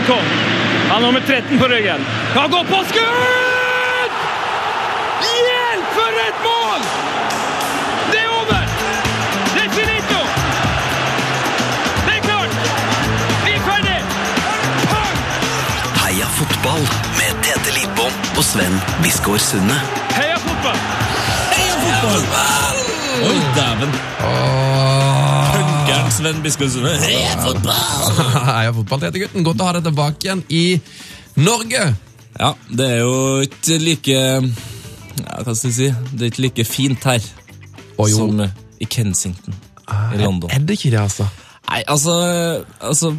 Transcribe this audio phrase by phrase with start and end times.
[0.00, 0.24] Maikon.
[0.88, 2.00] Han har nummer 13 på ryggen.
[2.34, 4.12] Kan gå på skudd!
[5.20, 6.80] Hjelp, for et mål!
[8.12, 8.62] Det er over!
[9.54, 10.20] Det er finito!
[12.06, 12.54] Det er klart!
[13.44, 13.98] Vi er ferdig!
[16.04, 16.88] Heia fotball
[17.18, 19.80] med Tete Lidbom og Sven Biskår Sunde.
[20.16, 20.80] Heia fotball!
[23.20, 24.99] Oi, dæven.
[25.90, 26.90] Punkeren Sven Biskår Sunde.
[27.02, 28.18] Heia fotball!
[28.46, 29.42] Heia fotball, Tete gutten.
[29.42, 30.62] Godt å ha deg tilbake igjen i
[31.42, 31.80] Norge.
[32.38, 34.44] Ja, det er jo ikke like ja,
[35.42, 35.88] Hva skal jeg si?
[36.14, 37.18] Det er ikke like fint her
[37.98, 39.56] Å, som i Kensington
[40.14, 40.46] i London.
[40.54, 41.26] Er det ikke det, altså?
[41.66, 42.14] Nei, altså,
[42.78, 43.10] altså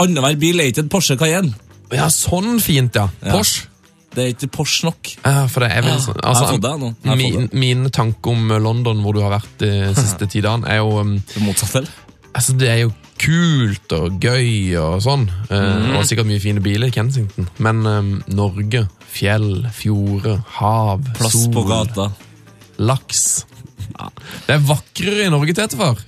[0.00, 1.52] Annenhver bil er ikke en Porsche Cayenne.
[1.92, 3.10] Ja, sånn fint, ja.
[3.20, 3.36] Ja.
[3.36, 3.68] Porsche.
[4.14, 5.10] Det er ikke Porsche nok.
[5.24, 6.88] Ja, for det er vel Ja, sånn jeg har fått det nå.
[7.04, 7.60] Jeg har fått min, det.
[7.62, 9.70] Mine tanker om London, hvor du har vært de
[10.02, 11.78] siste ti dagene, er jo um, Det motsatte.
[11.84, 12.08] eller?
[12.34, 15.28] Altså, det er jo kult og gøy og sånn.
[15.50, 15.96] eh, Mhm.
[15.98, 17.48] Og sikkert mye fine biler i Kensington.
[17.58, 22.10] Men um, Norge, fjell, fjorder, hav, Plass sol, på gata.
[22.78, 23.44] laks
[24.46, 25.98] Det er vakrere i Norge, Tetefar.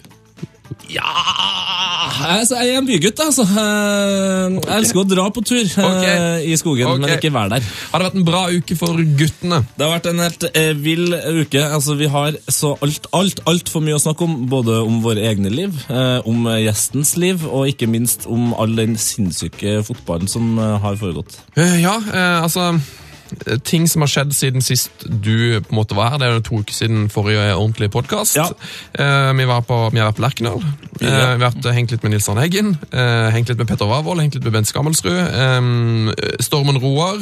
[0.92, 1.82] Ja
[2.20, 3.44] altså, Jeg er en bygutt, altså.
[3.46, 6.44] Eh, Jeg elsker å dra på tur okay.
[6.48, 7.02] I skogen, okay.
[7.02, 7.68] men ikke være der.
[7.92, 9.62] Har det vært en bra uke for guttene?
[9.76, 11.62] Det har vært en helt eh, vill uke.
[11.62, 14.38] Altså, Vi har så alt, alt, altfor mye å snakke om.
[14.52, 18.74] Både om våre egne liv, eh, om eh, gjestens liv, og ikke minst om all
[18.78, 21.38] den sinnssyke fotballen som eh, har foregått.
[21.56, 22.82] Eh, ja, eh, altså eh,
[23.64, 26.18] Ting som har skjedd siden sist du på en måte var her.
[26.22, 28.36] Det er jo to uker siden forrige ordentlige podkast.
[28.36, 28.48] Ja.
[29.32, 30.62] vi, var på- vi har vært på Lerkendal.
[30.62, 32.74] Uh, vi har vært, eh, hengt litt med Nils Arne Eggen.
[32.92, 35.18] Uh, hengt litt med Petter Wavold, hengt litt med Bent Skammelsrud.
[35.18, 37.18] eh, Stormen Roar.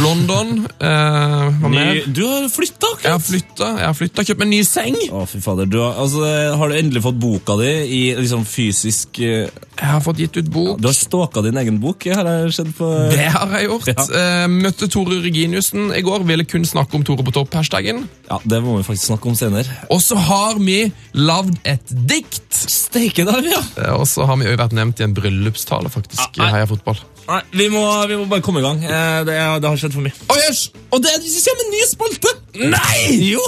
[0.00, 0.66] London.
[0.80, 3.26] Ny, du har flytta Jeg har akkurat!
[3.30, 4.96] flytta, jeg har flytta, kjøpt meg en ny seng.
[5.12, 5.68] Å, fy fader.
[5.70, 6.24] Du har, altså,
[6.58, 9.50] har du endelig fått boka di i liksom, fysisk Jeg
[9.80, 10.80] har fått gitt ut bok.
[10.80, 13.90] Du har stalka din egen bok, har jeg sett på Det har jeg gjort.
[13.92, 14.46] Ja.
[14.50, 15.20] Møtte Tore
[15.50, 16.22] Reginiussen i går.
[16.28, 18.04] Ville kun snakke om Tore på topp-hashtagen.
[18.30, 19.66] Ja, Det må vi faktisk snakke om senere.
[19.90, 22.46] Og så har vi lagd et dikt!
[22.50, 23.60] Steike der, ja!
[23.96, 26.50] Og så har vi jo vært nevnt i en bryllupstale, faktisk, i Ah.
[26.54, 26.98] Heia Fotball.
[27.26, 28.82] Nei, vi må, vi må bare komme i gang.
[28.84, 30.14] Eh, Det, er- det har skjedd for mye.
[30.28, 30.70] Å, yes.
[30.92, 32.34] Og det kommer en ny spalte!
[32.54, 33.32] Nei!
[33.32, 33.42] Jo!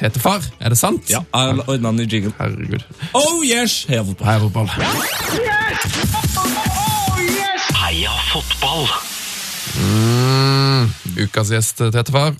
[0.00, 1.04] Tetefar, er det sant?
[1.12, 2.32] Ja, jeg har ordna en ny jingle.
[2.38, 2.84] Herregud.
[3.14, 3.84] Oh yes!
[3.88, 4.26] Heia fotball.
[4.26, 4.66] Heia Fotball.
[4.68, 6.29] Heia
[10.40, 10.88] Mm,
[11.26, 12.34] ukas gjest, Tetefar.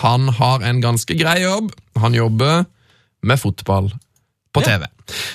[0.00, 1.72] Han har en ganske grei jobb.
[2.00, 2.64] Han jobber
[3.26, 3.90] med fotball
[4.56, 4.86] på TV.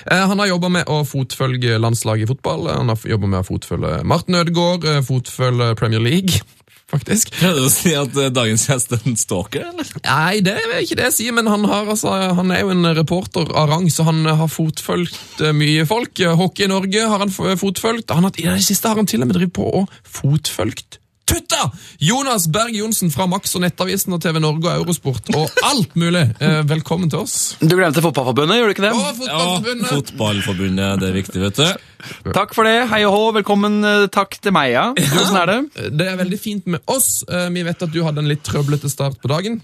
[0.09, 0.25] Ja.
[0.25, 2.71] Han har jobba med å fotfølge landslaget i fotball.
[2.71, 6.41] Han har jobba med å fotfølge Martin Ødegaard, eh, fotfølge Premier League,
[6.93, 7.31] faktisk.
[7.37, 9.91] Prøvde du å si at eh, dagens gjest er en stalker, eller?
[10.07, 12.93] Nei, det er ikke det jeg sier, men han, har, altså, han er jo en
[12.97, 16.23] reporter av rang, så han har fotfølgt eh, mye folk.
[16.41, 18.15] Hockey i Norge har han fotfølgt.
[18.17, 20.97] Han har, I det siste har han til og med drevet på og fotfølgt
[21.31, 21.71] Tutta!
[22.01, 26.23] Jonas Berg Johnsen fra Max og Nettavisen og TV Norge og Eurosport og alt mulig.
[26.41, 27.35] Eh, velkommen til oss.
[27.61, 28.93] Du glemte Fotballforbundet, gjorde du ikke det?
[28.97, 29.83] Å, Fotballforbundet!
[29.85, 32.31] Ja, Fotballforbundet, det er viktig, vet du.
[32.33, 32.87] Takk for det.
[32.89, 33.75] Hei og hå, velkommen.
[33.85, 34.87] eh, Takk til meg, ja.
[34.97, 35.91] Hvordan er det?
[36.01, 37.11] Det er veldig fint med oss.
[37.29, 39.59] Eh, Vi vet at du hadde en litt trøblete start på dagen.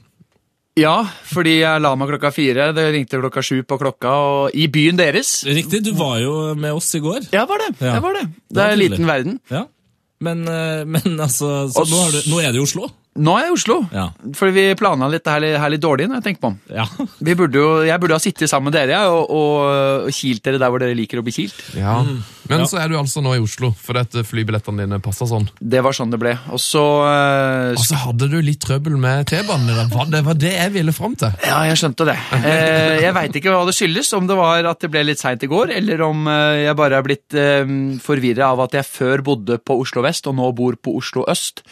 [0.78, 2.68] Ja, fordi jeg la meg klokka fire.
[2.78, 5.40] Det ringte klokka sju på klokka, og i byen deres.
[5.50, 7.32] Riktig, du var jo med oss i går.
[7.34, 7.72] Ja, var det.
[7.82, 7.96] Ja.
[7.98, 8.28] Jeg var det.
[8.30, 9.40] Det Det er en liten verden.
[9.50, 9.64] Ja.
[10.24, 12.90] Men, eh, men altså Så nå du, nå er det i Oslo?
[13.18, 14.08] Nå er jeg i Oslo, Ja.
[14.38, 16.08] fordi vi planla litt her, her litt dårlig.
[16.08, 16.60] når jeg tenker på den.
[16.78, 16.86] Ja.
[17.28, 20.60] Vi burde jo, jeg burde ha sittet sammen med dere og, og, og kilt dere
[20.62, 21.58] der hvor dere liker å bli kilt.
[21.76, 22.00] Ja.
[22.48, 22.66] Men Ja.
[22.70, 25.50] så er du altså nå i Oslo, fordi at flybillettene dine passa sånn.
[25.60, 26.32] Det var sånn det ble.
[26.54, 29.90] Og så uh, Og så hadde du litt trøbbel med T-banen.
[30.12, 31.34] Det var- Det jeg ville fram til.
[31.44, 32.16] Ja, jeg skjønte det.
[32.32, 35.44] Uh, jeg veit ikke hva det skyldes, om det var at det ble litt seint
[35.44, 37.66] i går, eller om eh, jeg bare er blitt uh,
[38.00, 41.64] forvirra av at jeg før bodde på Oslo vest, og nå bor på Oslo øst.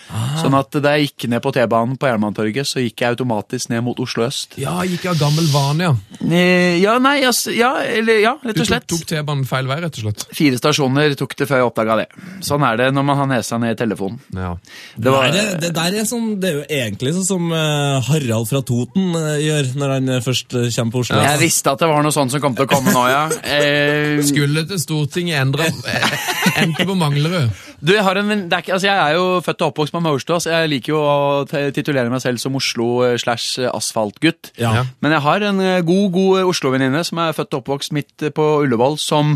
[0.41, 3.83] Sånn at da jeg gikk ned på T-banen på Jernbanetorget, så gikk jeg automatisk ned
[3.85, 4.57] mot Oslo øst.
[4.61, 5.93] Ja, gikk av gammel vane, ja.
[6.25, 9.99] Eh, ja, nei, ja, eller, ja, rett og tok, Du tok T-banen feil vei, rett
[9.99, 10.25] og slett.
[10.35, 12.07] Fire stasjoner tok det før jeg oppdaga det.
[12.45, 14.19] Sånn er det når man har nesa ned i telefonen.
[14.35, 14.53] Ja.
[14.95, 18.09] Det var, Nei, det, det, der er sånn, det er jo egentlig sånn som eh,
[18.09, 21.21] Harald fra Toten eh, gjør når han først kommer på Oslo.
[21.25, 23.23] jeg visste at det var noe sånt som kom til å komme nå, ja.
[23.55, 25.67] Eh, Skulle til Stortinget endre
[26.61, 27.51] Endte på Manglerud.
[27.85, 29.99] Du, jeg, har en, det er ikke, altså jeg er jo født og oppvokst på
[30.01, 31.43] Maurstua, så jeg liker jo å
[31.75, 34.49] titulere meg selv som Oslo eh, slash eh, asfaltgutt.
[34.57, 34.87] Ja.
[35.05, 38.47] Men jeg har en eh, god, god Oslo-venninne som er født og oppvokst midt på
[38.63, 39.35] Ullevål, som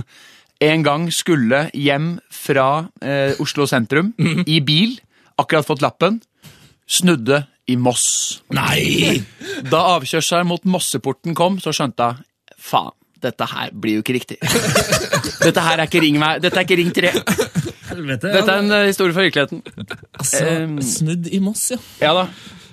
[0.65, 2.65] en gang skulle hjem fra
[3.05, 4.15] eh, Oslo sentrum
[4.55, 4.97] i bil,
[5.39, 6.17] akkurat fått lappen,
[6.89, 8.07] snudde i Moss.
[8.55, 9.19] Nei!
[9.69, 12.25] Da avkjørselen mot Mosseporten kom, så skjønte hun
[12.59, 14.37] faen, dette her blir jo ikke riktig.
[15.43, 17.09] Dette her er ikke ring, meg- dette er ikke ring 3.
[17.99, 18.31] Helvete.
[18.33, 19.61] Dette er en eh, historie fra virkeligheten.
[20.19, 21.77] altså, eh, Snudd i Moss, ja.
[22.01, 22.25] Ja da.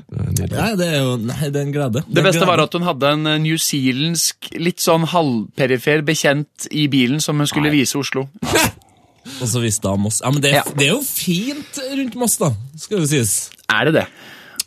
[0.07, 0.53] Nydelig.
[0.55, 2.03] Nei, det er jo Nei, det er en glede.
[2.07, 7.19] Det beste var at hun hadde en eh, newzealandsk, litt sånn halvperifer bekjent i bilen
[7.25, 8.29] som hun skulle vise Oslo.
[9.43, 10.21] Og så visste han Moss.
[10.23, 10.65] Ja, men det, er- Ja.
[10.79, 13.35] det er jo fint rundt Moss, da, skal det sies.
[13.67, 14.07] Er det det?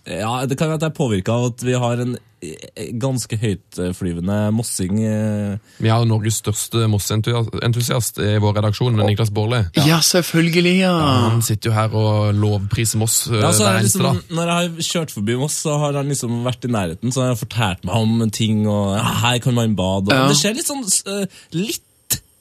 [0.08, 3.36] Ja, Det kan være at det er påvirka av at vi har en eh, ganske
[3.38, 5.00] høytflyvende mossing.
[5.04, 5.58] eh.
[5.84, 9.60] Vi har Norges største Moss-entusiast i vår redaksjon, Niklas Baarli.
[9.86, 10.94] Ja, selvfølgelig, ja.
[11.30, 14.36] Han sitter jo her og lovpriser Moss eh, Ja, hver er eneste liksom, dag.
[14.40, 17.34] når jeg har kjørt forbi Moss, så har han liksom vært i nærheten, så har
[17.36, 20.10] han fortalt meg om ting, og ja, her kan man bade.
[20.10, 20.28] Og Ja.
[20.32, 21.26] Det skjer litt sånn eh,
[21.60, 21.84] litt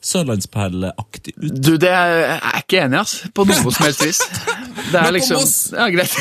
[0.04, 1.58] sørlandsperleaktig ut.
[1.64, 3.14] Du, det er jeg er ikke enig, ass.
[3.34, 4.20] På noe som helst vis.
[4.88, 5.40] Det er liksom
[5.74, 6.14] Ja, greit.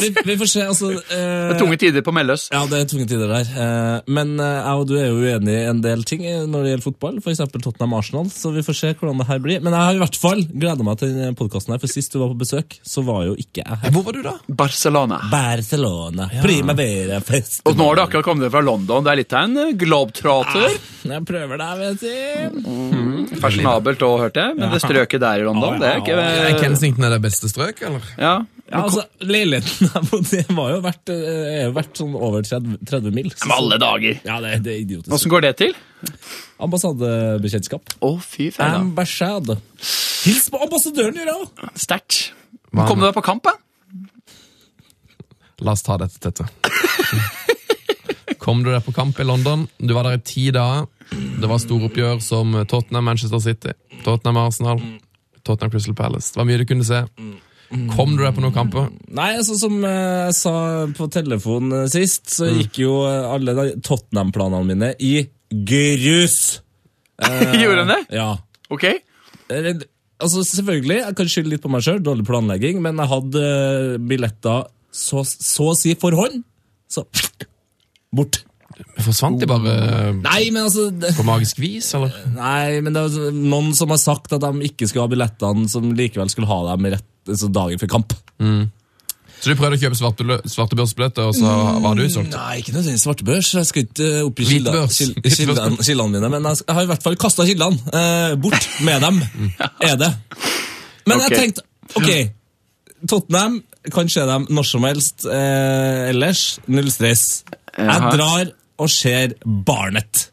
[0.00, 2.48] vi, vi får se, altså Det eh, er tunge tider på Melløs.
[2.54, 3.50] Ja, det er tunge tider der.
[3.52, 6.64] Eh, Men eh, jeg og du er jo uenig i en del ting eh, når
[6.64, 7.42] det gjelder fotball, f.eks.
[7.52, 9.60] Tottenham-Arsenal, så vi får se hvordan det her blir.
[9.62, 12.20] Men jeg har i hvert fall gleda meg til denne podkasten her, for sist du
[12.22, 13.94] var på besøk, så var jo ikke jeg her.
[13.94, 14.34] Hvor var du da?
[14.62, 15.20] Barcelona.
[15.32, 17.60] Barcelona, primavera fest.
[17.68, 19.04] Og nå har du akkurat kommet fra London.
[19.06, 20.66] Det er litt av en globetrotter.
[20.66, 20.91] globetrotter.
[21.02, 23.36] Jeg prøver deg, vet du.
[23.42, 24.56] Fasjonabelt òg, hørte jeg.
[24.58, 27.82] Men det strøket der i London, det er ikke Er Kensington er det beste strøk,
[27.88, 28.04] eller?
[28.20, 28.34] Ja.
[28.72, 33.10] Ja, altså, Leiligheten der borte var jo verdt, eh, er verdt sånn over 30, 30
[33.12, 33.28] mil.
[33.34, 34.20] Så- Men alle dager.
[34.24, 35.12] Ja, det, det er idiotisk.
[35.12, 35.74] Åssen går det til?
[36.62, 37.92] Ambassadebekjentskap.
[38.00, 38.78] Å, fy faen.
[38.86, 39.58] Ambassade.
[40.24, 41.68] Hils på ambassadøren, gjør jeg òg!
[41.82, 42.22] Sterkt.
[42.72, 43.58] Kom du deg på kamp, da?
[45.60, 46.48] La oss ta dette, Tette.
[48.42, 49.68] Kom du deg på kamp i London?
[49.78, 50.88] Du var der i ti dager.
[51.12, 54.82] Det var storoppgjør som Tottenham, Manchester City, Tottenham, Arsenal,
[55.46, 56.32] Tottenham, Crystal Palace.
[56.32, 57.04] Det var mye du kunne se.
[57.94, 58.90] Kom du deg på noen kamper?
[59.14, 60.54] Nei, altså som eh, jeg sa
[60.96, 65.14] på telefon eh, sist, så gikk jo eh, alle Tottenham-planene mine i
[65.70, 66.36] grus.
[67.62, 68.02] Gjorde hun det?
[68.18, 68.28] Ja.
[68.72, 68.88] Ok.
[69.52, 73.46] Altså, selvfølgelig, jeg kan skylde litt på meg sjøl, dårlig planlegging, men jeg hadde
[74.10, 76.42] billetter så, så å si for hånd.
[76.92, 77.06] Så
[78.14, 78.42] bort.
[79.04, 82.14] Forsvant de bare eh, Nei, men altså det, på magisk vis, eller?
[82.38, 85.90] Nei, men det er noen som har sagt at de ikke skulle ha billettene, som
[85.96, 88.16] likevel skulle ha dem rett, altså dagen før kamp.
[89.42, 92.30] Så du prøvde å kjøpe svarte, svartebørsbilletter, og så var du utsolgt?
[92.36, 93.48] Nei, ikke nødvendigvis svartebørs.
[93.58, 97.18] Jeg skal ikke opp i kilda- kildene kildene mine, men jeg har i hvert fall
[97.18, 97.80] kasta kildene.
[97.90, 99.18] Eh, bort med dem,
[99.90, 100.12] er det.
[101.10, 101.26] Men okay.
[101.26, 101.66] jeg tenkte,
[101.98, 102.12] ok,
[103.10, 103.58] Tottenham
[103.90, 106.44] kan skje dem når som helst eh, ellers.
[106.70, 107.42] Null stress.
[107.78, 108.50] Jeg drar
[108.82, 110.28] og ser Barnet.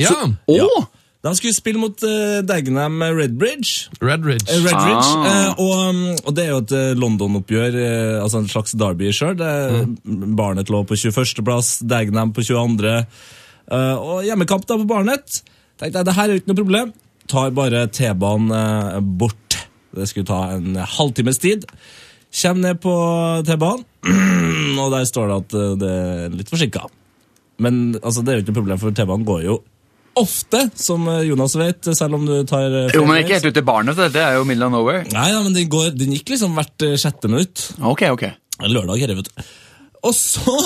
[0.00, 0.10] Ja!
[0.50, 0.84] Å!
[1.24, 3.86] De skulle spille mot uh, Dagenham Redbridge.
[4.04, 4.44] Redridge.
[4.52, 5.28] Eh, Redridge, Ah.
[5.30, 9.08] eh, og, um, og det er jo et eh, London-oppgjør, eh, altså en slags derby
[9.16, 9.40] sjøl.
[10.36, 12.92] Barnet lå på 21.-plass, Dagenham på 22.
[13.72, 15.40] eh, og hjemmekamp da på Barnet.
[15.80, 16.92] Tenkte jeg, det her er jo ikke noe problem.
[17.32, 19.56] Tar bare T-banen eh, bort.
[19.96, 21.64] Det skulle ta en halvtimes tid.
[22.34, 22.94] Kjem ned på
[23.46, 23.84] T-banen,
[24.82, 26.82] og der står det at eh, det er litt forsinka.
[27.62, 29.60] Men altså, det er jo ikke noe problem, for T-banen går jo
[30.18, 33.56] ofte, som eh, Jonas vet, selv om du tar eh, Jo, men ikke helt ut
[33.58, 33.98] til barnet.
[34.14, 35.06] Det er jo middle of nowhere.
[35.14, 37.68] Nei, ja, men den, går, den gikk liksom hvert sjette minutt.
[37.82, 38.26] Ok, ok.
[38.66, 39.48] Lørdag, her, vet du.
[40.04, 40.58] Og så,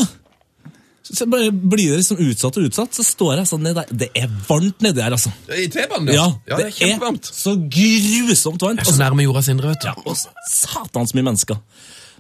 [1.15, 2.97] så bare blir det liksom utsatt og utsatt.
[2.99, 3.93] Så står jeg sånn nedi der.
[4.05, 5.33] Det er varmt nedi her, altså.
[5.49, 6.59] I T-banen, Ja, ja.
[6.59, 7.31] Det er kjempevarmt.
[7.33, 8.85] så grusomt varmt.
[8.87, 9.89] Så nærme jorda sin vet du.
[9.89, 10.19] Ja, og
[10.53, 11.61] satans mye mennesker.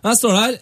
[0.02, 0.56] Men jeg står der.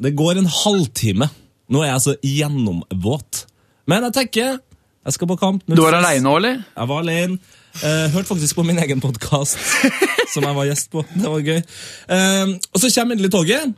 [0.00, 1.28] Det går en halvtime.
[1.70, 3.44] Nå er jeg så gjennomvåt.
[3.90, 4.58] Men jeg tenker,
[5.04, 5.62] jeg skal på kamp.
[5.68, 6.62] Du var aleine òg, eller?
[6.76, 7.38] Jeg var alene.
[7.80, 9.58] Uh, hørte faktisk på min egen podkast,
[10.34, 11.04] som jeg var gjest på.
[11.14, 11.60] Det var gøy.
[12.10, 13.76] Uh, og så kommer endelig toget.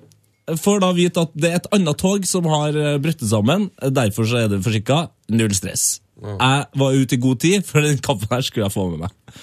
[0.58, 3.68] Får da vite at det er et annet tog som har uh, brutt sammen.
[3.78, 5.04] Derfor så er det forsinka.
[5.32, 6.00] Null stress.
[6.22, 9.40] Jeg var ute i god tid, for den kampen her skulle jeg få med meg.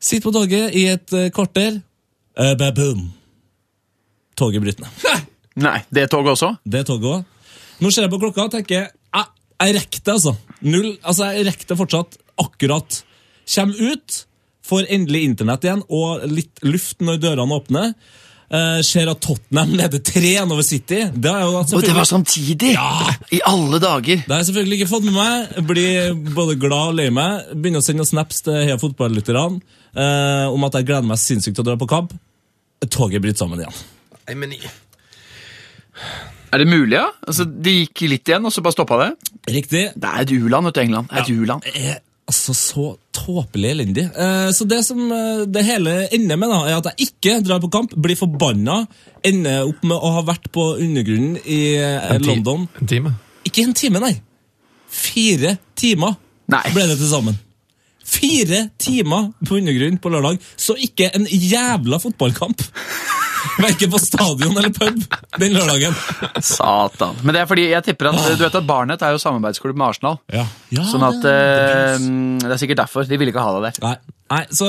[0.00, 1.80] Sitter på toget i et eh, kvarter.
[2.38, 3.08] Uh, boom.
[4.38, 5.26] Toget bryter ned.
[5.58, 6.52] Nei, det er toget også?
[6.62, 7.50] Det er toget òg.
[7.82, 8.92] Nå ser jeg på klokka og tenker jeg,
[9.58, 10.34] jeg rekker det, altså.
[10.62, 13.00] Null, altså Jeg rekker det fortsatt akkurat.
[13.48, 14.18] Kjem ut,
[14.68, 17.94] får endelig internett igjen og litt luft når dørene åpner.
[18.48, 21.02] Eh, ser at Tottenham leder 3-1 over City.
[21.12, 22.70] Det har jeg jo da Og det selvfølgelig, var samtidig!
[23.36, 24.22] I alle dager!
[24.24, 25.58] det har jeg selvfølgelig ikke fått med meg.
[25.68, 27.50] Blir både glad og lei meg.
[27.52, 31.66] Begynner å sende snaps til Heia fotballytterne uh, om at jeg gleder meg sinnssykt til
[31.66, 32.16] å dra på kamp.
[32.88, 33.76] Toget bryter sammen igjen.
[34.28, 34.72] Nei, men i-
[36.52, 37.10] Er det mulig, ja?
[37.28, 39.10] Altså, Det gikk litt igjen, og så bare stoppa det?
[39.52, 39.84] Riktig.
[39.92, 41.08] Det er et u-land, vet du, England.
[41.12, 41.68] Det er et u-land.
[42.28, 42.82] Altså så
[43.16, 44.02] tåpelig elendig.
[44.12, 47.62] Eh, så det som eh, det hele ender med, da, er at jeg ikke drar
[47.62, 48.82] på kamp, blir forbanna,
[49.24, 52.66] ender opp med å ha vært på undergrunnen i eh, En ti- London.
[52.82, 53.14] En time.
[53.48, 54.12] Ikke en time, nei.
[54.92, 56.14] Fire timer
[56.52, 56.62] Nei.
[56.74, 57.36] ble det til sammen.
[58.08, 62.62] Fire timer på undergrunnen på lørdag, så ikke en jævla fotballkamp.
[63.64, 65.02] Verken på stadion eller pub
[65.38, 65.96] den lørdagen.
[66.42, 67.18] Satan.
[67.22, 69.88] Men det er fordi jeg tipper at du vet at Barnet er jo samarbeidsklubb med
[69.92, 70.20] Arsenal.
[70.32, 70.44] Ja.
[70.90, 71.36] Sånn at det,
[72.44, 73.08] det er sikkert derfor.
[73.08, 73.82] De ville ikke ha deg der.
[73.84, 73.96] Nei,
[74.30, 74.66] nei, så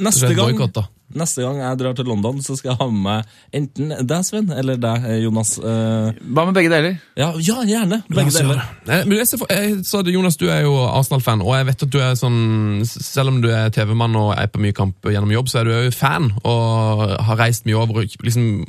[0.00, 0.86] neste det er gang boykott.
[1.18, 4.50] Neste gang jeg drar til London, så skal jeg ha med meg enten deg, Sven,
[4.52, 5.54] eller deg, eh, Jonas.
[5.56, 6.98] Eh, Hva med begge deler?
[7.16, 8.02] ja, ja, gjerne.
[8.12, 8.60] Begge Ja, deler.
[8.92, 12.12] Eh, jeg sa det, Jonas, du er jo Arsenal-fan, og jeg vet at du er
[12.20, 15.64] sånn Selv om du er TV-mann og er på mye kamp gjennom jobb, så er
[15.64, 18.04] du jo fan og har reist mye over.
[18.04, 18.66] Liksom,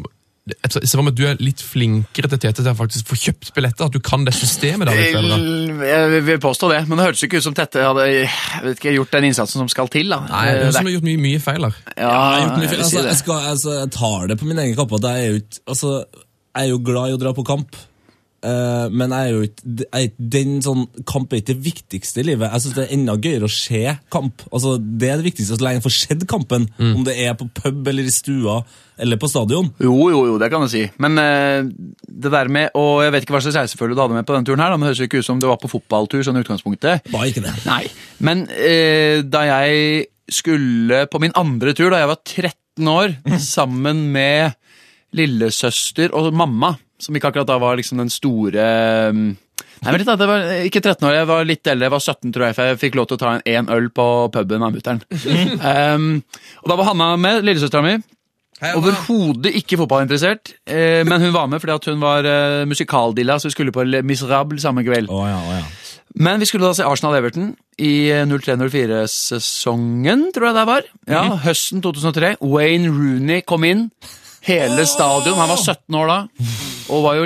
[0.58, 3.18] jeg ser for meg at du er litt flinkere til Tete til å faktisk få
[3.20, 3.88] kjøpt billetter.
[3.89, 5.89] At du kan det systemet da, litt bedre.
[5.89, 8.29] Jeg vil påstå det, men det hørtes ikke ut som Tete hadde jeg
[8.65, 10.10] vet ikke, gjort den innsatsen som skal til.
[10.13, 10.22] da.
[10.29, 11.77] Nei, det er som har gjort mye, mye feil her.
[11.96, 12.84] ja, Jeg, har gjort mye jeg feil.
[12.88, 15.39] altså, jeg, skal, altså, jeg tar det på min egen kappe at jeg er jo
[15.44, 15.94] ikke altså,
[16.60, 17.75] Jeg er jo glad i å dra på kamp.
[18.39, 22.27] Eh, men jeg er jo ikke jeg den sånn, Kamp er ikke det viktigste i
[22.29, 22.48] livet.
[22.48, 23.81] Jeg synes Det er enda gøyere å se
[24.13, 24.46] kamp.
[24.51, 26.69] Altså, det er det viktigste så lenge jeg får sett kampen.
[26.79, 28.62] Om det er på pub eller i stua
[29.00, 29.69] eller på stadion.
[29.79, 30.84] Jo, jo, jo, det kan du si.
[31.00, 31.67] Men uh,
[32.03, 34.48] det der med Og jeg vet ikke hva slags reisefølge du hadde med på denne
[34.48, 36.43] turen her, men det høres jo ikke ut som du var på fotballtur sånn i
[36.43, 37.08] utgangspunktet.
[37.12, 37.55] Var ikke det.
[37.67, 37.84] Nei,
[38.24, 43.15] men uh, da jeg skulle på min andre tur, da jeg var 13 år,
[43.55, 44.60] sammen med
[45.17, 48.65] lillesøster og mamma, som ikke akkurat da var liksom den store
[49.13, 49.29] um,
[49.79, 52.32] Nei, men litt det var ikke 13 år, jeg var litt eldre, jeg var 17
[52.36, 54.74] tror jeg, for jeg fikk lov til å ta en, en øl på puben av
[54.75, 55.00] mutter'n.
[55.96, 56.08] um,
[56.65, 57.94] og da var Hanna med, lillesøstera mi.
[58.75, 63.48] Overhodet ikke fotballinteressert, eh, men hun var med fordi at hun var eh, musikaldilla, så
[63.48, 65.08] vi skulle på Le Miserable samme kveld.
[65.08, 65.63] Oh, ja, oh, ja.
[66.20, 70.89] Men vi skulle da se Arsenal-Everton i 03-04-sesongen, tror jeg det var.
[71.08, 72.34] Ja, Høsten 2003.
[72.41, 73.88] Wayne Rooney kom inn.
[74.44, 75.38] Hele stadion.
[75.39, 76.18] Han var 17 år da.
[76.89, 77.25] Og var jo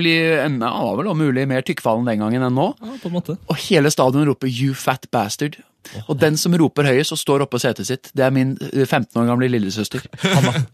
[0.64, 2.74] han var vel om mulig mer tykkfallen den gangen enn nå.
[2.80, 3.38] ja, på en måte.
[3.48, 5.62] Og hele stadion roper 'you fat bastard'.
[6.08, 8.86] Og den som roper høyest og står oppå på setet sitt, det er min eh,
[8.88, 10.02] 15 år gamle lillesøster.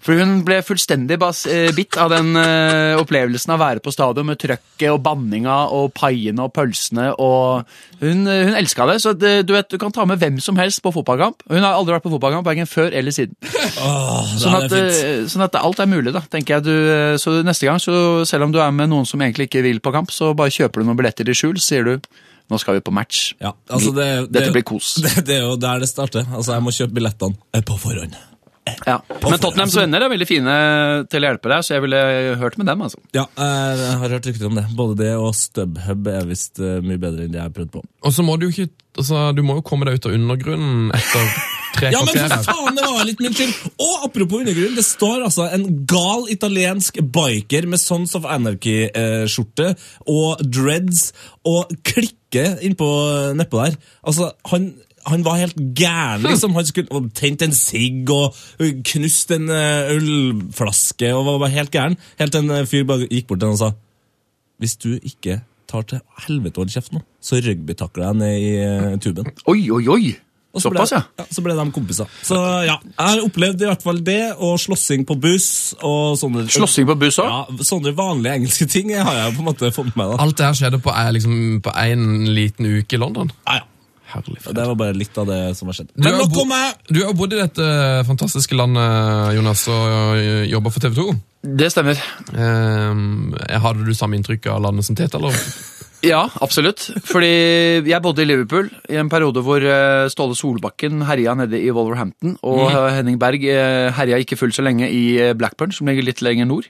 [0.06, 3.92] For hun ble fullstendig bas eh, bitt av den eh, opplevelsen av å være på
[3.92, 7.10] stadion med trøkket og banninga og paiene og pølsene.
[7.20, 7.68] og
[8.00, 9.00] Hun, eh, hun elska det.
[9.04, 11.44] Så det, du vet, du kan ta med hvem som helst på fotballkamp.
[11.52, 13.36] Hun har aldri vært på fotballkamp, verken før eller siden.
[13.44, 16.68] Åh, Sånn at, eh, sånn at alt er mulig, da, tenker jeg.
[16.70, 19.66] Du, eh, så neste gang, så selv om du er med noen som egentlig ikke
[19.66, 22.10] vil på kamp, så bare kjøper du noen billetter i skjul, så sier du
[22.50, 23.34] nå skal vi på match.
[23.42, 24.96] Ja, altså det, det, Dette blir kos.
[25.04, 26.26] Det, det er jo der det starter.
[26.28, 28.18] Altså, jeg må kjøpe billettene eh, på forhånd.
[28.86, 29.00] Ja.
[29.24, 30.56] Men Tottenhams venner er veldig fine
[31.10, 32.02] til å hjelpe deg, så jeg ville
[32.42, 32.84] hørt med dem.
[32.86, 33.02] altså.
[33.16, 34.66] Ja, jeg har hørt rykter om det.
[34.78, 37.86] Både det og StubHub er visst eh, mye bedre enn det jeg har prøvd på.
[38.06, 40.94] Og så må du jo ikke altså, Du må jo komme deg ut av undergrunnen
[40.96, 41.32] etter
[41.76, 43.56] tre Ja, men for faen, det var litt min skyld!
[43.86, 49.74] Og apropos undergrunn, det står altså en gal italiensk biker med Sons of Anarchy-skjorte
[50.10, 51.10] og dreads
[51.48, 51.72] og
[52.30, 52.88] klikker innpå
[53.36, 53.76] nedpå der.
[54.04, 54.76] Altså, han
[55.08, 56.54] han var helt gæren, liksom.
[56.54, 61.98] Han skulle og tent en sigg og knust en eh, ølflaske og var helt gæren.
[62.20, 63.72] Helt til en eh, fyr bare gikk bort til han og sa
[64.60, 69.30] Hvis du ikke tar til helvete hold kjeft nå, så rugbytakler jeg ned i tuben.
[69.48, 70.16] Oi, oi, oi!
[70.50, 71.02] Og så ble, Såpass, ja.
[71.22, 71.26] ja.
[71.30, 72.10] Så ble de kompiser.
[72.26, 76.48] Så ja, jeg har opplevd i hvert fall det, og slåssing på buss og sånne
[76.50, 77.30] Slåssing på buss òg?
[77.30, 80.16] Ja, sånne vanlige engelske ting har jeg på en måte fått med meg.
[80.16, 80.24] da.
[80.26, 81.36] Alt det her skjedde på, én liksom,
[81.70, 83.30] en liten uke i London.
[83.46, 83.68] Ja, ja.
[84.10, 84.40] Herlig.
[84.42, 85.92] Det var bare litt av det som har skjedd.
[85.94, 86.80] Men har nok om meg!
[86.90, 87.66] Du har bodd i dette
[88.08, 91.06] fantastiske landet, Jonas, og jobber jobba for TV 2.
[91.62, 92.02] Det stemmer.
[92.34, 95.38] Um, hadde du samme inntrykk av landet som Tete, eller?
[96.06, 96.86] Ja, absolutt.
[97.08, 97.30] Fordi
[97.90, 102.38] jeg bodde i Liverpool i en periode hvor eh, Ståle Solbakken herja nede i Wolverhampton,
[102.40, 102.78] og mm.
[102.96, 106.48] Henning Berg eh, herja ikke fullt så lenge i eh, Blackburn, som ligger litt lenger
[106.48, 106.70] nord.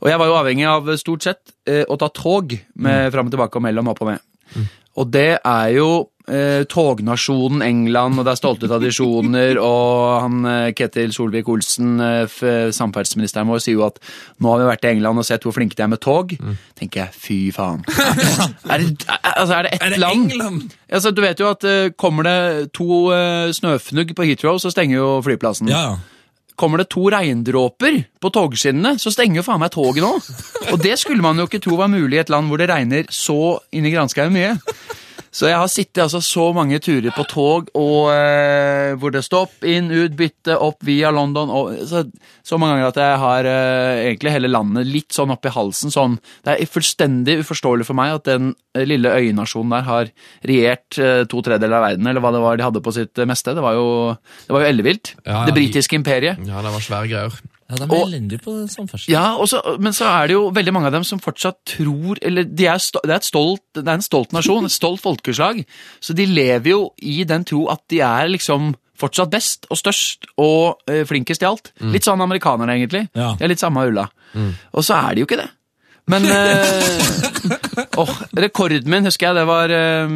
[0.00, 3.30] Og jeg var jo avhengig av eh, stort sett eh, å ta tog med fram
[3.30, 4.70] og tilbake og mellom opp og ned.
[4.98, 5.90] Og det er jo
[6.30, 12.38] eh, tognasjonen England, og det er stolte tradisjoner, og han eh, Ketil Solvik-Olsen, eh,
[12.76, 14.00] samferdselsministeren vår, sier jo at
[14.38, 16.36] nå har vi vært i England og sett hvor flinke de er med tog.
[16.78, 17.82] tenker jeg, fy faen.
[18.72, 20.30] er, det, altså, er det ett Er det land?
[20.30, 20.78] England?
[20.90, 21.66] Altså, du vet jo at
[22.00, 25.70] kommer det to eh, snøfnugg på Heathrow, så stenger jo flyplassen.
[25.70, 25.98] Ja, ja.
[26.60, 30.10] Kommer det to regndråper på togskinnene, så stenger jo faen meg toget nå.
[30.74, 33.08] Og det skulle man jo ikke tro var mulig i et land hvor det regner
[33.14, 34.58] så inni granskauen mye.
[35.30, 39.52] Så jeg har sittet altså så mange turer på tog og eh, hvor det stopp,
[39.66, 41.52] inn, ut, bytte, opp via London.
[41.54, 42.02] Og, så,
[42.46, 45.94] så mange ganger at jeg har eh, egentlig hele landet litt sånn oppi halsen.
[45.94, 46.18] Sånn.
[46.46, 50.10] Det er fullstendig uforståelig for meg at den eh, lille øynasjonen der har
[50.50, 53.54] regjert eh, to tredjedeler av verden, eller hva det var de hadde på sitt meste.
[53.54, 53.88] Det var jo,
[54.48, 55.14] det var jo ellevilt.
[55.22, 56.42] Ja, ja, det britiske imperiet.
[56.50, 57.40] Ja, det var svære greier.
[57.70, 59.12] Ja, De er elendige på samferdsel.
[59.12, 62.48] Ja, også, men så er det jo veldig mange av dem som fortsatt tror Eller
[62.48, 65.62] de er det, er stolt, det er en stolt nasjon, et stolt folkeslag.
[66.02, 70.26] Så de lever jo i den tro at de er liksom fortsatt best og størst
[70.42, 71.72] og eh, flinkest i alt.
[71.94, 73.06] Litt sånn amerikanerne, egentlig.
[73.16, 73.32] Ja.
[73.38, 74.10] De er litt samme ulla.
[74.74, 75.48] Og så er de jo ikke det.
[76.10, 76.98] Men eh,
[78.00, 80.14] oh, rekorden min, husker jeg, det var eh,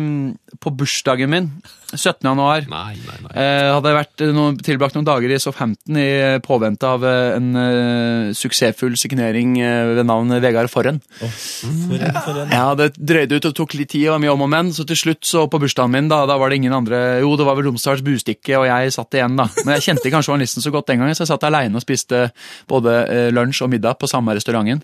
[0.61, 1.51] på bursdagen min.
[1.97, 2.27] 17.
[2.27, 2.65] januar.
[2.71, 3.33] Nei, nei, nei.
[3.39, 6.09] Eh, hadde jeg vært, eh, noen, tilbrakt noen dager i Southampton i
[6.45, 11.01] påvente av eh, en uh, suksessfull signering uh, ved navn Vegard Forren.
[11.25, 11.35] Oh,
[11.99, 12.53] en, forhen.
[12.55, 14.99] Ja, det drøyde ut og tok litt tid og mye om og men, så til
[14.99, 17.69] slutt så på bursdagen min, da, da var det ingen andre Jo, det var vel
[17.69, 19.49] Romsdals Bustikke, og jeg satt igjen, da.
[19.65, 22.27] Men jeg kjente kanskje journalisten så godt den gangen, så jeg satt aleine og spiste
[22.71, 24.83] både uh, lunsj og middag på samme restauranten.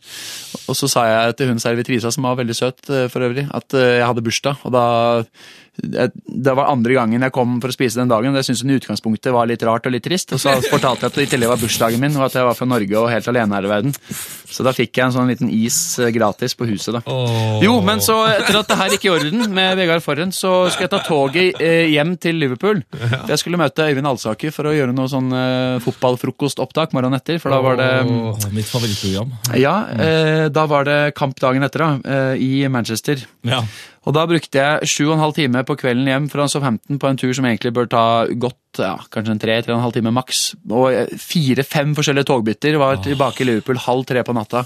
[0.71, 4.07] Og så sa jeg til hun servitrisa, som var veldig søt for øvrig, at jeg
[4.07, 4.85] hadde bursdag, og da
[5.81, 8.33] det var andre gangen jeg kom for å spise den dagen.
[8.33, 10.33] og Det syntes hun i utgangspunktet var litt rart og litt trist.
[10.37, 12.59] Og så fortalte jeg at det i tillegg var bursdagen min, og at jeg var
[12.59, 13.95] fra Norge og helt alene her i verden.
[14.51, 17.03] Så da fikk jeg en sånn liten is eh, gratis på huset, da.
[17.07, 17.61] Oh.
[17.63, 20.89] Jo, men så etter at det her gikk i orden med Vegard Forhen, så skulle
[20.89, 22.83] jeg ta toget eh, hjem til Liverpool.
[23.31, 27.39] Jeg skulle møte Øyvind Alsaker for å gjøre noe sånn eh, fotballfrokostopptak morgenen etter.
[27.43, 29.33] For da var det oh, mitt favorittprogram.
[29.61, 33.23] Ja, eh, da var det kamp dagen etter, da, eh, i Manchester.
[33.47, 33.63] Ja.
[34.09, 37.09] Og da brukte jeg sju og en halv time på kvelden hjem fra Southampton på
[37.11, 39.97] en tur som egentlig bør ta godt ja, kanskje en tre, tre og en halv
[39.97, 40.43] time maks.
[40.73, 42.81] Og eh, fire-fem forskjellige togbytter.
[42.81, 44.65] Var tilbake i Liverpool halv tre på natta.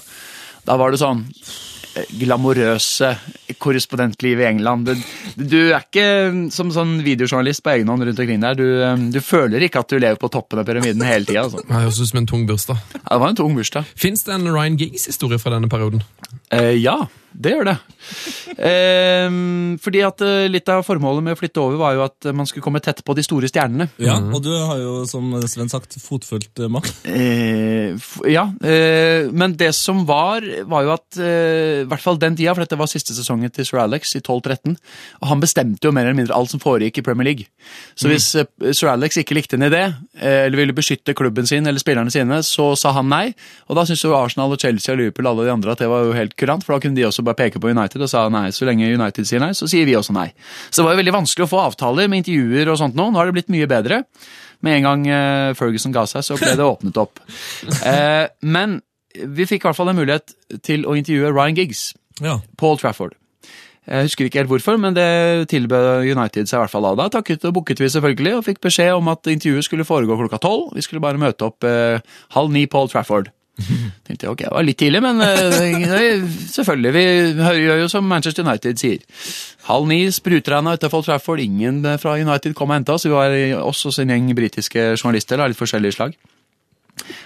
[0.65, 3.11] Da var det sånn eh, glamorøse
[3.59, 4.93] korrespondentliv i England.
[4.93, 5.03] Du,
[5.43, 6.07] du er ikke
[6.55, 8.61] som sånn videojournalist på egen hånd rundt omkring der.
[8.61, 11.49] Du, eh, du føler ikke at du lever på toppen av pyramiden hele tida.
[11.49, 11.65] Altså.
[11.69, 12.79] Det høres ut som en tung bursdag.
[13.01, 13.91] Ja, det var en tung bursdag.
[13.99, 16.07] Fins det en Ryan Giggs-historie fra denne perioden?
[16.55, 17.01] Eh, ja,
[17.35, 17.77] det gjør det.
[18.55, 19.29] Eh,
[19.83, 22.63] fordi at eh, Litt av formålet med å flytte over var jo at man skulle
[22.65, 23.89] komme tett på de store stjernene.
[23.99, 26.85] ja, og du har jo, som Sven sagt, fotfølt makt.
[26.85, 27.05] Max.
[27.05, 27.97] Eh,
[28.33, 32.55] ja, eh, men det som var, var jo at eh, i hvert fall den tida,
[32.55, 34.77] for dette var siste sesongen til Sir Alex i 12-13,
[35.21, 37.49] og han bestemte jo mer eller mindre alt som foregikk i Premier League.
[37.99, 38.73] Så hvis mm.
[38.73, 39.85] Sir Alex ikke likte en idé,
[40.19, 43.27] eh, eller ville beskytte klubben sin eller spillerne sine, så sa han nei.
[43.69, 46.07] Og da syntes jo Arsenal og Chelsea og Liverpool alle de andre at det var
[46.09, 48.47] jo helt kurant, for da kunne de også bare peke på United og sa nei.
[48.55, 50.29] Så lenge United sier nei, så sier vi også nei.
[50.71, 53.11] Så det var jo veldig vanskelig å få avtaler med intervjuer og sånt nå.
[53.11, 54.05] Nå har det blitt mye bedre.
[54.65, 57.21] Med en gang eh, Ferguson ga seg, så ble det åpnet opp.
[57.85, 58.79] Eh, men
[59.15, 60.33] vi fikk i hvert fall en mulighet
[60.67, 61.93] til å intervjue Ryan Giggs.
[62.23, 62.39] Ja.
[62.59, 63.15] Paul Trafford.
[63.85, 65.05] Jeg husker ikke helt hvorfor, men det
[65.53, 66.97] tilbød United seg i hvert fall av.
[66.97, 70.41] Da takket og booket vi selvfølgelig, og fikk beskjed om at intervjuet skulle foregå klokka
[70.41, 70.71] tolv.
[70.77, 72.01] Vi skulle bare møte opp eh,
[72.37, 73.29] halv ni Paul Trafford.
[73.55, 76.93] Tenkte jeg, ok, det var litt tidlig, men eh, selvfølgelig.
[76.97, 79.03] Vi gjør jo som Manchester United sier.
[79.69, 81.43] Halv ni etter Paul Trafford.
[81.45, 83.07] Ingen eh, fra United kom og henta oss.
[83.07, 86.17] Vi var oss og sin gjeng britiske journalister av litt forskjellige slag.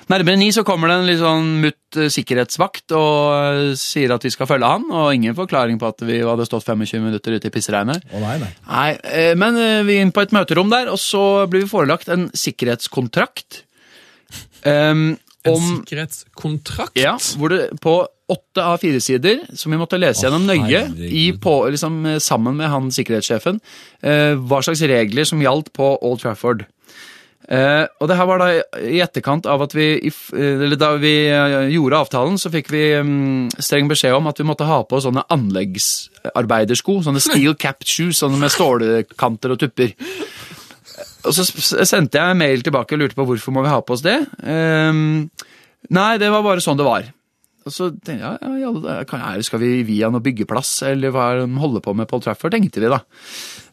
[0.08, 4.32] Nærmere ni så kommer det en litt sånn mutt eh, sikkerhetsvakt og sier at vi
[4.32, 7.54] skal følge han, og ingen forklaring på at vi hadde stått 25 minutter ute i
[7.54, 8.04] pissregnet.
[8.12, 8.50] Oh, nei, nei.
[8.68, 9.56] Nei, men
[9.88, 13.64] vi er inn på et møterom der, og så blir vi forelagt en sikkerhetskontrakt.
[14.68, 16.98] ehm, En om sikkerhetskontrakt?
[16.98, 21.30] ja, hvor det på åtte av fire sider, som vi måtte lese gjennom nøye, i
[21.40, 23.60] på, liksom, eh, sammen med han sikkerhetssjefen,
[24.02, 26.66] eh, hva slags regler som gjaldt på Old Trafford.
[27.48, 28.48] Eh, og det her var da
[28.84, 32.82] i etterkant av at vi, eh, eller da vi eh, gjorde avtalen, så fikk vi
[33.00, 38.20] mm, streng beskjed om at vi måtte ha på sånne anleggsarbeidersko, sånne steel capped shoes,
[38.20, 39.94] sånne med stålkanter og tupper.
[41.26, 41.44] Og så
[41.88, 44.18] sendte jeg en mail tilbake og lurte på hvorfor må vi ha på oss det.
[44.42, 45.28] Um,
[45.94, 47.08] nei, det var bare sånn det var.
[47.68, 51.48] Og så tenkte jeg, ja, ja, skal vi via noe byggeplass, eller hva er det
[51.50, 53.02] de holder på med Paul Trafford, tenkte vi da.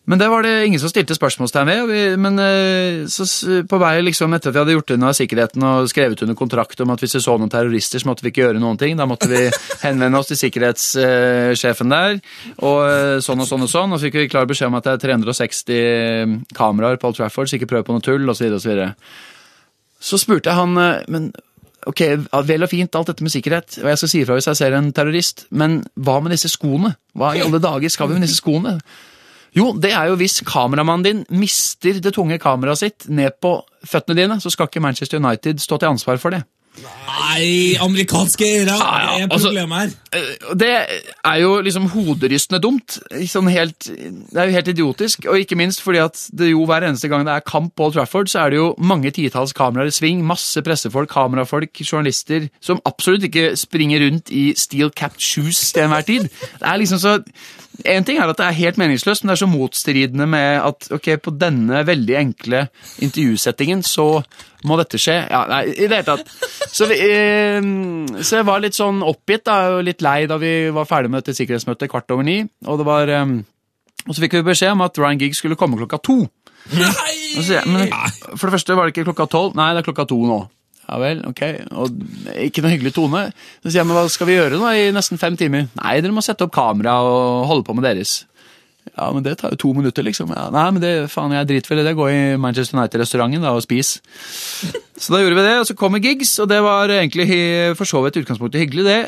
[0.06, 2.20] Men det var det ingen som stilte spørsmålstegn ved.
[2.22, 3.26] men eh, så,
[3.66, 6.94] på vei liksom etter at vi hadde gjort unna sikkerheten og skrevet under kontrakt om
[6.94, 8.98] at hvis vi så noen terrorister, så måtte vi ikke gjøre noen ting.
[9.00, 9.48] Da måtte vi
[9.86, 12.20] henvende oss til sikkerhetssjefen der,
[12.62, 13.96] og eh, sånn og sånn og sånn.
[13.96, 17.50] Og så fikk vi klar beskjed om at det er 360 kameraer på Old Trafford,
[17.50, 18.52] så ikke prøv på noe tull, osv.
[18.60, 18.86] osv.
[18.86, 18.92] Så
[20.06, 21.32] så spurte jeg han eh, men
[21.90, 22.02] ok,
[22.46, 24.78] vel og fint alt dette med sikkerhet, og jeg skal si ifra hvis jeg ser
[24.78, 26.96] en terrorist, men hva med disse skoene?
[27.18, 28.80] Hva i alle dager skal vi med disse skoene?
[29.56, 34.18] Jo, det er jo hvis kameramannen din mister det tunge kameraet sitt ned på føttene
[34.20, 36.44] dine, så skal ikke Manchester United stå til ansvar for det.
[36.76, 39.90] Nei, amerikanske ja, Det er altså- problemet her.
[40.14, 43.00] Eh, Det er jo liksom hoderystende dumt.
[43.28, 45.26] Sånn helt, det er jo helt idiotisk.
[45.30, 47.94] Og ikke minst fordi at det jo hver eneste gang det er kamp på Old
[47.94, 52.82] Trafford, så er det jo mange titalls kameraer i sving, masse pressefolk, kamerafolk, journalister, som
[52.86, 56.24] absolutt ikke springer rundt i steel capped shoes til enhver tid.
[56.60, 57.24] Det er liksom så
[57.84, 60.88] en ting er at det er helt meningsløst, men det er så motstridende med at
[60.96, 62.62] ok, på denne veldig enkle
[63.04, 64.08] intervjusettingen så
[64.66, 65.18] må dette skje.
[65.30, 66.32] Ja, nei, i det hele tatt.
[66.72, 67.60] Så, vi, eh,
[68.22, 71.24] så jeg var litt sånn oppgitt da, og litt lei da vi var ferdig med
[71.24, 72.40] dette sikkerhetsmøtet kvart over ni.
[72.66, 73.36] Og, det var, eh,
[74.06, 76.24] og så fikk vi beskjed om at Ryan Giggs skulle komme klokka to.
[76.74, 77.14] Nei!
[77.36, 77.92] jeg, men
[78.40, 79.58] For det første var det ikke klokka tolv.
[79.58, 80.40] Nei, det er klokka to nå.
[80.86, 81.42] Ja vel, ok.
[81.82, 81.98] Og
[82.46, 83.26] ikke noe hyggelig tone.
[83.64, 85.68] Så sier jeg, men hva skal vi gjøre nå i nesten fem timer?
[85.80, 88.20] Nei, dere må sette opp kamera og holde på med deres.
[88.94, 90.30] Ja, men det tar jo to minutter, liksom.
[90.36, 91.96] Ja, nei, men det, faen, jeg driter vel i det.
[91.98, 93.98] Gå i Manchester United-restauranten da, og spis.
[95.02, 97.26] Så da gjorde vi det, og så kommer gigs, og det var egentlig
[97.76, 99.00] for så vidt utgangspunktet hyggelig, det.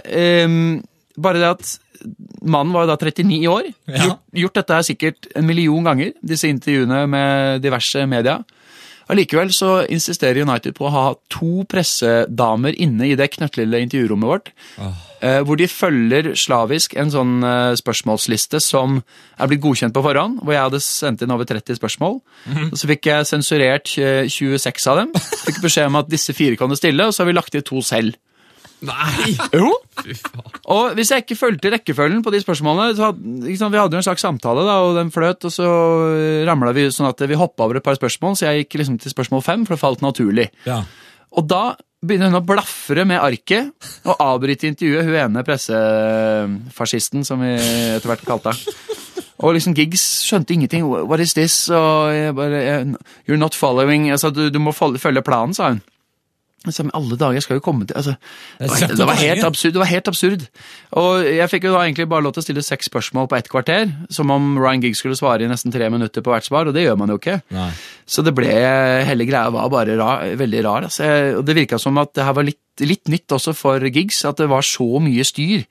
[0.44, 0.82] Um,
[1.16, 1.70] bare det at
[2.44, 3.70] mannen var jo da 39 år.
[3.88, 4.02] Ja.
[4.02, 8.42] Gjort, gjort dette sikkert en million ganger, disse intervjuene med diverse media.
[9.08, 14.52] Allikevel så insisterer United på å ha to pressedamer inne i det knøttlille intervjurommet vårt,
[14.78, 14.94] Oh.
[15.42, 19.00] hvor de følger slavisk en sånn eh, spørsmålsliste som
[19.40, 22.20] er blitt godkjent på forhånd, hvor jeg hadde sendt inn over 30 spørsmål.
[22.68, 25.16] Og så fikk jeg sensurert eh, 26 av dem.
[25.48, 27.66] Fikk beskjed om at disse fire kan du stille, og så har vi lagt til
[27.66, 28.14] to selv.
[28.86, 29.32] Nei!
[29.58, 29.72] Jo,
[30.70, 34.02] og hvis jeg ikke fulgte rekkefølgen på de spørsmålene så hadde, liksom, Vi hadde jo
[34.04, 35.72] en slags samtale, da, og den fløt, og så
[36.46, 39.14] ramla vi sånn at vi hoppa over et par spørsmål, så jeg gikk liksom til
[39.16, 40.52] spørsmål fem, for det falt naturlig.
[40.70, 40.84] Ja.
[41.34, 41.64] Og da
[42.06, 43.74] begynner hun å blafre med arket
[44.06, 48.78] og avbryte intervjuet, hun ene pressefascisten, som vi etter hvert kalte henne.
[49.38, 50.86] Og liksom Giggs skjønte ingenting.
[50.88, 51.68] What is this?
[51.70, 52.62] Og jeg bare
[53.28, 55.84] You're not following altså, du, du må følge følge planen, sa hun.
[56.72, 58.16] Jeg alle dager, skal jo komme til altså,
[58.60, 60.46] det, var, det, var helt absurd, det var helt absurd.
[61.02, 63.50] Og jeg fikk jo da egentlig bare lov til å stille seks spørsmål på ett
[63.52, 66.78] kvarter, som om Ryan Giggs skulle svare i nesten tre minutter på hvert svar, og
[66.78, 67.40] det gjør man jo ikke.
[67.56, 67.70] Nei.
[68.08, 68.50] Så det ble,
[69.08, 70.90] hele greia var bare rar, veldig rar.
[70.90, 71.12] Altså.
[71.40, 74.42] Og det virka som at det her var litt, litt nytt også for Giggs, at
[74.42, 75.66] det var så mye styr.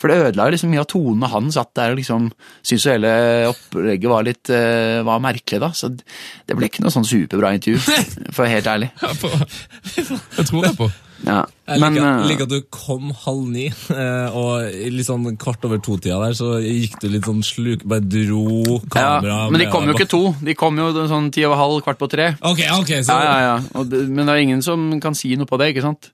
[0.00, 2.28] For det ødela liksom mye av tonene han satt der og liksom
[2.62, 3.12] syntes hele
[3.50, 5.70] opplegget var litt uh, var merkelig, da.
[5.76, 7.80] Så det ble ikke noe sånn superbra intervju,
[8.34, 8.92] for å være helt ærlig.
[9.02, 10.92] Ja, tror jeg på.
[11.22, 11.42] Ja.
[11.68, 15.62] Jeg Men liker, eh, liker at du kom halv ni, eh, og litt sånn kvart
[15.68, 19.68] over to-tida der, så gikk du litt sånn sluk, bare dro kamera ja, Men de
[19.70, 20.22] kom jo ikke to.
[20.42, 22.32] De kom jo sånn ti over halv, kvart på tre.
[22.40, 23.54] Ok, ok, så Ja, ja, ja.
[23.78, 26.10] Og men det er ingen som kan si noe på det, ikke sant?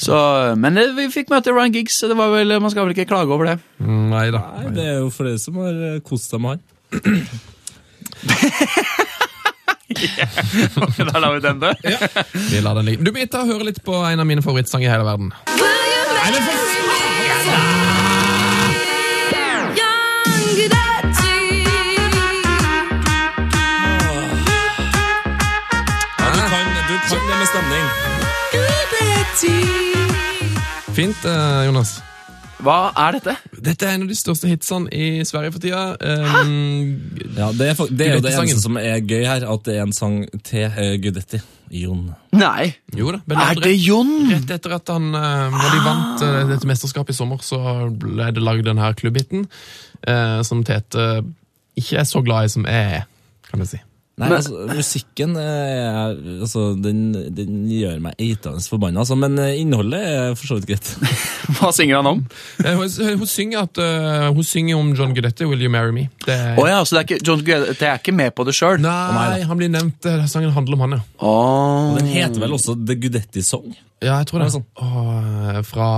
[0.00, 0.14] Så,
[0.58, 3.10] men det, vi fikk møte Ryan Giggs, så det var vel, man skal vel ikke
[3.10, 3.56] klage over det.
[3.84, 4.40] Nei da.
[4.58, 6.62] Nei, det er jo for det som har eh, kost seg med han.
[11.12, 11.70] da lar vi den dø.
[11.94, 11.98] ja.
[12.50, 13.02] Vi lar den ligge.
[13.06, 15.28] Du må ta og høre litt på en av mine favorittsanger i hele verden.
[15.54, 16.54] Nei, men for
[17.44, 17.73] ja,
[30.94, 31.96] Fint, eh, Jonas.
[32.62, 33.32] Hva er dette?
[33.66, 35.96] Dette er en av de største hitsene i Sverige for tida.
[35.98, 37.00] Um,
[37.34, 39.74] Ja, det er, for, det er jo det eneste som er gøy her, at det
[39.74, 41.40] er en sang til uh, Gudetti.
[41.74, 42.12] Jon.
[42.36, 42.76] Nei.
[42.94, 43.18] jo da.
[43.26, 44.12] men Er det Jon?
[44.30, 47.58] Rett etter at han, uh, når de vant uh, dette mesterskapet i sommer, så
[47.90, 49.48] ble det lagd denne klubbhiten,
[50.06, 51.24] uh, som Tete
[51.74, 53.10] ikke er så glad i som jeg er,
[53.50, 53.82] kan du si.
[54.14, 56.12] Nei, Men- altså, musikken er,
[56.44, 57.00] altså, den,
[57.34, 60.90] den gjør meg eitende forbanna, altså, men eh, innholdet er for så vidt greit.
[61.58, 62.20] Hva synger han om?
[62.62, 62.86] Eh, Hun,
[63.18, 66.06] hun, synger at, uh, hun synger om John Gudette, 'Will You Marry Me'.
[66.28, 68.78] Det, Oh, ja, så det er ikke, John Gudette er ikke med på det sjøl?
[68.84, 70.06] Nei, han blir nevnt.
[70.06, 71.02] eh, Sangen handler om han, ja.
[71.18, 71.96] Oh.
[71.98, 73.74] Den heter vel også The Gudetti Song?
[74.02, 74.46] Ja, jeg tror det.
[74.48, 74.64] Ja, sånn.
[75.54, 75.88] Eh, fra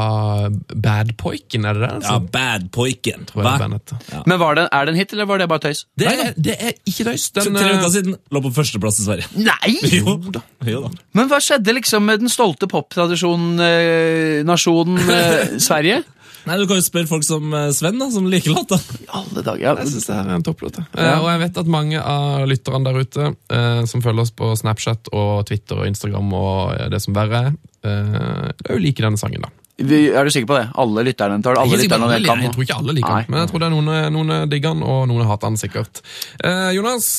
[0.75, 1.89] Bad Poiken, er det det?
[1.89, 2.19] Ja, Altså?
[2.35, 3.25] Bad Poiken.
[3.31, 4.23] Tror jeg det er.
[4.29, 5.85] Men var det, er det en hit, eller var det bare tøys?
[5.99, 7.29] Det, er, det er ikke tøys.
[7.39, 9.31] Den, tre eh, uker siden lå på førsteplass i Sverige.
[9.47, 9.77] Nei!
[9.97, 10.43] Jo da.
[10.67, 10.93] Jo da.
[11.17, 16.03] Men hva skjedde liksom med den stolte poptradisjonen eh, nasjonen eh, Sverige?
[16.47, 18.79] Nei, Du kan jo spørre folk som eh, Sven, da, som liker låta.
[19.19, 19.63] Alle dager.
[19.65, 19.73] Ja.
[19.83, 20.79] Jeg synes det er en topplåt.
[20.79, 20.87] Ja.
[20.95, 24.53] Eh, og jeg vet at mange av lytterne der ute eh, som følger oss på
[24.61, 29.21] Snapchat og Twitter og Instagram og eh, det som verre er, eh, jo liker denne
[29.21, 29.53] sangen, da.
[29.77, 30.67] Vi, er du sikker på det?
[30.81, 31.63] Alle lytterne tar det?
[31.63, 33.67] Alle jeg, lytterne alle, kan jeg tror ikke alle liker den, men jeg tror det
[33.67, 36.01] er noen, noen digger den, og noen hater den sikkert.
[36.41, 37.11] Eh, Jonas,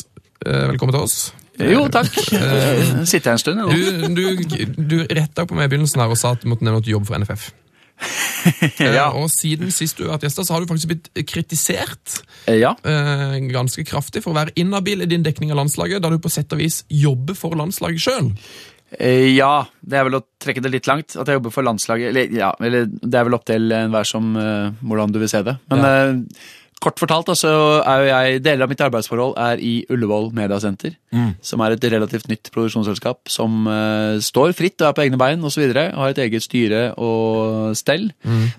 [0.46, 1.20] eh, velkommen til oss.
[1.62, 2.10] Jo, takk.
[2.38, 4.10] Eh, Sitter jeg en stund, jeg.
[4.18, 6.82] Du, du, du retta på meg i begynnelsen her og sa at du måtte nevne
[6.82, 7.48] at du jobber for NFF.
[8.48, 9.08] Eh, Ja.
[9.18, 12.76] Og siden sist du har vært gjest, så har du faktisk blitt kritisert Eh, ja.
[12.88, 16.32] eh, ganske kraftig for å være inhabil i din dekning av landslaget, da du på
[16.32, 18.30] sett og vis jobber for landslaget sjøl.
[18.96, 21.18] Eh, ja, det er vel å trekke det litt langt.
[21.18, 22.12] At jeg jobber for landslaget.
[22.14, 25.44] Eller, ja, eller det er vel opp til enhver som uh, hvordan du vil se
[25.44, 25.58] det.
[25.72, 25.92] Men Ja.
[26.14, 27.50] uh, kort fortalt, så
[27.82, 30.96] er jo jeg Deler av mitt arbeidsforhold er i Ullevål Mediasenter.
[31.42, 35.44] Som er et relativt nytt produksjonsselskap som uh, står fritt og er på egne bein
[35.44, 35.66] osv.
[35.74, 38.12] Har et eget styre og stell.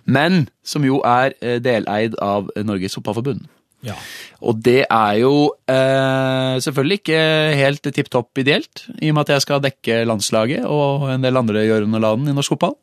[0.04, 1.32] Men som jo er
[1.64, 3.46] deleid av Norges Fotballforbund.
[3.86, 3.94] Ja.
[4.42, 5.34] Og det er jo
[5.70, 7.22] eh, selvfølgelig ikke
[7.58, 11.40] helt tipp topp ideelt, i og med at jeg skal dekke landslaget og en del
[11.40, 12.78] andre gjørende Laden i norsk fotball.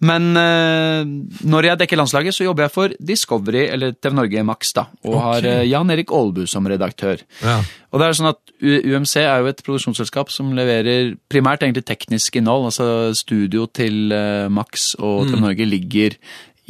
[0.00, 1.02] Men eh,
[1.48, 5.18] når jeg dekker landslaget, så jobber jeg for Discovery, eller TV Norge Max, da, og
[5.20, 7.20] har eh, Jan Erik Aalbu som redaktør.
[7.44, 7.58] Ja.
[7.90, 12.38] Og det er sånn at UMC er jo et produksjonsselskap som leverer primært egentlig teknisk
[12.38, 12.68] innhold.
[12.70, 16.16] altså Studio til eh, Max og TV Norge ligger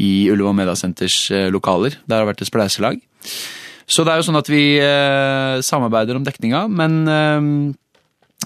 [0.01, 1.99] i Ullevål Mediasenters eh, lokaler.
[2.07, 3.03] Der har det vært et spleiselag.
[3.91, 7.49] Så det er jo sånn at vi eh, samarbeider om dekninga, men eh,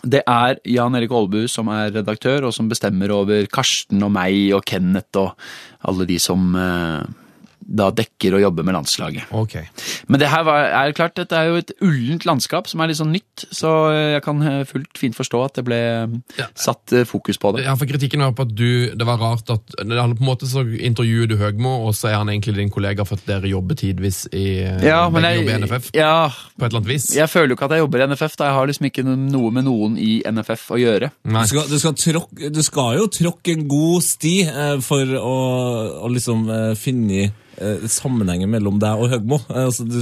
[0.05, 4.55] det er Jan Erik Aalbu som er redaktør, og som bestemmer over Karsten og meg
[4.57, 5.35] og Kenneth og
[5.87, 6.51] alle de som
[7.67, 9.31] da dekker og jobber med landslaget.
[9.33, 9.65] Okay.
[10.09, 12.99] Men det her var, er klart, dette er jo et ullent landskap som er litt
[13.01, 15.79] sånn nytt, så jeg kan eh, fullt fint forstå at det ble
[16.39, 16.47] Ja.
[16.55, 17.65] satt eh, fokus på det.
[17.65, 20.49] Ja, for Kritikken var på at du, det var rart at han på en måte
[20.51, 23.79] så intervjuer du Høgmo, og så er han egentlig din kollega for at dere jobber
[23.81, 24.45] tidvis i
[24.85, 25.91] Ja, men begge jobber i NFF.
[25.97, 26.15] ja,
[26.59, 27.09] På et eller annet vis.
[27.17, 29.51] jeg føler jo ikke at jeg jobber i NFF, da jeg har liksom ikke noe
[29.55, 31.11] med noen i NFF å gjøre.
[31.25, 35.35] Du skal, du, skal tråk, du skal jo tråkke en god sti eh, for å,
[36.05, 37.33] å liksom eh, finne eh,
[37.91, 39.39] sammenhengen mellom deg og Høgmo.
[39.51, 40.01] Eh, altså, du,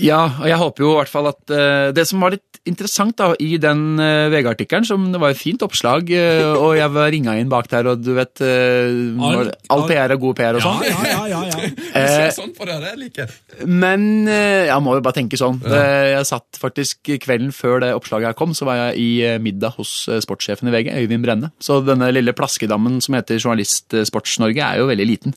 [0.00, 3.16] Ja, og jeg håper jo i hvert fall at uh, Det som var litt interessant
[3.16, 7.08] da, i den uh, VG-artikkelen, som det var et fint oppslag, uh, og jeg var
[7.10, 10.82] ringa inn bak der, og du vet uh, All- PR er god PR og sånn.
[10.84, 11.70] ja, ja, ja, ja.
[11.96, 12.26] ja.
[12.36, 13.32] sånn på det, det liker.
[13.66, 15.56] Men eh, jeg må jo bare tenke sånn.
[15.66, 19.38] Eh, Jeg satt faktisk kvelden før det oppslaget her kom, så var jeg i eh,
[19.42, 21.50] middag hos eh, sportssjefen i VG, Øyvind Brenne.
[21.64, 25.34] Så denne lille plaskedammen som heter Journalist eh, Sports-Norge er jo veldig liten.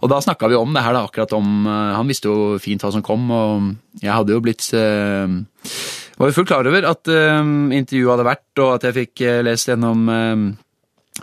[0.00, 2.82] Og da snakka vi om det her, da, akkurat om eh, Han visste jo fint
[2.82, 5.38] hva som kom, og jeg hadde jo blitt eh,
[6.18, 7.40] var jo fullt klar over at eh,
[7.78, 10.06] intervjuet hadde vært, og at jeg fikk lest gjennom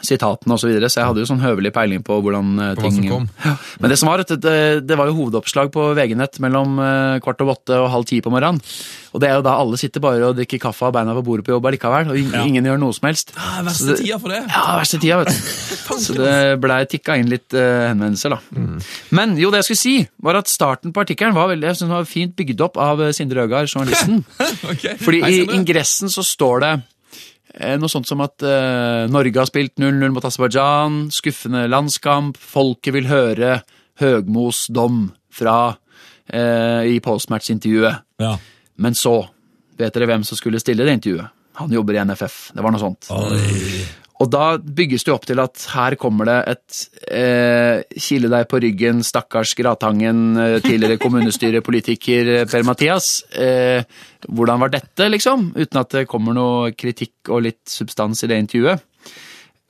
[0.06, 2.90] sitatene osv., så, videre, så jeg hadde jo sånn høvelig peiling på hvordan eh, På
[2.92, 3.28] ting kom.
[3.46, 3.56] Ja.
[3.82, 4.56] Men det som var, det,
[4.88, 8.34] det var jo hovedoppslag på VG-nett mellom eh, kvart over åtte og halv ti på
[8.34, 8.62] morgenen.
[9.10, 11.48] Og det er jo da alle sitter bare og drikker kaffe og beina på bordet
[11.48, 13.34] på jobb allikevel, og ing- ingen gjør noe som helst.
[13.36, 14.42] Ja, verste det- tida for det.
[14.46, 15.96] Ja, verste tida, vet du.
[16.06, 18.40] Så det blei tikka inn litt uh, henvendelser, da.
[19.18, 21.88] Men jo, det jeg skulle si, var at starten på artikkelen var veldig jeg synes
[21.90, 24.22] den var fint bygd opp av Sindre Øgard, journalisten.
[24.72, 24.96] okay.
[25.02, 26.72] Fordi Hei, i ingressen så står det
[27.82, 33.10] noe sånt som at eh, Norge har spilt 0-0 mot Aserbajdsjan, skuffende landskamp, folket vil
[33.10, 33.60] høre
[34.00, 35.58] Høgmos dom fra
[36.32, 38.06] eh, i postmatch-intervjuet.
[38.22, 38.38] ja.
[38.80, 39.28] Men så,
[39.76, 41.34] vet dere hvem som skulle stille det intervjuet?
[41.60, 42.38] Han jobber i NFF.
[42.56, 43.10] Det var noe sånt.
[44.20, 48.60] Og da bygges det opp til at her kommer det et eh, kile deg på
[48.60, 53.08] ryggen, stakkars Gratangen, eh, tidligere kommunestyrepolitiker eh, Per-Mathias.
[53.32, 53.88] Eh,
[54.28, 55.54] hvordan var dette, liksom?
[55.56, 58.84] Uten at det kommer noe kritikk og litt substans i det intervjuet.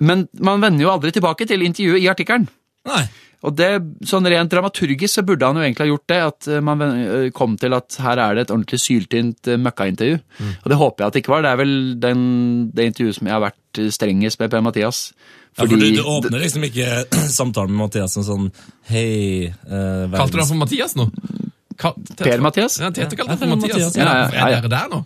[0.01, 2.49] Men man vender jo aldri tilbake til intervjuet i artikkelen.
[2.89, 3.03] Nei.
[3.47, 3.69] Og det,
[4.03, 7.29] sånn Rent dramaturgisk så burde han jo egentlig ha gjort det, at eh, man eh,
[7.35, 10.17] kom til at her er det et ordentlig syltynt møkkaintervju.
[10.39, 10.53] Mm.
[10.59, 11.45] Og det håper jeg at det ikke var.
[11.45, 12.23] Det er vel den,
[12.75, 15.03] det intervjuet som jeg har vært eh, strengest med Per-Mathias.
[15.55, 17.05] Ja, for du, du åpner liksom ikke
[17.39, 18.49] samtalen med Mathias som sånn
[18.91, 21.07] Hei eh, Kalte du han for Mathias nå?
[21.79, 22.75] Ka- Per-Mathias?
[22.83, 24.59] Ja, Tete kalte han for Per-Mathias, Ja, ja, ja, ja.
[24.59, 24.99] Er dere der nå?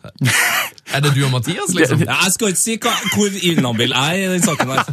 [0.91, 2.03] Er det du og Mathias, liksom?
[2.03, 4.83] Ja, jeg skal ikke si hva, hvor inhabil jeg er i den saken der.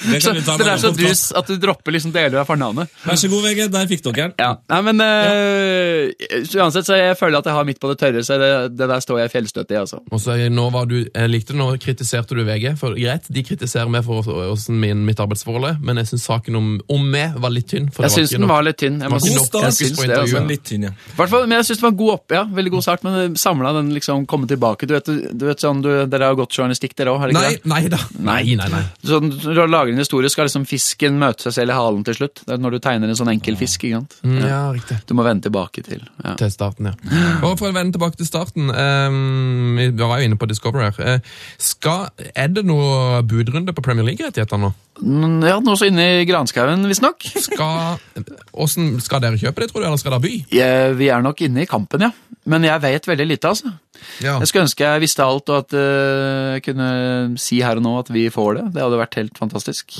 [0.00, 2.88] Det Så, så det er så dus at du dropper liksom deler av fornavnet.
[3.04, 3.66] Vær så god, VG.
[3.72, 4.32] Der fikk dere den.
[4.40, 4.50] Ja.
[4.72, 8.22] Nei, men eh, så Uansett, så jeg føler at jeg har midt på det tørre,
[8.24, 10.00] så det, det der står jeg fjellstøtt i, altså.
[10.10, 12.72] Og så nå var du, jeg likte nå kritiserte du VG.
[12.80, 16.58] For greit, De kritiserer meg for åssen min, mitt arbeidsforhold er, men jeg syns saken
[16.58, 17.90] om, om meg var litt tynn.
[17.94, 19.00] For Jeg syns den var litt tynn.
[19.04, 19.90] Jeg må syns altså.
[19.90, 20.36] intervjuet.
[20.38, 20.94] Men litt tynn, ja.
[21.18, 23.74] Hvertfall, men jeg synes det var en god opp, ja, veldig god start, men samla
[23.76, 24.88] den liksom komme tilbake.
[24.88, 27.26] Du vet, du vet sånn, du, Dere har gått journalistikk, dere òg?
[27.36, 27.98] Nei, nei da.
[28.18, 28.82] Nei, nei, nei.
[29.06, 32.16] Sånn, når du lager en historie, skal liksom fisken møte seg selv i halen til
[32.18, 32.42] slutt.
[32.46, 33.84] Det er når du tegner en sånn enkel fisk.
[33.88, 34.16] ikke sant?
[34.26, 35.00] Mm, Ja, riktig.
[35.08, 36.34] Du må vende tilbake til ja.
[36.40, 36.94] Til starten, ja.
[37.46, 41.00] Og for å vende tilbake til starten, um, vi var jo inne på Discover her.
[41.16, 41.20] Eh,
[41.60, 44.72] skal, er det noe budrunde på Premier League-rettigheter nå?
[45.00, 47.24] Ja, ja, Nå så inne i granskauen, visstnok.
[47.40, 48.00] Skal,
[48.52, 50.32] hvordan, skal dere kjøpe det, tror du, eller skal dere by?
[50.52, 52.10] Ja, Vi er nok inne i kampen, ja.
[52.50, 53.72] Men jeg vet veldig lite, altså.
[54.24, 54.38] Ja.
[54.40, 56.88] Jeg skulle ønske jeg visste alt, og at eh, jeg kunne
[57.40, 58.64] si her og nå at vi får det.
[58.74, 59.96] Det hadde vært helt fantastisk.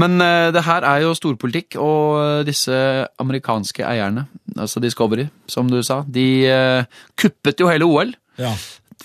[0.00, 2.74] Men eh, det her er jo storpolitikk, og disse
[3.22, 8.14] amerikanske eierne, altså Discovery, som du sa, de eh, kuppet jo hele OL.
[8.38, 8.52] ja.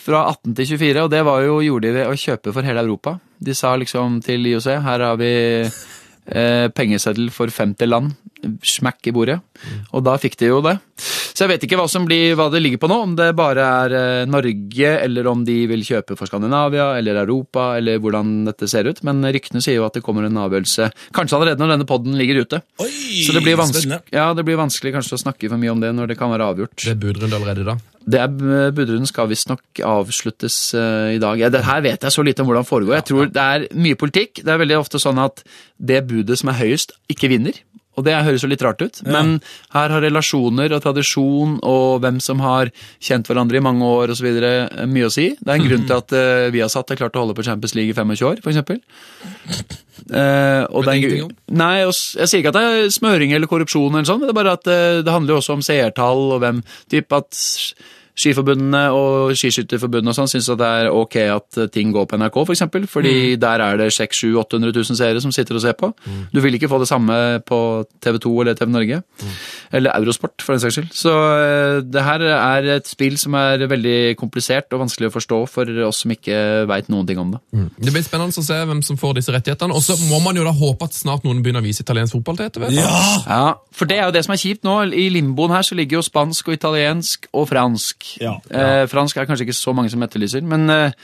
[0.03, 2.81] fra 18 til 24, og det var jo, gjorde de ved å kjøpe for hele
[2.83, 3.17] Europa.
[3.39, 5.31] De sa liksom til IOC, her har vi
[5.63, 8.13] eh, pengeseddel for 50 land,
[8.65, 9.39] smakk i bordet.
[9.93, 10.77] Og da fikk de jo det.
[11.33, 13.65] Så jeg vet ikke hva, som blir, hva det ligger på nå, om det bare
[13.83, 18.69] er eh, Norge, eller om de vil kjøpe for Skandinavia, eller Europa, eller hvordan dette
[18.69, 19.01] ser ut.
[19.07, 22.43] Men ryktene sier jo at det kommer en avgjørelse kanskje allerede når denne podden ligger
[22.43, 22.61] ute.
[22.83, 22.91] Oi,
[23.25, 23.57] Så det blir,
[24.13, 26.53] ja, det blir vanskelig kanskje å snakke for mye om det når det kan være
[26.53, 26.77] avgjort.
[26.83, 27.79] Det er budrunde allerede da.
[28.03, 31.39] Det er, Budrunden skal visstnok avsluttes uh, i dag.
[31.39, 32.97] Ja, det her vet jeg så lite om hvordan det foregår.
[32.99, 34.41] Jeg tror det er mye politikk.
[34.43, 35.43] Det er veldig ofte sånn at
[35.79, 37.55] det budet som er høyest, ikke vinner.
[37.93, 39.35] Og det høres jo litt rart ut, men
[39.75, 42.71] her har relasjoner og tradisjon og hvem som har
[43.03, 44.29] kjent hverandre i mange år osv.
[44.89, 45.29] mye å si.
[45.37, 47.93] Det er en grunn til at uh, vi har klart å holde på Champions League
[47.93, 48.61] i 25 år, f.eks.
[50.09, 51.33] Uh, og det er en.
[51.53, 54.39] Nei, og jeg sier ikke at det er smøring eller korrupsjon, eller sånn, det er
[54.41, 57.37] bare at uh, det handler jo også om seertall og hvem typ at
[58.13, 62.17] Skiforbundene og Skiskytterforbundet og sånn syns at det er ok at eh, ting går på
[62.21, 63.39] NRK, for eksempel, fordi Mm.
[63.41, 65.89] der er det 600 800 000 seere som sitter og ser på.
[66.05, 66.19] Mm.
[66.33, 67.59] Du vil ikke få det samme på
[68.03, 69.01] TV 2 eller TV Norge.
[69.21, 69.31] Mm.
[69.79, 70.91] Eller Eurosport, for den saks skyld.
[70.93, 75.39] Så eh, det her er et spill som er veldig komplisert og vanskelig å forstå
[75.49, 76.37] for oss som ikke
[76.69, 77.41] veit noen ting om det.
[77.81, 79.73] Det blir spennende å se hvem som får disse rettighetene.
[79.73, 82.37] Og så må man jo da håpe at snart noen begynner å vise italiensk fotball
[82.37, 82.77] til etter hvert.
[82.77, 83.01] Ja!
[83.25, 84.77] Ja, for det er jo det som er kjipt nå.
[84.93, 88.02] I limboen her så ligger jo spansk og italiensk og fransk.
[88.21, 88.35] Ja.
[88.49, 90.95] Eh, fransk er kanskje ikke så mange som etterlyser, men eh,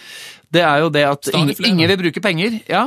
[0.54, 2.60] det er jo det at ingen, ingen vil bruke penger.
[2.70, 2.86] Ja,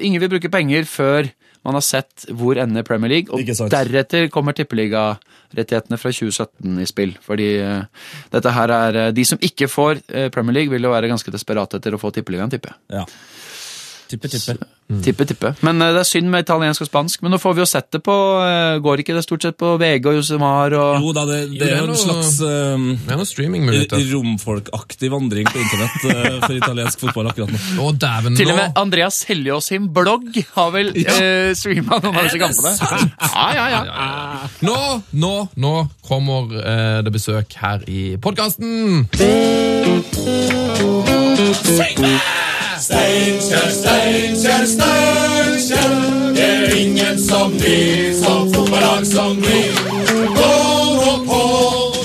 [0.00, 1.30] ingen vil bruke penger før
[1.64, 7.14] man har sett hvor ender Premier League, og deretter kommer tippeligarettighetene fra 2017 i spill.
[7.24, 10.92] Fordi uh, dette her er uh, De som ikke får uh, Premier League, vil jo
[10.92, 13.00] være ganske desperate etter å få tippeligaen, tipper jeg.
[13.00, 13.06] ja.
[14.14, 14.54] Tippe, tippe.
[15.02, 15.50] Tippe, tippe.
[15.64, 17.22] Men eh, det er synd med italiensk og spansk.
[17.24, 19.70] Men nå får vi jo sett det på eh, Går ikke det stort sett på
[19.80, 23.14] VG og Josemar og Jo da, det, det det er jo en noe- slags uh,
[23.16, 24.04] er streamingmuligheter.
[24.12, 27.58] romfolkaktig vandring på internett uh, for italiensk fotball akkurat nå.
[27.80, 31.16] Å, dæven, Til og med Andreas Seljås sin blogg har vel ja.
[31.16, 32.76] eh, streama noen av disse kampene.
[33.34, 33.82] Ja, ja, ja.
[34.68, 34.76] Nå,
[35.24, 35.74] nå, nå
[36.04, 39.06] kommer uh, det besøk her i podkasten!
[42.84, 45.92] Steinkjer, Steinkjer, Steinkjer.
[46.36, 49.62] Det er ingen som vi, som fotballag som vi.
[50.36, 50.50] Gå
[50.98, 51.42] nå på,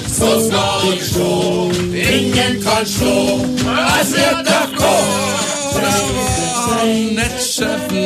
[0.08, 1.72] så skal vi slå.
[2.16, 3.40] Ingen kan slå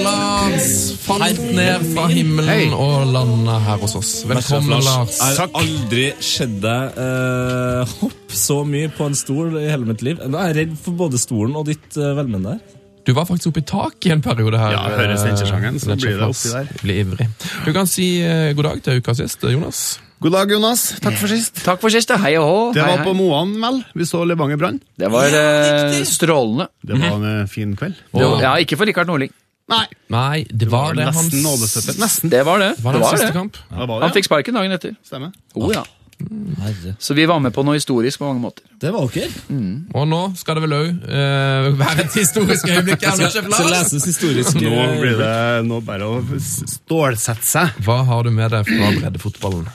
[0.04, 4.12] Lars falt ned fra himmelen og landa her hos oss.
[4.28, 5.18] Velkommen, Lars.
[5.20, 10.04] Jeg har aldri sett deg uh, hoppe så mye på en stol i hele mitt
[10.06, 10.22] liv.
[10.22, 12.64] Jeg er redd for både stolen og ditt uh, velmenn der.
[13.04, 14.78] Du var faktisk oppe i taket i en periode her.
[14.78, 16.70] Ja, høres Steinkjer-sangen, så eh, blir det oppi der.
[16.80, 17.28] Blir ivrig.
[17.66, 19.84] Du kan si uh, god dag til ukas gjest, Jonas.
[20.24, 20.84] God dag, Jonas.
[21.04, 21.58] Takk for sist.
[21.66, 22.12] Takk for sist.
[22.24, 22.60] Hei og hå.
[22.76, 23.08] Det Hei, var hei.
[23.10, 23.82] på Moan, vel?
[24.00, 24.78] Vi så Levanger Brann.
[25.00, 26.70] Det var eh, strålende.
[26.80, 27.98] Det var en eh, fin kveld.
[28.14, 29.34] Det var, ja, ikke for Rikard Nordling.
[29.72, 31.96] Nei, Nei, det var det hans nesten nådestøtte.
[32.00, 32.32] Nesten.
[32.32, 32.72] Det var det.
[32.78, 33.36] Det var Det den var siste det.
[33.36, 33.60] kamp.
[33.68, 34.96] Det var Han det, fikk sparken dagen etter.
[35.08, 35.36] Stemmer.
[35.60, 35.84] Oh, ja.
[36.64, 36.94] Herre.
[37.04, 38.64] Så vi var med på noe historisk på mange måter.
[38.80, 39.32] Det var dere.
[39.98, 41.08] Og nå skal det vel òg
[41.84, 43.18] være et historisk øyeblikk her.
[43.20, 43.72] Nettsjef Så Lars.
[43.92, 44.60] leses historisk.
[44.64, 45.36] Nå blir det
[45.68, 47.76] nå bare å s- stålsette seg.
[47.84, 49.68] Hva har du med deg fra breddefotballen?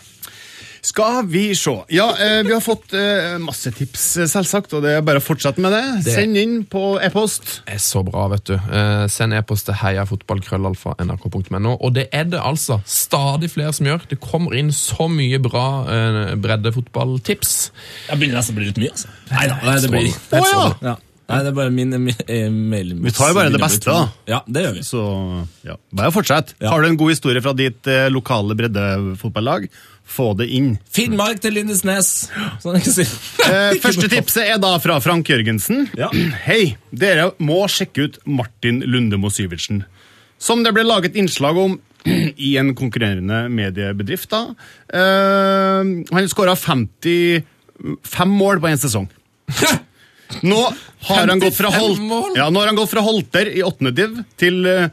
[0.88, 1.72] Skal vi se.
[1.92, 5.24] Ja, eh, vi har fått eh, masse tips, eh, selvsagt, og det er bare å
[5.24, 5.82] fortsette med det.
[6.06, 7.60] Det- Send inn på e-post.
[7.68, 8.54] er så bra, vet du.
[8.54, 11.76] Eh, send e-post til heiafotballkrøllalfa.nrk.no.
[11.80, 14.06] Og det er det altså stadig flere som gjør.
[14.10, 17.58] Det kommer inn så mye bra eh, breddefotballtips.
[18.08, 19.12] Jeg begynner nesten å bli litt mye, altså.
[19.34, 20.64] Nei da, nei, det blir Å, ja.
[20.92, 20.96] ja.
[21.28, 22.94] Nei, det er bare min e- e- mail.
[23.04, 24.06] Vi tar jo bare det beste, da.
[24.30, 24.84] Ja, det gjør vi.
[24.88, 25.02] Så
[25.68, 26.54] ja, bare fortsett.
[26.62, 26.70] Ja.
[26.72, 29.66] Har du en god historie fra ditt eh, lokale breddefotballag,
[30.08, 30.72] få det inn.
[30.94, 32.28] Finnmark til Lindesnes,
[32.62, 33.04] sånn si.
[33.46, 35.88] Eh, første tipset er da fra Frank Jørgensen.
[35.98, 36.08] Ja.
[36.48, 39.84] Hei, dere må sjekke ut Martin Lundemo Syvertsen.
[40.38, 41.76] Som det ble laget innslag om
[42.48, 44.30] i en konkurrerende mediebedrift.
[44.32, 44.42] da.
[44.88, 47.44] Eh, han skåra 55
[48.32, 49.10] mål på én sesong.
[50.44, 50.60] Nå
[51.08, 53.94] har han gått fra 55 Holt, ja, nå har han gått fra Holter i åttende
[53.96, 54.90] div til eh,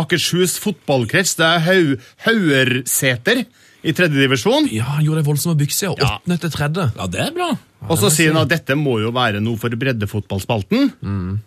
[0.00, 1.34] Akershus fotballkrets.
[1.36, 1.82] Det er Hau,
[2.24, 3.42] Hauerseter
[3.82, 4.66] i tredje divisjon.
[4.74, 6.36] Ja, han gjorde det voldsomme Åttende Ja.
[6.36, 6.86] Til tredje.
[6.96, 7.50] Ja, det er bra.
[7.88, 10.90] Og så sier han at dette må jo være noe for breddefotballspalten.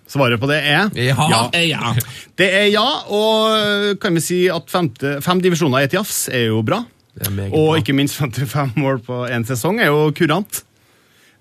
[0.07, 1.49] Svaret på det er Ja.
[1.53, 1.93] Ja.
[2.37, 6.47] Det er ja, og kan vi si at femte, fem divisjoner i et jafs er
[6.47, 6.85] jo bra.
[7.19, 7.79] Er Og bra.
[7.81, 10.63] ikke minst 55 mål på én sesong er jo kurant.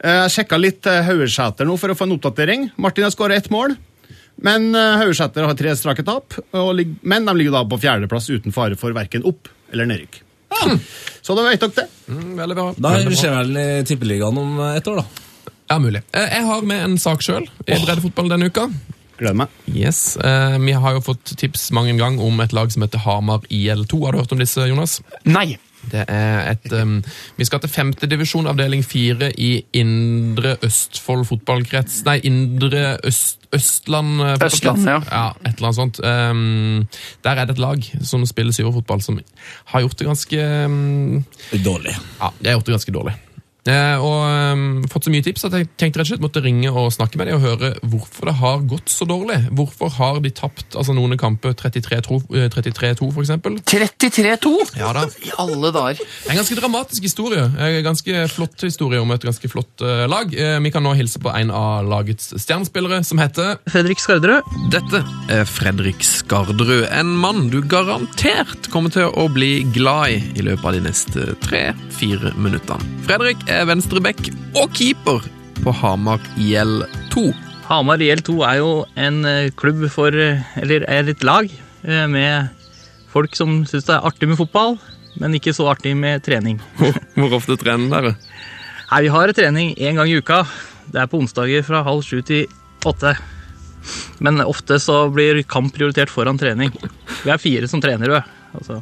[0.02, 2.70] Eh, Jeg sjekka litt eh, Haugesæter nå for å få en oppdatering.
[2.76, 3.76] Martin har skåra ett mål.
[4.42, 6.34] Men eh, Haugesæter har tre strake tap,
[7.02, 10.22] men de ligger da på fjerdeplass uten fare for verken opp- eller nedrykk.
[11.22, 11.86] Så da vet dere det.
[12.10, 12.68] Mm, veldig bra.
[12.76, 13.18] Da Veldig bra.
[13.20, 15.52] skjer vel i Tippeligaen om et år, da.
[15.70, 16.02] Ja, mulig.
[16.12, 18.64] Eh, Jeg har med en sak sjøl i breddefotball denne uka.
[19.20, 19.48] Gleder meg.
[19.70, 23.40] Yes, eh, Vi har jo fått tips mange ganger om et lag som heter Hamar
[23.50, 24.00] IL2.
[24.04, 25.00] Har du hørt om disse, Jonas?
[25.24, 25.58] Nei!
[25.90, 26.98] Det er et um,
[27.36, 34.34] Vi skal til femtedivisjon avdeling fire i Indre Østfold fotballkrets Nei, Indre Øst, Østland eh,
[34.34, 34.54] fotballkrets.
[34.54, 35.00] Østland, ja.
[35.10, 35.24] ja.
[35.44, 36.02] Et eller annet sånt.
[36.04, 36.86] Um,
[37.26, 39.18] der er det et lag som spiller syverfotball, som
[39.72, 41.24] har gjort det ganske um,
[41.64, 41.96] Dårlig.
[42.20, 43.16] Ja, de har gjort det ganske dårlig.
[43.70, 46.70] Eh, og um, fått så mye tips at jeg tenkte rett og slett måtte ringe
[46.70, 49.38] og snakke med dem og høre hvorfor det har gått så dårlig.
[49.56, 53.58] Hvorfor har de tapt altså noen kamper 33-2, eh, 33-2 for eksempel?
[53.70, 54.54] 33-2!
[54.80, 55.06] Ja da.
[55.28, 56.02] I alle dager.
[56.30, 57.44] En ganske dramatisk historie.
[57.46, 60.32] En ganske flott historie om et ganske flott uh, lag.
[60.34, 64.46] Uh, vi kan nå hilse på en av lagets stjernespillere, som heter Fredrik Skarderud.
[64.72, 65.02] Dette
[65.32, 66.88] er Fredrik Skarderud.
[66.90, 71.26] En mann du garantert kommer til å bli glad i i løpet av de neste
[71.44, 73.00] tre-fire minuttene.
[73.06, 75.24] Fredrik er venstreback og keeper
[75.60, 77.24] på Hamar IL 2.
[77.70, 82.48] Hamar IL2 er jo en eh, klubb for eh, Eller er et lag eh, med
[83.12, 84.76] folk som syns det er artig med fotball,
[85.22, 86.60] men ikke så artig med trening.
[87.18, 88.14] Hvor ofte trener dere?
[88.90, 90.44] Nei, Vi har trening én gang i uka.
[90.90, 92.46] Det er på onsdager fra halv sju til
[92.86, 93.14] åtte.
[94.18, 96.72] Men ofte så blir kamp prioritert foran trening.
[97.24, 98.22] Vi er fire som trener, jo.
[98.58, 98.80] Altså,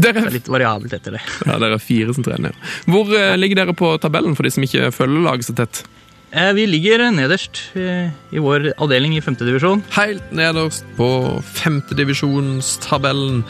[0.00, 1.22] det er litt variabelt etter det.
[1.46, 2.54] ja, dere er fire som trener.
[2.90, 5.82] Hvor eh, ligger dere på tabellen for de som ikke følger laget så tett?
[6.30, 9.82] Eh, Vi ligger nederst eh, i vår avdeling i femtedivisjon.
[9.96, 11.08] Helt nederst på
[11.58, 13.42] femtedivisjonstabellen,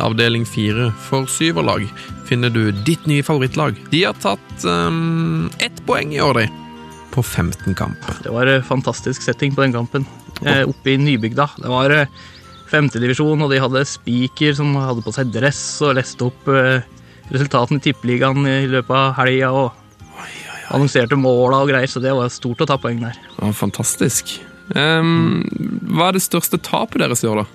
[0.00, 1.84] avdeling fire for syverlag,
[2.28, 3.76] finner du ditt nye favorittlag.
[3.92, 6.46] De har tatt um, ett poeng i år, de.
[7.12, 8.16] På 15 kamper.
[8.24, 10.06] Det var fantastisk setting på den kampen.
[10.42, 11.50] Eh, oppe i Nybygda.
[11.60, 11.92] Det var
[12.70, 16.84] femtedivisjon, og de hadde spiker som hadde på seg dress og leste opp eh,
[17.32, 19.52] resultatene i Tippeligaen i løpet av helga.
[19.52, 19.72] og
[20.72, 23.18] annonserte måla og greier, så det var stort å ta poeng der.
[23.36, 24.36] Ja, fantastisk.
[24.72, 25.44] Um,
[25.92, 27.46] hva er det største tapet deres i år, da?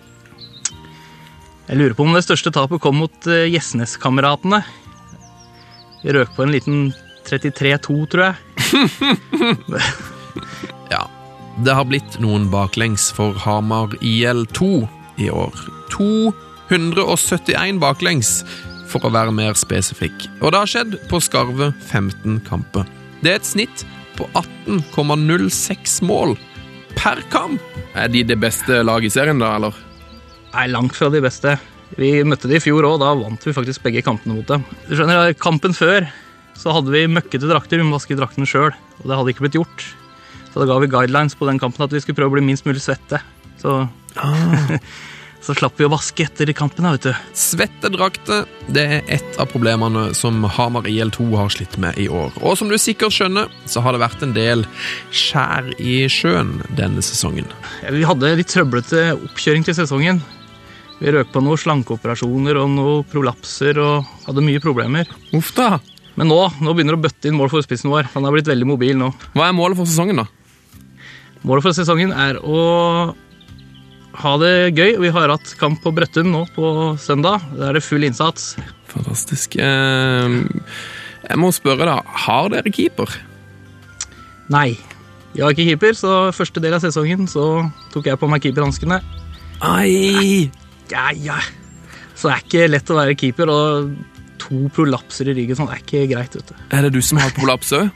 [1.70, 4.62] Jeg lurer på om det største tapet kom mot uh, Gjesnes-kameratene.
[6.04, 6.78] Vi røk på en liten
[7.30, 8.36] 33-2, tror jeg.
[10.90, 11.04] Ja,
[11.66, 14.88] det har blitt noen baklengs for Hamar IL2
[15.20, 15.54] i år.
[15.94, 18.44] 271 baklengs,
[18.90, 20.28] for å være mer spesifikk.
[20.42, 22.88] Og det har skjedd på skarve 15 kamper.
[23.22, 23.84] Det er et snitt
[24.18, 26.38] på 18,06 mål
[26.98, 27.62] per kamp.
[27.98, 29.76] Er de det beste laget i serien, da, eller?
[30.54, 31.58] Nei, langt fra de beste.
[32.00, 34.66] Vi møtte de i fjor òg, da vant vi faktisk begge kampene mot dem.
[34.88, 36.08] Du skjønner, Kampen før
[36.60, 38.74] så hadde vi møkkete drakter, vi må vaske draktene sjøl.
[39.00, 39.86] Og det hadde ikke blitt gjort.
[40.50, 42.66] Så da ga vi guidelines på den kampen at vi skulle prøve å bli minst
[42.68, 43.22] mulig svette.
[43.60, 43.76] Så,
[45.46, 47.30] så slapp vi å vaske etter kampen, da, vet du.
[47.38, 52.34] Svettedrakter det er et av problemene som Hamar IL2 har slitt med i år.
[52.42, 54.66] Og som du sikkert skjønner, så har det vært en del
[55.12, 57.48] skjær i sjøen denne sesongen.
[57.84, 60.24] Ja, Vi hadde litt trøblete oppkjøring til sesongen.
[61.00, 65.08] Vi røk på noen slankeoperasjoner og noen prolapser og hadde mye problemer.
[65.38, 65.78] Uff da.
[66.20, 68.10] Men nå, nå begynner det å bøtte inn mål for spissen vår.
[68.12, 69.08] Han har blitt veldig mobil nå.
[69.32, 70.26] Hva er målet for sesongen, da?
[71.48, 72.60] Målet for sesongen er å
[74.20, 74.98] ha det gøy.
[75.04, 77.44] Vi har hatt kamp på Brøttum nå på søndag.
[77.58, 78.54] Da er det full innsats.
[78.92, 79.56] Fantastisk.
[79.60, 80.38] Eh,
[81.30, 81.98] Jeg må spørre, da.
[82.26, 83.12] Har dere keeper?
[84.50, 84.78] Nei,
[85.36, 87.44] jeg har ikke keeper, så første del av sesongen så
[87.94, 88.98] tok jeg på meg keeperhanskene.
[89.62, 90.50] Ai!
[90.90, 91.36] Ja, ja.
[92.18, 93.92] Så det er ikke lett å være keeper, og
[94.42, 96.56] to prolapser i ryggen sånn det er ikke greit, vet du.
[96.74, 97.92] Er det du som har prolaps òg?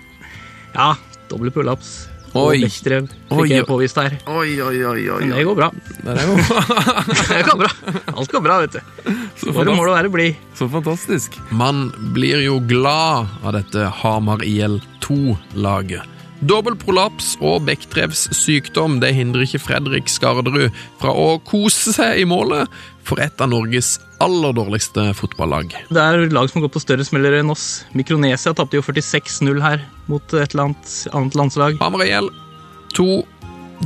[0.76, 0.92] Ja,
[1.32, 1.96] doble prolaps.
[2.34, 2.56] Oi.
[2.58, 4.16] Og bekkstrev Oi, fikk jeg påvist her.
[4.26, 5.20] Oi, oi, oi, oi.
[5.22, 5.68] Men det går bra.
[6.04, 6.32] Det er
[7.30, 7.70] Det går bra.
[8.16, 9.12] Alt går bra, vet du.
[9.38, 10.40] så Bare må det være blid.
[10.58, 11.38] Så fantastisk.
[11.54, 16.10] Man blir jo glad av dette Hamar IL2-laget.
[16.44, 22.26] Dobbel prolaps og Bechdrevs sykdom det hindrer ikke Fredrik Skarderud fra å kose seg i
[22.28, 22.68] målet
[23.08, 25.76] for et av Norges aller dårligste fotballag.
[25.92, 27.84] Det er lag som har gått på større smeller enn oss.
[27.98, 31.80] Mikronesia tapte jo 46-0 her mot et eller annet annet landslag.
[31.84, 33.24] Hamar IL2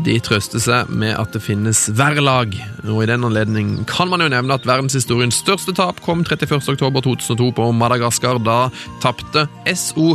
[0.05, 2.51] de trøster seg med at det finnes verre lag,
[2.85, 7.69] og i den anledning kan man jo nevne at verdenshistoriens største tap kom 31.10.2002 på
[7.73, 8.37] Madagaskar.
[8.45, 8.67] Da
[9.03, 10.13] tapte SO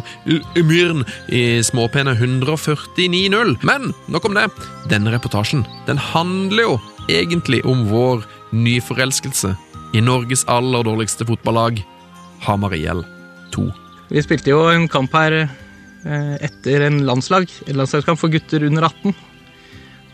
[0.54, 1.02] Myrn
[1.34, 3.56] i småpene 149-0.
[3.66, 4.46] Men nok om det.
[4.92, 6.78] Denne reportasjen den handler jo
[7.10, 8.22] egentlig om vår
[8.54, 9.56] nyforelskelse
[9.92, 11.82] i Norges aller dårligste fotballag,
[12.46, 13.04] Hamar IL
[13.54, 13.66] 2.
[14.12, 18.88] Vi spilte jo en kamp her eh, etter en landslag, en landslagskamp for gutter under
[18.88, 19.14] 18.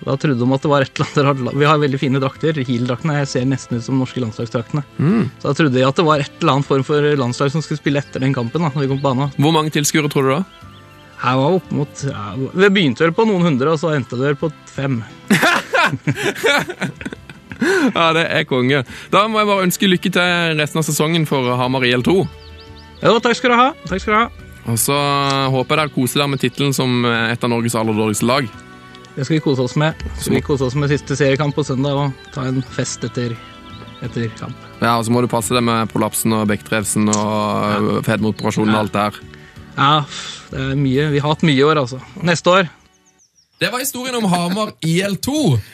[0.06, 1.56] Da trodde de at det var et eller annet.
[1.58, 2.58] Vi har veldig fine drakter.
[2.64, 4.84] Heel-draktene ser nesten ut som norske landslagsdraktene.
[5.42, 7.82] Så da trodde jeg at det var et eller annet form for landslag som skulle
[7.82, 8.62] spille etter den kampen.
[8.62, 9.34] da, når vi kom på banen.
[9.36, 10.42] Hvor mange tilskuere tror du da?
[11.18, 12.24] Jeg var opp mot, ja,
[12.62, 15.00] Det begynte vel på noen hundre, og så endte det vel på fem.
[17.98, 18.82] Ja, det er konge.
[19.12, 22.20] Da må jeg bare ønske lykke til resten av sesongen for Hamar IL2.
[23.02, 23.68] Jo, takk skal du ha.
[23.88, 24.46] Takk skal du ha.
[24.68, 24.96] Og så
[25.54, 28.48] håper jeg dere koser dere med tittelen som et av Norges aller dårligste lag.
[29.18, 29.98] Det skal vi kose oss med.
[30.20, 33.32] Så vi kose oss med siste seriekamp på søndag og ta en fest etter,
[34.04, 34.66] etter kamp.
[34.78, 38.02] Ja, og så må du passe deg med prolapsen og Bektrevsen og ja.
[38.06, 39.22] fedmeoperasjonen og alt det her.
[39.78, 39.92] Ja,
[40.52, 41.08] det er mye.
[41.14, 41.98] Vi har hatt mye i år, altså.
[42.26, 42.70] Neste år
[43.58, 45.32] det var historien om Hamar IL2.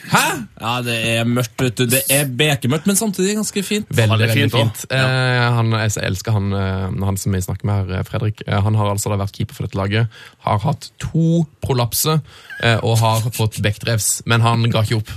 [0.08, 0.22] Hæ?
[0.60, 1.84] Ja, det er mørkt, vet du.
[1.92, 3.90] Det er bekemørkt, men samtidig ganske fint.
[3.92, 4.56] Veldig, veldig fint.
[4.56, 4.86] fint.
[4.88, 5.02] Ja.
[5.04, 8.40] Eh, han, jeg elsker han, eh, han som vi snakker med her, Fredrik.
[8.46, 10.24] Eh, han har altså vært keeper for dette laget.
[10.46, 12.22] Har hatt to prolapser
[12.62, 15.12] eh, og har fått bekkdrevs, men han ga ikke opp.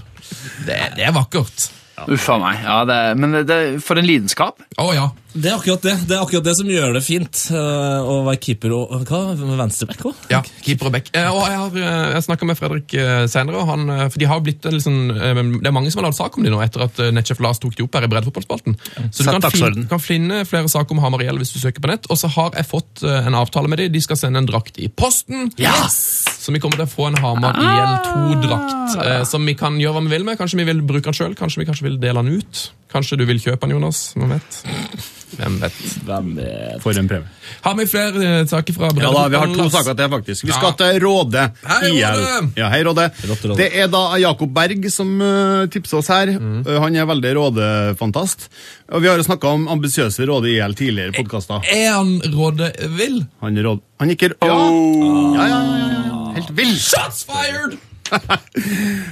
[0.67, 1.69] Det, det er vakkert.
[1.97, 2.09] Ja.
[2.13, 2.59] Uff a meg.
[2.67, 4.59] Ja, det, men det, for en lidenskap.
[4.75, 5.07] Å oh, ja.
[5.33, 8.39] Det er akkurat det Det er akkurat det som gjør det fint uh, å være
[8.41, 10.21] keeper og hva, venstreback òg.
[10.31, 11.11] Ja, keeper og back.
[11.13, 14.29] Uh, og jeg har uh, jeg snakka med Fredrik uh, senere, og han, for de
[14.29, 17.01] har blitt liksom, det er mange som har lagd sak om de nå etter at
[17.13, 18.77] Netchef Lars tok de opp her i breddefotballspalten.
[19.11, 21.91] Så du kan, fin, kan, finne flere saker om Hamar IL hvis du søker på
[21.91, 22.07] nett.
[22.13, 23.89] Og så har jeg fått en avtale med de.
[23.93, 25.51] De skal sende en drakt i posten.
[25.61, 25.99] Yes!
[26.41, 29.23] Så vi kommer til å få en Hamar IL2-drakt ah.
[29.27, 30.39] som vi kan gjøre hva vi vil med.
[30.39, 32.67] Kanskje vi vil bruke den sjøl, kanskje vi kanskje vil dele den ut.
[32.91, 34.11] Kanskje du vil kjøpe den, Jonas?
[34.15, 34.59] Hvem vet?
[35.35, 35.79] Hvem vet?
[36.07, 36.77] Hvem vet?
[36.81, 37.27] For en premie.
[37.65, 40.45] Har vi flere eh, saker fra Ja da, vi har to saker til, faktisk.
[40.47, 41.43] Vi skal til Råde.
[41.67, 42.51] Hei, Råde!
[42.59, 43.09] Ja, hei, Råde.
[43.59, 46.31] Det er da Jakob Berg som uh, tipser oss her.
[46.39, 46.61] Mm.
[46.63, 48.47] Uh, han er veldig Råde-fantast.
[48.87, 51.67] Og Vi har jo snakka om ambisiøse Råde IL tidligere i podkaster.
[51.75, 53.19] Er han Råde vill?
[53.43, 53.83] Han er Råde...
[53.99, 54.53] Han ikke ja.
[54.53, 55.35] Oh.
[55.35, 56.23] ja, ja, ja, ja.
[56.37, 56.75] Helt vill!
[56.79, 57.79] Shots fired!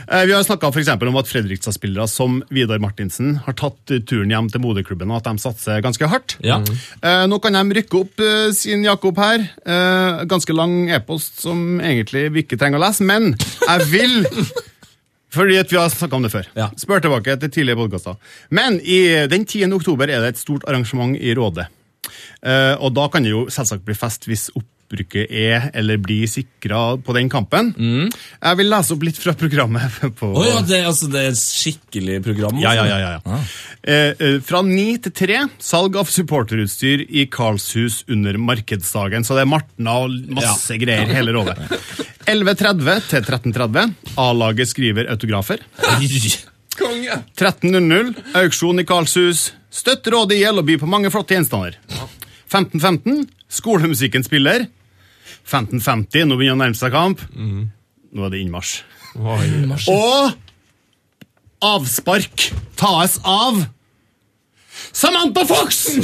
[0.05, 4.61] Eh, vi har snakka om at Fredrikstad-spillere som Vidar Martinsen har tatt turen hjem til
[4.61, 6.35] moderklubben, og at de satser ganske hardt.
[6.45, 6.59] Ja.
[6.61, 7.29] Mm.
[7.31, 8.21] Nå kan de rykke opp
[8.53, 9.47] sin Jakob her.
[10.29, 14.15] Ganske lang e-post som egentlig vi ikke trenger å lese, men jeg vil
[15.35, 16.51] fordi vi har snakka om det før.
[16.57, 16.69] Ja.
[16.79, 18.21] Spør tilbake til tidligere podkaster.
[18.53, 19.73] Men i, den 10.
[19.79, 21.67] oktober er det et stort arrangement i Rådet.
[22.77, 26.97] og da kan det jo selvsagt bli fest hvis opp opprykket er eller blir sikra
[27.01, 27.73] på den kampen.
[27.77, 28.09] Mm.
[28.11, 29.99] Jeg vil lese opp litt fra programmet.
[30.19, 30.31] På...
[30.38, 32.59] Oh, ja, det, altså, det er et skikkelig program?
[32.61, 32.99] Ja, ja, ja.
[32.99, 33.21] ja, ja.
[33.25, 33.55] Ah.
[33.81, 39.25] Eh, eh, fra ni til tre salg av supporterutstyr i Karlshus under markedsdagen.
[39.25, 41.57] Så det er Martna og masse greier hele rådet.
[42.25, 43.95] 11.30 til 13.30.
[44.21, 45.61] A-laget skriver autografer.
[46.75, 47.21] Konge!
[47.39, 49.47] 13.00 auksjon i Karlshus.
[49.75, 51.77] Støtt rådet i gjeld og by på mange flotte gjenstander.
[52.51, 53.25] 15.15
[53.55, 54.65] Skolemusikken spiller.
[55.45, 57.21] 15.50, nå begynner det å nærme seg kamp.
[57.35, 57.69] Mm.
[58.15, 58.81] Nå er det innmarsj.
[59.15, 59.47] Oi.
[59.93, 60.33] Og
[61.65, 63.61] avspark tas av
[64.91, 65.86] Samantha Fox!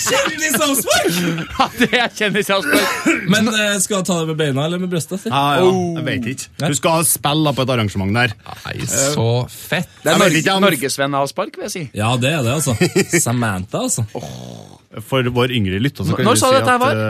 [0.00, 1.10] Kjendisavspark!
[1.58, 3.08] Ja, det er kjendisavspark.
[3.30, 5.26] Men uh, skal hun ta det med beina eller med brystet?
[5.28, 5.70] Ja, ja.
[5.98, 6.50] Jeg vet ikke.
[6.64, 8.34] Hun skal spille på et arrangement der.
[8.64, 9.90] Nei, så fett.
[10.04, 11.86] Det er Norge, Norgesvenn-avspark, vil jeg si.
[11.96, 12.76] Ja, det er det, altså.
[13.26, 14.06] Samantha, altså.
[14.18, 14.78] Oh.
[15.06, 17.02] For vår yngre lytter så kan Når du sa si dette at var?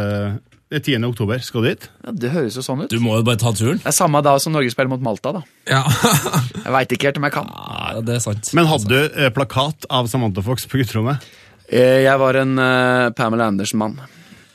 [0.70, 1.04] Det er 10.
[1.10, 1.40] oktober.
[1.42, 1.86] Skal du dit?
[2.06, 2.90] Ja, Det høres jo sånn ut.
[2.92, 3.80] Du må jo bare ta turen.
[3.82, 5.42] Det er samme dag som Norge spiller mot Malta, da.
[5.66, 5.82] Ja.
[6.64, 7.50] jeg veit ikke helt om jeg kan.
[7.50, 8.52] Ja, det er sant.
[8.54, 11.26] Men hadde du eh, plakat av Samantha Fox på gutterommet?
[11.66, 13.98] Eh, Jeg var en eh, Pamela Andersen-mann.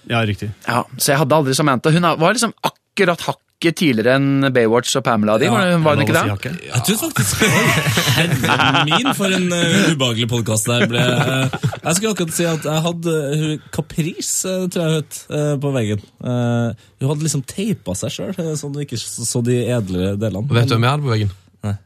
[0.07, 0.51] Ja, riktig.
[0.67, 1.91] Ja, Så jeg hadde aldri Samantha.
[1.91, 3.43] Hun var liksom akkurat hakket
[3.73, 5.37] tidligere enn Baywatch og Pamela.
[5.41, 6.51] De, var, var hun ikke det?
[6.67, 7.41] Jeg tror faktisk
[8.17, 11.01] Herren min, for en uh, ubehagelig podkast der ble.
[11.01, 15.55] Uh, jeg skulle akkurat si at jeg hadde uh, Kapris, uh, tror jeg het, uh,
[15.61, 16.05] på veggen.
[16.19, 20.47] Uh, hun hadde liksom teipa seg sjøl, sånn at du ikke så de edlere delene.
[20.59, 21.33] Vet du hvem jeg hadde på veggen?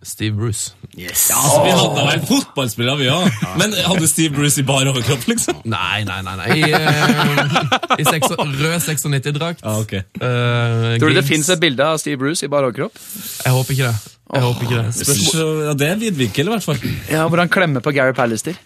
[0.03, 0.73] Steve Bruce.
[0.97, 1.27] Yes.
[1.30, 3.39] Ja, altså, Vi hadde vel fotballspillere, vi òg.
[3.61, 5.61] Men hadde Steve Bruce i bar overkropp, liksom?
[5.69, 6.36] Nei, nei, nei.
[6.41, 6.49] nei.
[6.57, 9.63] I, uh, i seks, rød 96-drakt.
[9.63, 10.05] Ah, okay.
[10.21, 12.99] uh, Tror du det fins et bilde av Steve Bruce i bar overkropp?
[13.45, 14.15] Jeg håper ikke det.
[14.30, 14.93] Jeg håper ikke det.
[14.99, 15.23] Spørs,
[15.65, 16.84] ja, det er vidvinkel, i hvert fall.
[17.09, 18.57] Ja, Hvor han klemmer på Gary Pallister.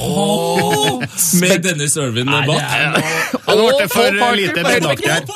[0.00, 1.02] Oh,
[1.40, 2.60] med Dennis Irvin bak.
[3.46, 5.26] Han ble for lite breddeaktig her.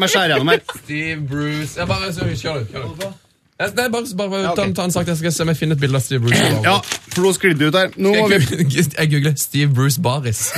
[0.00, 0.62] Må skjære gjennom her.
[0.80, 3.12] Steve Bruce Jeg bare, så, kjør, kjør.
[3.60, 5.80] Jeg- Nei, bare, bare ta, ta en sak, jeg skal se om jeg finner et
[5.82, 6.40] bilde av Steve Bruce.
[6.64, 6.78] Ja,
[7.12, 7.90] for nå sklidde ut her.
[8.00, 10.46] Nå må vi Jeg googler- Jeg googler Steve Bruce Baris.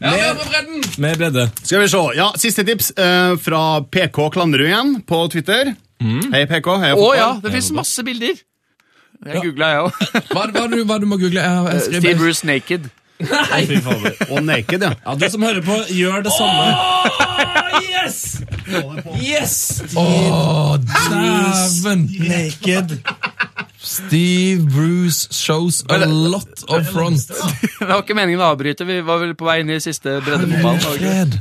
[0.00, 0.84] Ja, med, på bredden!
[0.98, 1.42] Med bredde.
[1.62, 1.98] Skal vi se.
[2.16, 5.74] Ja, Siste tips uh, fra PK Klanderud igjen på Twitter.
[6.00, 6.70] Hei, PK.
[6.80, 8.38] Hei, Å ja, det fins masse bilder!
[9.28, 9.98] Jeg googla, jeg òg.
[10.30, 11.42] Hva, er hva, er du- hva er du må google?
[11.44, 12.86] Jeg, jeg Steve Bruce naked.
[13.26, 14.14] Fader.
[14.30, 14.92] Og Naked, ja.
[15.06, 16.64] Ja, Du som hører på, gjør det samme.
[17.84, 18.40] yes!
[19.20, 19.56] Yes!
[19.98, 20.06] Å,
[20.80, 22.06] dæven!
[22.28, 22.98] Naked.
[23.82, 27.26] Steve Bruce shows a lot of front.
[27.80, 28.84] Det var ikke meningen å avbryte.
[28.86, 31.32] Vi var vel på vei inn i siste breddefotballen.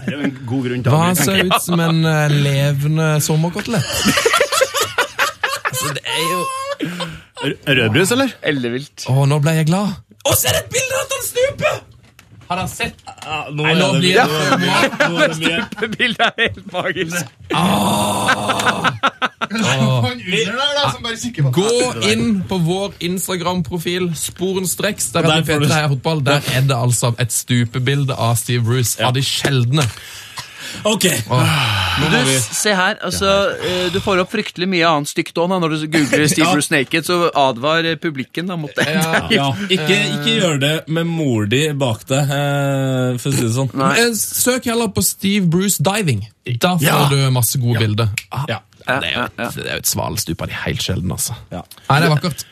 [0.87, 3.83] Hva ser ut som en eh, levende sommerkotelett.
[5.69, 6.39] altså, det er jo
[7.43, 8.33] Rødbrus, eller?
[8.43, 9.05] Ellevilt.
[9.09, 9.93] Å, nå ble jeg glad.
[10.27, 11.79] Å, se et bilde av at han stuper!
[12.49, 12.97] Har han sett?
[13.53, 14.25] nå Nei, nå det blir det
[14.57, 15.27] mye.
[15.37, 17.25] Stupebildet er det helt magisk.
[19.49, 21.69] Der, på Gå
[22.09, 26.23] inn på vår Instagram-profil, sporenstreks, der Der heter får du- P3 Heia Fotball.
[26.25, 28.97] Der er det altså et stupebilde av Steve Bruce.
[29.03, 29.85] Av de sjeldne.
[30.89, 31.05] Ok.
[31.29, 33.31] Nå Du, se her, altså,
[33.65, 36.53] eh, du får opp fryktelig mye annet stygt òg når du googler Steve Ja.
[36.55, 38.85] Bruce Naked, så advar eh, publikken da mot det.
[38.93, 39.21] Ja.
[39.39, 43.53] ja, ikke, ikke gjør det med mor di bak deg, eh, for å si det
[43.57, 43.73] sånn.
[43.79, 43.91] Nei.
[44.05, 46.25] Eh, Søk heller på Steve Bruce Diving.
[46.59, 47.01] Da får Ja.
[47.11, 48.09] du masse gode bilder.
[48.31, 48.59] Ah, Ja.
[48.87, 51.35] Ja, Det er jo et, det er jo et svalestup av de helt sjeldne, altså.
[51.51, 51.59] Ja.
[51.91, 52.45] Nei, det er vakkert.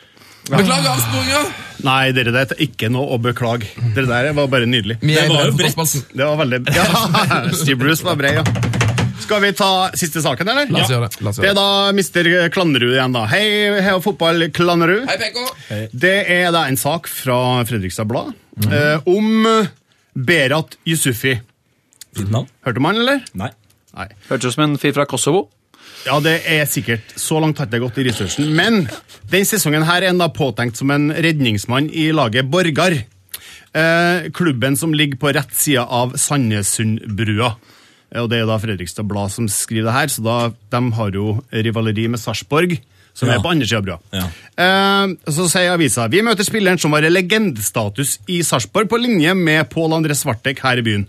[0.47, 1.39] Beklager avsporinga.
[1.85, 3.67] Nei, dere der er ikke noe å beklage.
[3.95, 4.97] Dere der var bare nydelig.
[5.03, 5.95] Det var jo bredt.
[6.13, 6.85] Det var veldig Ja,
[7.61, 8.45] Steve Bruce var bred, ja.
[9.21, 10.69] Skal vi ta siste saken, eller?
[10.71, 11.19] La oss gjøre det.
[11.25, 12.21] La oss Det er gjøre det.
[12.23, 12.49] da Mr.
[12.55, 13.25] Klannerud igjen, da.
[13.31, 13.43] Hei,
[13.83, 15.03] heia fotball, Klannerud.
[15.09, 15.43] Hei, PK.
[16.05, 18.31] Det er da en sak fra Fredrikstad Blad
[18.71, 19.43] eh, om
[20.15, 21.35] Berat Yusufi.
[22.17, 22.47] Fint navn.
[22.65, 23.25] Hørte man, eller?
[23.37, 23.51] Nei.
[23.97, 24.07] Nei.
[24.29, 25.47] Hørtes ut som en fyr fra Kosovo.
[26.05, 27.01] Ja, det er sikkert.
[27.19, 28.51] Så langt har ikke gått i researchen.
[28.55, 28.85] Men
[29.31, 32.95] den sesongen her er han da påtenkt som en redningsmann i laget Borgar.
[33.75, 37.55] Eh, klubben som ligger på rett side av Sandnessundbrua.
[38.13, 40.37] Eh, Og det er da Fredrikstad Blad som skriver det her, så da,
[40.71, 42.77] de har jo rivaleri med Sarpsborg.
[43.17, 43.35] Som Ja.
[43.35, 43.99] er på andre sida av brua.
[44.13, 44.27] Ja.
[44.57, 49.69] Eh, så sier avisa vi møter spilleren som har legendestatus i Sarpsborg, på linje med
[49.71, 51.07] Pål André Svartek her i byen.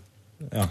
[0.53, 0.68] Ja.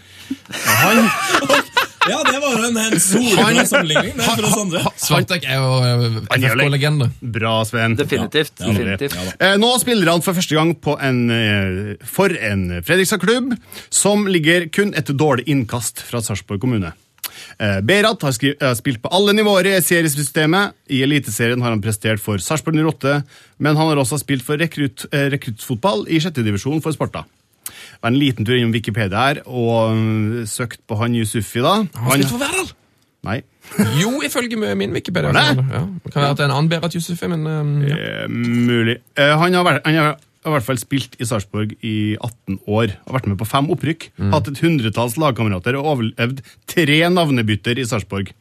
[2.14, 4.84] ja, det var jo en helt soleklar sammenligning for oss andre.
[5.01, 6.20] Svartek er jo eh.
[6.38, 7.10] FFK-legende.
[7.38, 7.97] Bra, Sven.
[7.99, 8.53] Definitivt.
[8.60, 9.18] Ja, definitivt.
[9.18, 9.34] ja.
[9.47, 13.55] Eh, Nå spiller han for første gang på en, eh, for en Fredrikstad-klubb
[13.93, 16.93] som ligger kun et dårlig innkast fra Sarpsborg kommune.
[17.62, 18.34] Eh, Berat har
[18.78, 20.74] spilt på alle nivåer i seriesystemet.
[20.89, 23.22] I Eliteserien har han prestert for Sarpsborg 08,
[23.60, 27.26] men han har også spilt for rekrutt, rekruttfotball i sjette divisjon for Sparta.
[28.02, 31.80] Var en liten tur innom Wikipedia her, og søkte på han Yusufi, da.
[31.98, 32.74] Han spilte for Verdal!
[33.28, 33.41] Nei,
[34.02, 35.34] Jo, ifølge min Wikipedia.
[35.34, 37.98] Ja, kan være at det er en annen Berat Yusufi, men eh, ja.
[37.98, 38.98] eh, mulig.
[39.18, 40.16] Eh, han, har vært, han har
[40.48, 42.93] i hvert fall spilt i Sarpsborg i 18 år.
[43.08, 44.10] Har vært med på fem opprykk.
[44.32, 46.39] Hatt et hundretalls lagkamerater og overlevd
[46.72, 48.32] tre navnebytter i Sarpsborg.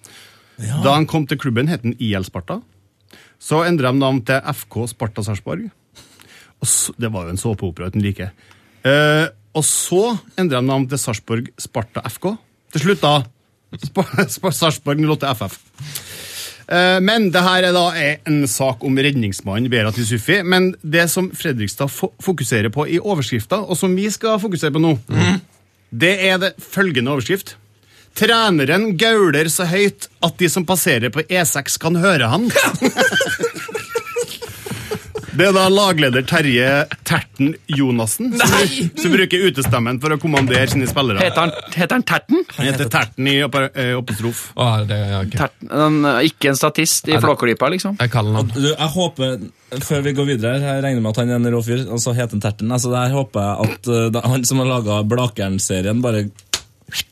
[0.57, 2.61] Da han kom til klubben, het han IL Sparta.
[3.43, 5.67] Så endra de navn til FK Sparta Sarpsborg.
[6.97, 8.31] Det var jo en såpeopera uten like.
[8.87, 9.27] Eh,
[9.57, 10.03] og så
[10.39, 12.35] endra de navn til Sarpsborg Sparta FK.
[12.77, 13.23] Til slutt, da
[14.61, 15.57] Sarpsborg 08 FF.
[16.69, 17.85] Eh, Men det her er da
[18.29, 20.41] en sak om redningsmannen Berat Yusufi.
[20.45, 24.97] Men det som Fredrikstad fokuserer på i overskrifta, og som vi skal fokusere på nå,
[25.91, 27.55] det er det følgende overskrift.
[28.17, 32.47] Treneren gauler så høyt at de som passerer på E6 kan høre han.
[35.37, 36.69] Det er da lagleder Terje
[37.05, 38.53] Terten Jonassen som,
[38.97, 41.21] som bruker utestemmen for å kommandere sine spillere.
[41.21, 42.45] Heter han, heter han Terten?
[42.57, 43.77] Han heter Terten i Oppestrof.
[43.83, 44.41] eh, apostrof.
[44.57, 45.35] Å, det, ja, ok.
[45.37, 45.73] Terten.
[45.75, 47.99] Han er ikke en statist i Flåklypa, liksom?
[48.01, 49.37] Jeg kaller han Du, jeg håper,
[49.85, 52.17] Før vi går videre, jeg regner med at han er en rå fyr, og så
[52.17, 52.73] heter han Terten.
[52.73, 56.29] Altså, der håper jeg at uh, han som har laga Blakeren-serien, bare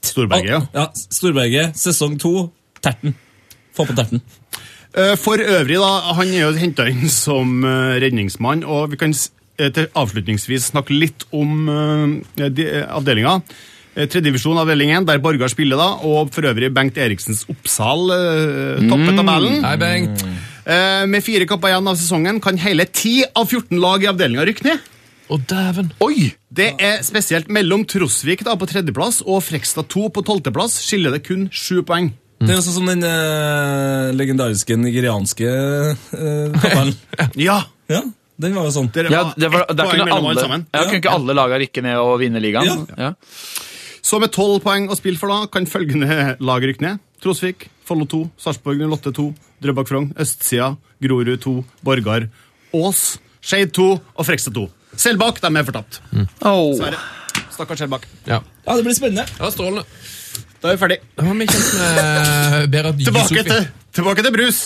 [0.01, 0.62] Storberget, ja.
[0.72, 0.89] ja.
[1.12, 2.49] Storberget, sesong to,
[2.81, 3.18] Terten.
[3.75, 4.22] Få på Terten.
[4.95, 9.14] Eh, For øvrig, da, han er jo henta inn som eh, redningsmann, og vi kan
[9.14, 13.40] eh, til avslutningsvis snakke litt om avdelinga.
[13.95, 19.18] Tredjedivisjon avdeling 1, der Borgar spiller, da, og for øvrig Bengt Eriksens Oppsal toppet topper
[19.20, 19.61] tabellen.
[19.62, 20.24] Hei, Bengt.
[21.07, 24.66] Med fire kamper igjen av sesongen kan hele 10 av 14 lag i avdelinga rykke
[24.66, 24.90] ned.
[25.30, 25.92] Å, dæven.
[26.03, 26.32] Oi!
[26.51, 31.22] Det er spesielt mellom Trosvik da, på tredjeplass og Frekstad 2 på tolvteplass skiller det
[31.28, 32.11] kun sju poeng.
[32.45, 36.92] Det er jo sånn som den eh, legendariske nigerianske uh, topperen.
[37.47, 37.59] Ja,
[37.90, 38.01] ja,
[38.40, 38.90] den var jo sånn.
[38.95, 40.66] det Ja, var det var, ett poeng kunne mellom alle alle, sammen.
[40.74, 42.84] ja, kunne ikke alle laga rykke ned og vinne ligaen?
[42.97, 43.09] Ja.
[43.09, 43.12] Ja.
[44.05, 47.01] Så med tolv poeng å spille for da, kan følgende lag rykke ned.
[47.24, 49.26] Trosvik, Follo 2, Sarpsborg 08 2,
[49.64, 51.55] Drøbak Frogn, Østsida, Grorud 2,
[51.86, 52.26] Borgar,
[52.76, 53.05] Ås,
[53.40, 54.66] Skeid 2 og Frekstad 2.
[55.01, 56.03] Selbakk, de er fortapt.
[56.45, 56.74] Oh.
[56.74, 57.01] Dessverre.
[57.55, 58.05] Stakkars Selbakk.
[58.28, 58.42] Ja.
[58.66, 59.24] Ja, det blir spennende.
[59.38, 59.86] Ja, strålende.
[60.64, 60.96] Da er vi ferdig.
[61.18, 64.60] Da var vi kjent med Berat Tilbake til, tilbake til brus.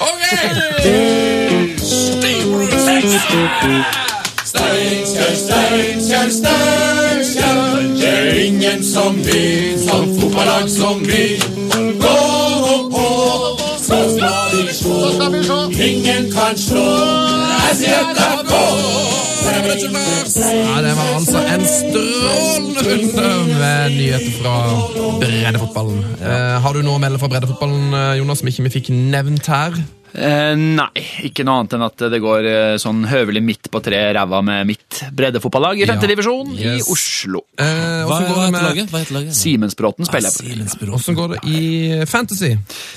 [0.00, 0.22] Ok!
[4.44, 7.60] Steinkjer, Steinkjer, Steinkjer.
[8.00, 11.36] Det er ingen som vi, som fotballag som vi.
[12.00, 12.16] Gå
[12.64, 13.06] nå på,
[13.76, 15.62] så skal vi sjå.
[15.92, 17.41] Ingen kan slå.
[20.52, 24.54] Ja, det var altså en strålende runde med nyheter fra
[25.22, 26.04] breddefotballen.
[26.20, 29.46] Eh, har du noe å melde fra breddefotballen, eh, Jonas, som ikke vi fikk nevnt
[29.46, 29.76] her?
[30.14, 34.00] Eh, nei, ikke noe annet enn at det går eh, sånn høvelig midt på tre
[34.12, 36.10] ræva med mitt breddefotballag i femte Ja.
[36.12, 36.82] divisjon Yes.
[36.86, 37.40] i Oslo.
[37.56, 38.90] Eh, Hva, hva går det heter med laget?
[38.92, 39.32] Hva heter laget?
[39.38, 40.92] Simensbråten spiller jeg på.
[40.92, 42.52] Åssen Hvordan går det i fantasy?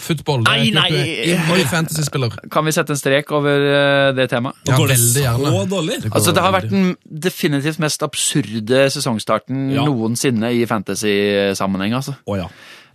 [0.05, 0.43] Football?
[0.43, 1.63] Det er Nei, du er nei.
[1.72, 2.36] Fantasy-spiller.
[2.51, 4.55] Kan vi sette en strek over eh, det temaet?
[4.68, 5.55] Ja, Går det veldig gjerne.
[5.55, 5.97] så dårlig?
[6.03, 6.95] går Altså, det har vært veldig.
[7.05, 9.86] den definitivt mest absurde sesongstarten Ja.
[9.88, 11.93] noensinne i fantasy-sammenheng.
[11.95, 12.16] Altså.
[12.28, 12.47] Å ja.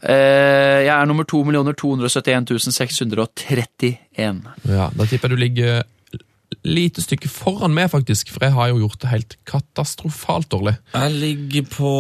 [0.03, 1.44] Eh, jeg er nummer 2
[1.76, 4.42] 271 631.
[4.68, 5.82] Ja, Da tipper jeg du ligger
[6.66, 10.74] lite stykke foran meg, faktisk, for jeg har jo gjort det helt katastrofalt dårlig.
[10.92, 11.92] Jeg ligger på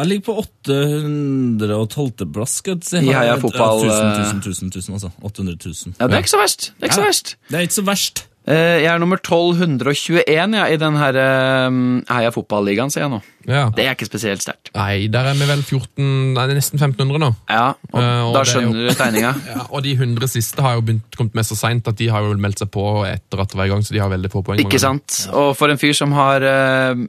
[0.00, 2.32] Jeg ligger på 812.
[2.32, 2.96] plass, skal jeg si.
[2.96, 5.10] Jeg, Heia Ja, Fotball, 1000, 1000, 1000, 1000, altså.
[5.22, 5.94] 800 000.
[6.00, 6.72] Ja, det er ikke så verst.
[6.76, 7.36] Det er ikke så verst.
[7.50, 8.26] Det er ikke så verst.
[8.50, 10.24] Eh, jeg er nummer 1221
[10.58, 11.76] ja, i den her eh,
[12.10, 13.20] Heia Fotballigaen, sier jeg nå.
[13.48, 13.68] Ja.
[13.74, 14.72] Det er ikke spesielt sterkt.
[14.74, 17.30] Nei, der er vi vel 14 Nei, nesten 1500 nå.
[17.48, 19.30] Ja, og uh, og da skjønner jo, du tegninga.
[19.50, 22.26] Ja, og de 100 siste har jo begynt, kommet med så seint at de har
[22.26, 24.42] jo meldt seg på etter at det var i gang, så de har veldig få
[24.46, 24.60] poeng.
[24.62, 25.22] Ikke sant?
[25.32, 27.08] Og for en fyr som har s-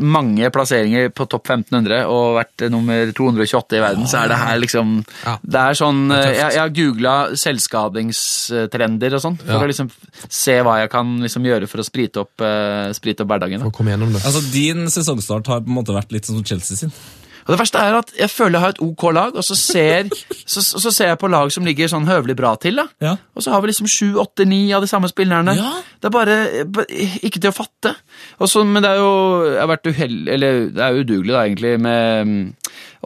[0.00, 4.38] mange plasseringer på topp 1500 og vært eh, nummer 228 i verden, så er det
[4.40, 5.36] her liksom Ja.
[5.42, 6.26] Det er sånn eh.
[6.30, 9.60] Jeg, jeg har googla selvskadingstrender og sånn, for Ja.
[9.60, 9.90] å liksom
[10.28, 13.60] se hva jeg kan liksom gjøre for å sprite opp, eh, sprite opp hverdagen.
[13.60, 14.22] For å komme gjennom det.
[14.24, 16.92] Altså, Din sesongstart har på en måte vært litt sånn som Chelsea sin.
[17.50, 20.06] Og det verste er at jeg føler jeg har et OK lag, og så ser,
[20.46, 22.78] så, så ser jeg på lag som ligger sånn høvelig bra til.
[22.78, 22.84] da.
[23.02, 23.16] Ja.
[23.34, 25.56] Og så har vi liksom sju, åtte, ni av de samme spillerne.
[25.58, 25.72] Ja.
[25.98, 26.36] Det er bare,
[27.26, 27.96] ikke til å fatte.
[28.38, 29.10] Og så, men det er jo
[29.48, 32.44] jeg har vært uheldig, eller det er udugelig da egentlig med mm,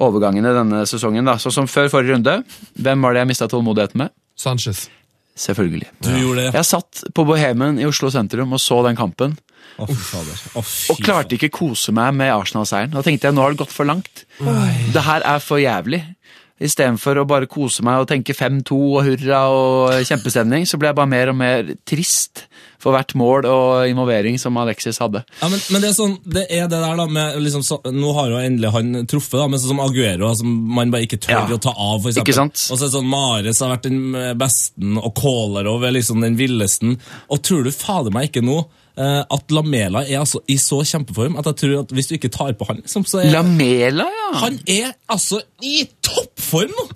[0.04, 1.24] overgangene denne sesongen.
[1.24, 1.38] da.
[1.40, 2.42] Sånn som før forrige runde.
[2.76, 4.12] Hvem var det jeg mista tålmodigheten med?
[4.36, 4.90] Sanchez.
[5.34, 5.88] Selvfølgelig.
[6.04, 6.50] Du gjorde det.
[6.54, 9.34] Jeg satt på Bohemen i Oslo sentrum og så den kampen.
[9.82, 12.92] Oh, fy Og klarte ikke kose meg med Arsenal-seieren.
[12.94, 14.22] Da tenkte jeg nå har det gått for langt.
[14.38, 16.04] Det her er for jævlig.
[16.62, 20.96] Istedenfor å bare kose meg og tenke 5-2 og hurra og kjempestemning, så ble jeg
[21.00, 22.44] bare mer og mer trist
[22.78, 25.24] for hvert mål og involvering som Alexis hadde.
[25.40, 28.12] Ja, men, men det er sånn, det er det der da med liksom, så, Nå
[28.14, 31.34] har jo endelig han truffet, da, men sånn som Aguero, som man bare ikke tør
[31.40, 31.42] Ja.
[31.56, 31.98] å ta av.
[32.04, 32.28] For eksempel.
[32.30, 32.66] Ikke sant?
[32.70, 36.38] Og så er det sånn Mares har vært den besten, og Kolarov er liksom den
[36.38, 36.98] villesten.
[37.34, 41.40] Og tror du fader meg ikke nå eh, at Lamela er altså i så kjempeform
[41.40, 44.28] at jeg tror at hvis du ikke tar på han, liksom, så er Lamela, ja!
[44.44, 46.86] han er altså i toppform nå!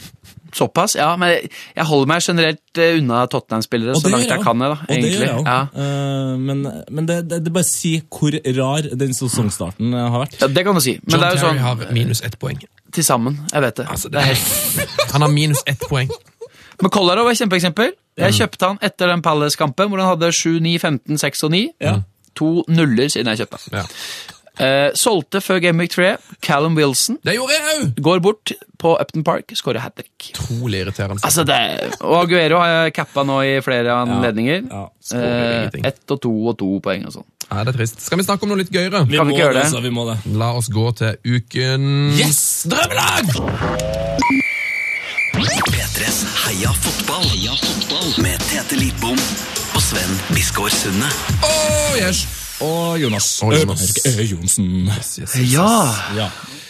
[0.55, 1.11] Såpass, ja.
[1.21, 1.35] Men
[1.77, 4.63] jeg holder meg generelt eh, unna Tottenham-spillere så langt jeg kan.
[4.65, 5.51] Da, Og det gjør jeg også.
[5.53, 5.61] Ja.
[5.77, 10.39] uh, men men det, det, det bare sier hvor rar den sesongstarten eh, har vært.
[10.41, 10.97] ja, Det kan du si.
[11.05, 12.65] Men John det er jo Terry sånn har minus ett poeng.
[12.95, 13.39] til sammen.
[13.53, 13.87] Jeg vet det.
[13.93, 14.99] Altså, det er helt...
[15.13, 16.11] Han har minus ett poeng.
[16.83, 17.93] Men Kolarov er et kjempeeksempel.
[18.19, 21.63] Jeg kjøpte han etter den Palace-kampen hvor han hadde 7, 9, 15, 6 og 9.
[22.39, 23.81] To nuller siden jeg kjøpte han.
[23.81, 24.35] Ja.
[24.59, 26.17] Eh, solgte før Game Week 3.
[26.43, 28.01] Callum Wilson Det gjorde jeg òg!
[28.03, 30.33] går bort på Upton Park, skårer hat trick.
[30.35, 31.23] Trolig irriterende.
[31.27, 31.59] Altså det,
[32.01, 34.67] og Aguero har jeg cappa nå i flere anledninger.
[34.67, 34.83] Ja.
[35.13, 35.23] ja.
[35.23, 37.29] Eh, ett og to og to poeng og sånn.
[37.49, 38.03] Ja, det er trist.
[38.05, 39.07] Skal vi snakke om noe litt gøyere?
[39.07, 39.67] Vi vi må ikke gjøre det?
[39.71, 40.19] Altså, vi må det.
[40.39, 42.45] La oss gå til ukens Yes!
[42.71, 44.08] drømmelag!
[45.99, 47.25] P3s Heia fotball.
[47.27, 48.23] Heia fotball.
[48.23, 49.19] Med Tete Lidbom
[49.75, 51.09] og Sven Biskår Sunde.
[51.43, 52.21] Oh, yes.
[52.61, 53.27] Og Jonas.
[53.43, 53.83] Og Jonas.
[54.07, 54.87] Ø, Johnsen.
[54.87, 55.53] Yes, yes, yes.
[55.53, 55.91] Ja!
[56.17, 56.29] Ja.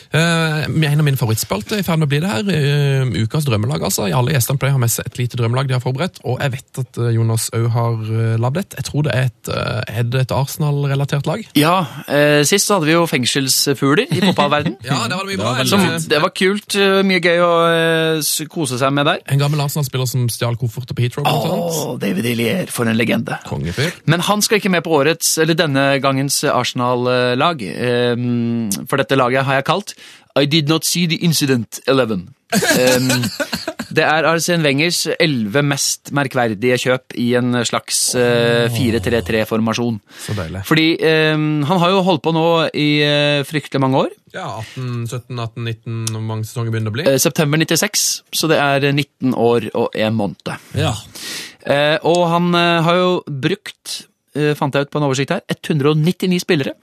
[0.09, 2.49] Eh, en av mine favorittspalter er i ferd med å bli det her.
[2.49, 4.07] eh, ukas drømmelag, altså.
[4.09, 6.21] Alle gjestene pleier å ha med seg et lite drømmelag de har forberedt.
[6.25, 7.99] Og jeg vet at eh, Jonas òg har
[8.41, 8.77] lagd et.
[8.79, 9.51] Jeg tror det er et,
[9.99, 11.45] er det et Arsenal-relatert lag.
[11.59, 11.75] Ja,
[12.09, 14.79] eh, Sist så hadde vi jo fengselsfugler i fotballverden.
[14.89, 15.53] Ja, det var det mye bra.
[15.59, 16.77] var Som, det var kult.
[17.05, 17.53] Mye gøy å
[18.49, 19.21] kose seg med der.
[19.29, 21.27] en gammel Arsenal-spiller som stjal kofferter på Heathrow.
[21.29, 21.99] Oh.
[22.01, 23.37] David Illier, for en legende.
[23.49, 23.93] Kongefyr.
[24.09, 27.61] Men han skal ikke med på årets, eller denne gangens Arsenal-lag.
[27.63, 29.95] Ehm, For dette laget har jeg kalt
[30.39, 32.29] I did not see the incident 11.
[32.55, 33.09] Um,
[33.97, 39.99] det er Arsene Wengers elleve mest merkverdige kjøp i en slags uh, 4-3-3-formasjon.
[40.23, 40.63] Så deilig.
[40.69, 40.87] Fordi
[41.35, 44.15] um, han har jo holdt på nå i uh, fryktelig mange år.
[44.37, 47.09] Ja, 18, 17, 18, 19, hvor mange sesonger begynner det å bli?
[47.11, 50.59] Uh, september 96, så det er 19 år og en måned.
[50.79, 50.95] ja.
[51.69, 54.03] Eh, og han eh, har jo brukt,
[54.37, 56.77] eh, fant jeg ut på en oversikt her, 199 spillere.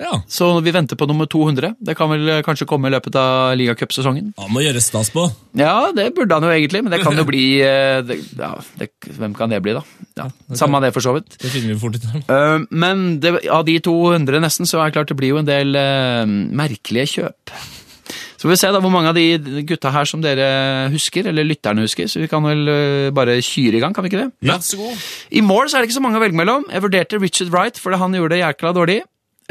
[0.00, 0.22] Ja.
[0.28, 1.74] Så vi venter på nummer 200.
[1.78, 4.32] Det kan vel eh, kanskje komme i løpet av ligacupsesongen.
[4.40, 5.26] Han må gjøre stas på.
[5.60, 8.90] Ja, det burde han jo egentlig, men det kan jo bli eh, det, ja, det,
[9.18, 9.84] Hvem kan det bli, da?
[10.16, 11.36] Ja, Samme det, for så vidt.
[11.36, 12.16] Det finner vi fort ut av.
[12.22, 15.48] Eh, men det, av de 200 nesten, så er det klart det blir jo en
[15.48, 17.54] del uh, merkelige kjøp.
[18.40, 20.48] Så får vi se da hvor mange av de gutta her som dere
[20.94, 22.08] husker, eller lytterne husker.
[22.08, 22.64] Så vi kan vel
[23.12, 24.30] bare kyre i gang, kan vi ikke det?
[24.48, 25.04] Ja, så god.
[25.28, 26.64] I mål så er det ikke så mange å velge mellom.
[26.72, 29.02] Jeg vurderte Richard Wright, for han gjorde det jækla dårlig.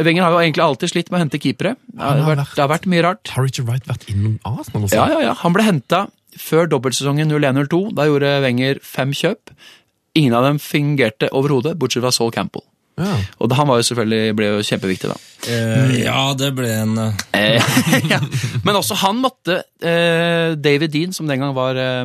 [0.05, 1.75] Wenger har jo egentlig alltid slitt med å hente keepere.
[1.91, 3.31] Det har, vært, det har vært mye rart.
[3.35, 4.85] Har Richard Wright vært innom Arsenal?
[4.87, 4.95] Også?
[4.95, 5.33] Ja, ja, ja.
[5.41, 6.05] Han ble henta
[6.39, 7.81] før dobbeltsesongen 01-02.
[7.97, 9.53] Da gjorde Wenger fem kjøp.
[10.19, 12.63] Ingen av dem fungerte overhodet, bortsett fra Saul Campbell.
[12.99, 13.15] Ja.
[13.39, 15.17] Og han var jo selvfølgelig, ble jo kjempeviktig da.
[15.47, 17.63] Eh, ja, det ble en eh, Eh,
[18.11, 18.19] ja.
[18.65, 22.03] Men også han måtte eh, David Dean, som den gang var eh,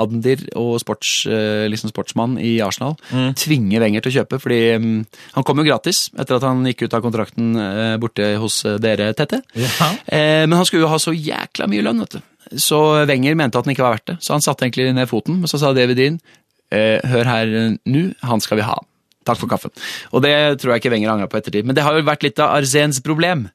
[0.00, 2.96] admdir og sports, eh, liksom sportsmann i Arsenal,
[3.38, 4.40] tvinge Wenger til å kjøpe.
[4.42, 4.98] fordi mm,
[5.36, 9.12] han kom jo gratis etter at han gikk ut av kontrakten eh, borte hos dere,
[9.18, 9.42] Tette.
[9.58, 9.92] Ja.
[10.06, 12.56] Eh, men han skulle jo ha så jækla mye lønn, vet du.
[12.60, 12.78] Så
[13.08, 14.18] Wenger mente at den ikke var verdt det.
[14.24, 16.18] Så han satte egentlig ned foten, men så sa David Dean
[16.72, 17.52] eh, hør her
[17.84, 18.78] nå, han skal vi ha.
[19.24, 19.70] Takk for kaffen.
[20.12, 21.66] Og det tror jeg ikke Wenger angra på ettertid.
[21.68, 23.46] Men det har jo vært litt av Arzens problem.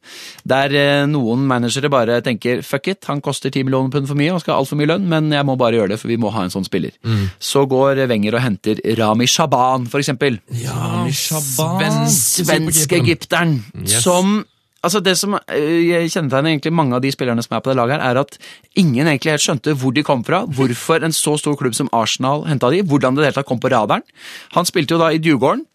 [0.47, 4.32] Der eh, noen managere bare tenker fuck it, han koster 10 millioner pund for mye
[4.36, 6.32] og skal ha altfor mye lønn, men jeg må bare gjøre det, for vi må
[6.36, 6.95] ha en sånn spiller.
[7.39, 10.39] Så går Wenger og henter Rami Shaban, for eksempel.
[10.63, 12.07] Rami Shaban.
[12.07, 13.03] Svenske Svenske superkeeperen.
[13.03, 13.57] egypteren.
[13.84, 14.03] Yes.
[14.03, 14.38] Som
[14.86, 17.98] Altså Det som eh, kjennetegner egentlig mange av de spillerne som er på det laget,
[17.98, 18.38] her, er at
[18.78, 22.46] ingen egentlig helt skjønte hvor de kom fra, hvorfor en så stor klubb som Arsenal
[22.48, 24.06] henta de, hvordan det hele tatt kom på radaren.
[24.54, 25.66] Han spilte jo da i Djurgården.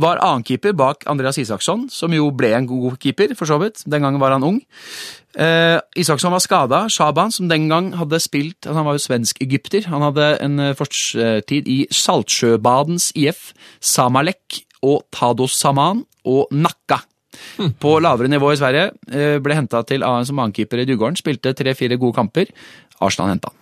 [0.00, 3.82] Var annenkeeper bak Andreas Isaksson, som jo ble en god keeper, for så vidt.
[3.84, 4.62] Den gangen var han ung.
[5.36, 6.86] Eh, Isaksson var skada.
[6.88, 9.88] Shaban, som den gang hadde spilt altså Han var jo svensk-egypter.
[9.92, 17.02] Han hadde en eh, fortid i Saltsjøbadens IF, Samalek og Tados Saman og Nakka.
[17.82, 21.16] På lavere nivå i Sverige eh, ble henta til AN som annenkeeper i Djurgården.
[21.20, 22.50] Spilte tre-fire gode kamper.
[23.02, 23.58] Arsenal henta han.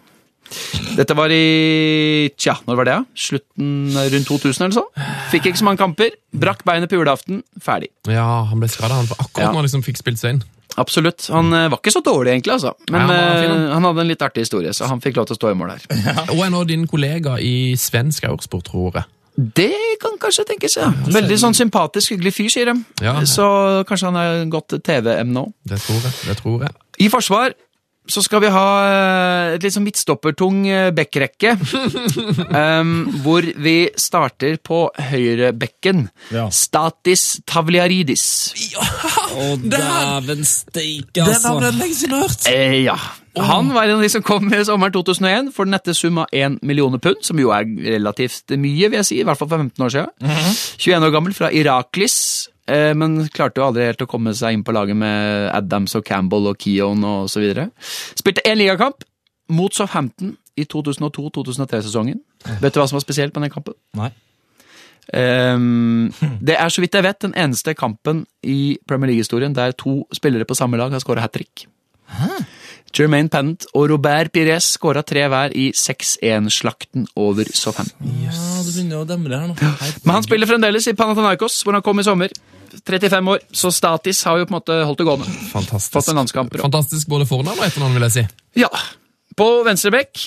[0.99, 2.97] Dette var i Tja, når var det?
[3.15, 4.83] Slutten rundt 2000 eller så?
[5.31, 6.17] Fikk ikke så mange kamper.
[6.35, 7.45] Brakk beinet på julaften.
[7.63, 7.93] Ferdig.
[8.11, 9.53] ja, han ble skada akkurat Ja.
[9.53, 10.43] når han liksom fikk spilt seg inn.
[10.79, 11.29] Absolutt.
[11.35, 12.75] Han eh, var ikke så dårlig, egentlig, altså.
[12.91, 13.65] Men ja, han han.
[13.71, 15.73] eh, hadde en litt artig historie, så han fikk lov til å stå i mål
[15.77, 15.87] her.
[16.35, 19.07] Og er nå din kollega i svensk aursport, tror jeg.
[19.37, 19.73] Det
[20.03, 20.91] kan kanskje tenkes, ja.
[21.09, 22.77] Veldig sånn sympatisk, hyggelig fyr, sier de.
[23.05, 23.17] Ja.
[23.29, 23.47] Så
[23.89, 25.57] kanskje han er godt TV-emne òg.
[25.71, 26.15] Det tror jeg.
[26.29, 26.79] det tror jeg.
[27.01, 27.55] I forsvar
[28.11, 31.55] så skal vi ha eh, et litt sånn midtstoppertung eh, bekkrekke.
[32.51, 36.09] um, hvor vi starter på høyrebekken.
[36.35, 36.49] Ja.
[36.55, 38.25] Statis Tavliaridis.
[38.81, 41.57] Å, dæven steike, altså.
[41.71, 42.49] lenge siden hørt!
[42.51, 42.99] Eh, ja.
[43.39, 46.33] Han var en av de som kom i sommeren 2001 for den nette sum av
[46.35, 49.63] 1 millioner pund, som jo er relativt mye, vil jeg si, i hvert fall for
[49.63, 50.33] 15 år siden.
[50.83, 52.17] 21 år gammel, fra Iraklis,
[52.67, 56.07] eh, men klarte jo aldri helt å komme seg inn på laget med Adams og
[56.09, 57.69] Campbell og Keown og så videre.
[58.19, 59.07] Spilte én ligakamp
[59.55, 62.19] mot Southampton i 2002-2003-sesongen.
[62.61, 63.79] Vet du hva som var spesielt med den kampen?
[63.99, 64.11] Nei.
[65.11, 66.11] Um,
[66.47, 70.47] det er så vidt jeg vet den eneste kampen i Premier League-historien der to spillere
[70.47, 71.67] på samme lag har skåra hat trick.
[72.97, 78.15] Jermaine Pennant og Robert Pires skåra tre hver i 6-1-slakten over Southampton.
[78.25, 78.35] Ja,
[78.65, 79.59] det begynner å demre her nå.
[79.61, 80.07] Herregud.
[80.07, 82.35] Men han spiller fremdeles i Panathinaikos, hvor han kom i sommer.
[82.71, 85.37] 35 år, så Statis har jo på en måte holdt det gående.
[85.51, 85.93] Fantastisk.
[85.97, 86.55] Fått en landskamp.
[86.63, 88.27] Fantastisk både fornavn og etternavn, vil jeg si.
[88.63, 88.71] Ja.
[89.41, 90.27] På venstrebekk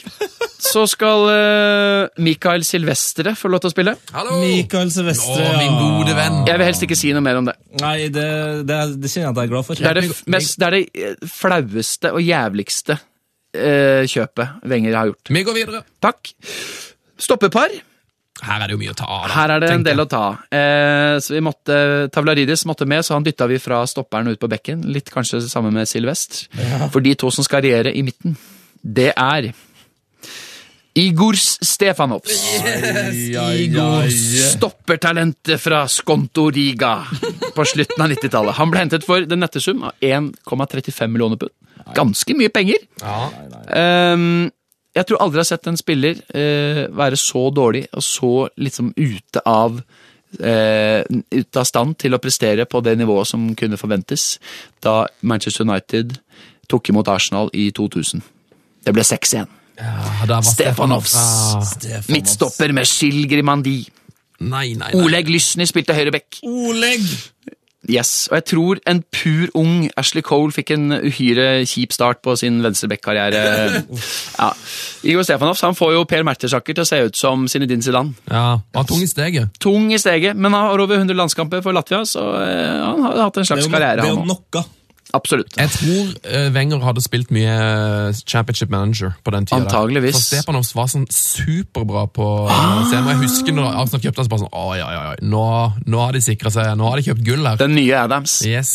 [0.64, 3.94] så skal uh, Mikael Silvestre få lov til å spille.
[4.16, 4.40] Hallo!
[4.42, 6.40] Mikael Silvestre, Å, min gode venn.
[6.50, 7.54] Jeg vil helst ikke si noe mer om det.
[7.84, 8.26] Nei, det,
[8.66, 9.78] det, det kjenner jeg at jeg er glad for.
[9.78, 14.98] Det er det, f- mest, det, er det eh, flaueste og jævligste uh, kjøpet Wenger
[14.98, 15.34] har gjort.
[15.38, 15.84] Vi går videre.
[16.02, 16.32] Takk.
[17.28, 17.76] Stoppepar.
[18.44, 19.28] Her er det jo mye å ta av.
[19.30, 20.24] Her er det en del å ta.
[20.50, 21.78] Eh, så vi måtte,
[22.12, 24.82] Tavlaridis måtte med, så han dytta vi fra stopperen ut på bekken.
[24.90, 26.48] Litt kanskje sammen med Silvest.
[26.90, 28.34] For de to som skal regjere i midten,
[28.84, 29.54] det er
[30.94, 32.36] Igors Stefanovs.
[33.58, 37.00] Igor Stoppertalentet fra Skonto Riga
[37.56, 38.58] på slutten av 90-tallet.
[38.60, 41.54] Han ble hentet for den nette sum av 1,35 millioner pund.
[41.98, 42.86] Ganske mye penger.
[43.02, 43.18] Ja.
[43.74, 44.52] Ehm,
[44.94, 48.94] jeg tror aldri jeg har sett en spiller eh, være så dårlig og så liksom
[48.94, 49.82] ute av
[50.38, 51.02] eh,
[51.34, 54.38] ute av stand til å prestere på det nivået som kunne forventes
[54.86, 56.14] da Manchester United
[56.70, 58.22] tok imot Arsenal i 2000.
[58.84, 59.48] Det ble 6-1.
[59.80, 59.92] Ja,
[60.28, 60.30] Stefanovs.
[60.30, 61.16] var Stefanovs.
[61.18, 62.86] Ah, Midtstopper med
[63.30, 63.88] Grimandi.
[64.40, 65.04] nei, nei, nei.
[65.04, 66.42] Oleg Lysny spilte høyreback.
[66.44, 67.02] Oleg!
[67.90, 72.36] Yes, og jeg tror en pur ung Ashley Cole fikk en uhyre kjip start på
[72.40, 73.42] sin venstreback-karriere.
[74.40, 74.48] ja.
[75.04, 78.16] Igor Stefanovs han får jo Per Mertesacker til å se ut som Zinedine Zidane.
[78.32, 79.52] Ja, var tung i steget.
[79.60, 83.20] Tung i steget, men han har over 100 landskamper for Latvia, så eh, han har
[83.26, 84.08] hatt en Det slags er jo, karriere.
[84.08, 84.64] det er jo.
[85.14, 85.54] Absolutt.
[85.60, 89.60] Jeg tror eh, Wenger hadde spilt mye eh, championship manager på den tida.
[89.60, 89.68] der.
[89.68, 90.18] Antageligvis.
[90.18, 92.82] For Stepanovs var sånn superbra på ah.
[92.88, 93.06] scenen.
[93.06, 95.14] og Jeg husker når Arsenal kjøpte han, så bare sånn oi, oi, ja, ja.
[95.36, 95.46] Nå,
[95.86, 96.74] nå har de sikra seg.
[96.80, 97.62] Nå har de kjøpt gull her.
[97.62, 98.40] Den nye Adams.
[98.48, 98.74] Yes.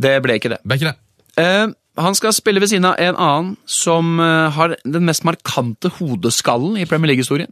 [0.00, 0.62] Det ble ikke det.
[0.64, 0.96] Ble ikke det?
[1.44, 1.66] Eh,
[2.00, 6.78] Han skal spille ved siden av en annen som eh, har den mest markante hodeskallen
[6.80, 7.50] i Premier League-historien.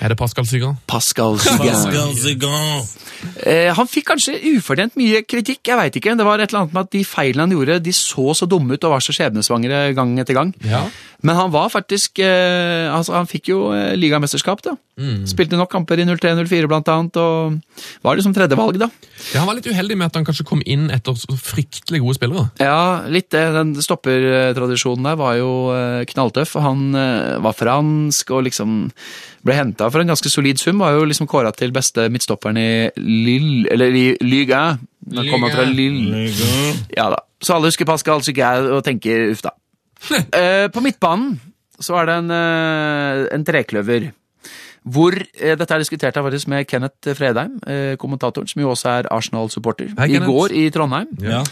[0.00, 0.78] Er det Pascal Zygan?
[0.90, 2.86] Pascal Sigan.
[3.46, 6.16] Eh, han fikk kanskje ufortjent mye kritikk, jeg veit ikke.
[6.18, 8.76] Det var et eller annet med at de feilene han gjorde, de så så dumme
[8.76, 10.52] ut og var så skjebnesvangre gang etter gang.
[10.66, 10.84] Ja.
[11.26, 14.76] Men han var faktisk eh, altså Han fikk jo ligamesterskap, da.
[15.28, 17.56] Spilte nok kamper i 03-04 blant annet, og
[18.04, 18.88] var liksom tredjevalg, da.
[19.32, 22.46] Ja, Han var litt uheldig med at han kanskje kom inn etter fryktelig gode spillere.
[22.62, 23.44] Ja, litt det.
[23.56, 26.56] Den stoppertradisjonen der var jo eh, knalltøff.
[26.62, 28.76] Han eh, var fransk og liksom
[29.46, 30.82] ble henta for en ganske solid sum.
[30.82, 32.68] Var jo liksom kåra til beste midtstopperen i
[33.00, 34.64] Lille, eller i Lyga.
[35.06, 36.26] Da kom Han fra Lille.
[36.96, 37.22] Ja da.
[37.42, 39.54] Så alle husker Pascal Sugaud og tenker uff da.
[40.36, 41.38] Eh, på midtbanen
[41.82, 44.10] så er det en, eh, en trekløver.
[44.86, 49.08] Hvor eh, Dette er diskutert faktisk med Kenneth Fredheim, eh, kommentatoren, som jo også er
[49.10, 49.90] Arsenal-supporter.
[50.06, 51.10] I går i Trondheim.
[51.20, 51.42] Ja.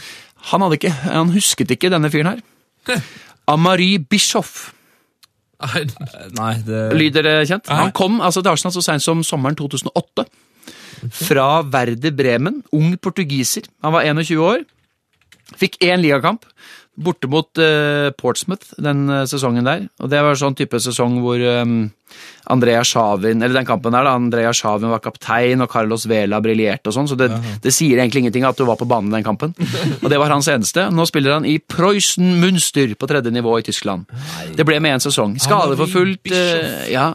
[0.51, 3.03] Han, hadde ikke, han husket ikke denne fyren her.
[3.49, 4.71] Amari Bischoff
[5.65, 5.85] Nei,
[6.37, 7.71] Nei, det lyder det kjent.
[7.73, 10.27] Han kom altså til Arsenal så seint som sommeren 2008.
[11.15, 12.59] Fra Verde Bremen.
[12.75, 13.69] Ung portugiser.
[13.85, 14.65] Han var 21 år.
[15.61, 16.45] Fikk én ligakamp.
[16.95, 19.89] Borte mot uh, Portsmouth den uh, sesongen der.
[19.99, 21.89] Og det var sånn type sesong hvor um,
[22.53, 24.13] Andrea Sjavin Eller den kampen der, da.
[24.15, 27.11] Andrea Sjavin var kaptein, og Carlos Vela briljerte og sånn.
[27.11, 27.33] Så det,
[27.65, 29.57] det sier egentlig ingenting at du var på banen den kampen.
[30.05, 30.87] Og det var hans eneste.
[30.95, 34.07] Nå spiller han i Preussen Münster på tredje nivå i Tyskland.
[34.55, 35.35] Det ble med én sesong.
[35.43, 36.31] Skadeforfulgt.
[36.31, 37.11] Uh, ja.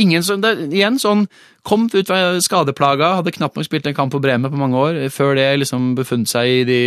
[0.00, 0.40] Ingen som,
[0.72, 1.26] igjen sånn
[1.66, 2.10] Kom ut
[2.44, 4.98] skadeplaga, hadde knapt nok spilt en kamp på Bremen på mange år.
[5.12, 6.80] Før det liksom befunnet seg i de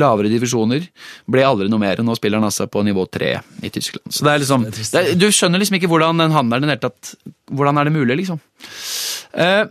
[0.00, 0.86] lavere divisjoner.
[1.30, 2.00] Ble aldri noe mer.
[2.04, 4.08] Nå spiller han altså på nivå tre i Tyskland.
[4.08, 6.78] Så det er liksom, det er, Du skjønner liksom ikke hvordan den handelen i det
[6.78, 7.14] hele tatt
[7.54, 8.40] Hvordan er det mulig, liksom?
[9.36, 9.64] Eh,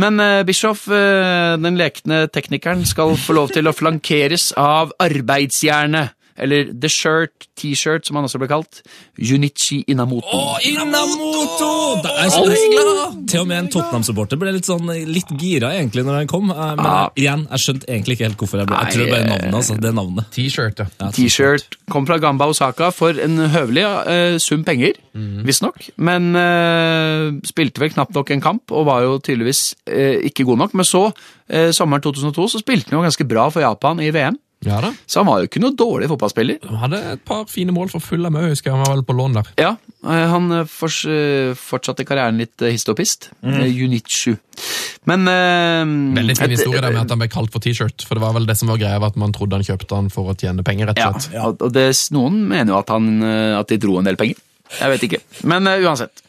[0.00, 6.16] men eh, Bischoff, eh, den lekne teknikeren, skal få lov til å flankeres av arbeidsjernet.
[6.36, 8.80] Eller The Shirt, T-shirt, som han også ble kalt.
[9.18, 10.40] Junichi Inamoto.
[10.64, 11.70] Inamoto!
[12.02, 13.18] Det er så glad!
[13.28, 16.50] Til og med en Tottenham-supporter ble litt sånn litt gira egentlig når han kom.
[16.52, 17.10] eh, Men ah.
[17.18, 19.54] igjen, jeg skjønte egentlig ikke helt hvorfor jeg ble Jeg tror det bare navnet.
[19.60, 20.30] altså, det er navnet.
[20.34, 20.86] T-shirt, ja.
[21.00, 24.96] Ja, T-shirt kom fra Gamba Osaka for en høvelig uh, sum penger,
[25.46, 25.90] visstnok.
[26.00, 30.64] Men uh, spilte vel knapt nok en kamp, og var jo tydeligvis uh, ikke god
[30.64, 30.74] nok.
[30.78, 31.02] Men så,
[31.52, 34.38] eh, sommeren 2002, så spilte han jo ganske bra for Japan i VM.
[34.66, 34.92] Ja da.
[35.06, 36.60] Så han var jo ikke noe dårlig fotballspiller.
[36.68, 38.78] Han hadde et par fine mål for full av Mø, husker jeg.
[38.78, 39.50] Han var vel på lån der.
[39.58, 39.72] Ja,
[40.06, 40.76] eh, han eh,
[41.10, 43.28] eh, fortsatte karrieren litt histopist hist og pist.
[43.42, 44.36] Eh, Junichu.
[45.10, 48.06] Men uh, Veldig fin historie der med at han ble kalt for T-shirt.
[48.06, 50.10] For det var vel det som var greia, var at man trodde han kjøpte han
[50.14, 51.34] for å tjene penger, rett Ja, og slett.
[51.34, 53.12] Ja, og det, noen mener jo at, han,
[53.58, 54.38] at de dro en del penger.
[54.78, 55.22] Jeg vet ikke.
[55.50, 56.22] Men uh, uansett.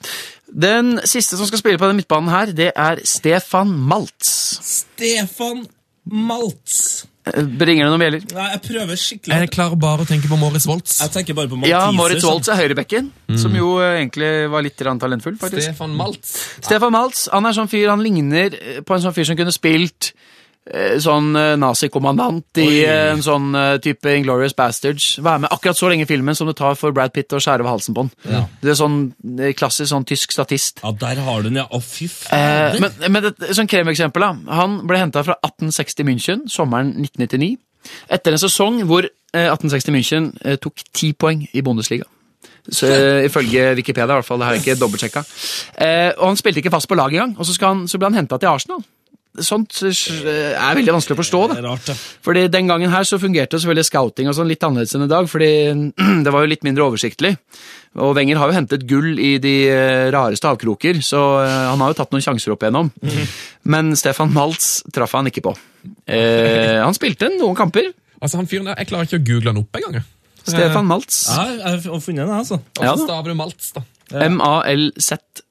[0.53, 4.33] Den siste som skal spille på den midtbanen her, det er Stefan Maltz.
[4.61, 5.65] Stefan
[6.05, 7.05] Maltz.
[7.23, 8.23] Bringer det noen bjeller?
[8.35, 9.35] Nei, jeg prøver skikkelig.
[9.45, 10.97] Jeg klarer bare å tenke på Moritz Woltz.
[10.99, 13.07] Jeg tenker bare på Maltiser, Ja, Moritz Woltz er høyrebekken,
[13.39, 15.69] som jo eh, egentlig var litt talentfull, faktisk.
[15.69, 16.33] Stefan Maltz.
[16.65, 20.11] Stefan Maltz han er sånn fyr, han ligner på en sånn fyr som kunne spilt
[21.03, 25.17] sånn eh, nazikommandant i eh, en sånn eh, type Inglorious Bastards.
[25.23, 27.65] Være med akkurat så lenge i filmen som det tar for Brad Pitt å skjære
[27.65, 28.13] over halsen på den.
[28.31, 28.45] Ja.
[28.61, 28.97] Det er sånn
[29.35, 30.79] eh, klassisk sånn tysk statist.
[30.83, 31.67] Ja, der har du den, ja.
[31.67, 34.55] Å, fy Eh, men men et sånn kremeksempel, da.
[34.59, 37.57] Han ble henta fra 1860 München sommeren 1999.
[38.15, 42.07] Etter en sesong hvor eh, 1860 München eh, tok ti poeng i Bundesliga.
[42.71, 44.39] Så, eh, ifølge Wikipedia, i hvert fall.
[44.39, 45.23] Det har jeg ikke dobbeltsjekka.
[45.83, 48.11] Eh, og han spilte ikke fast på laget engang, og så, skal han, så ble
[48.11, 48.83] han henta til Arsenal.
[49.41, 51.39] Sånt eh, er veldig vanskelig å forstå.
[51.49, 51.61] det da.
[51.65, 51.95] rart, det.
[52.25, 55.29] Fordi Den gangen her så fungerte selvfølgelig scouting og sånn litt annerledes enn i dag,
[55.31, 55.49] fordi
[56.25, 57.33] det var jo litt mindre oversiktlig.
[58.03, 61.93] Og Wenger har jo hentet gull i de eh, rareste avkroker, så eh, han har
[61.93, 62.91] jo tatt noen sjanser opp igjennom.
[63.69, 65.55] Men Stefan Maltz traff han ikke på.
[66.05, 67.89] Eh, han spilte noen kamper.
[68.23, 70.05] Altså, han fyren der, Jeg klarer ikke å google han opp engang.
[70.43, 71.23] Stefan Maltz.
[71.31, 72.59] Ja, jeg har funnet den, altså.
[72.81, 73.01] Ja da.
[73.01, 73.83] staver du Maltz, da?
[74.29, 75.43] M-A-L-Z.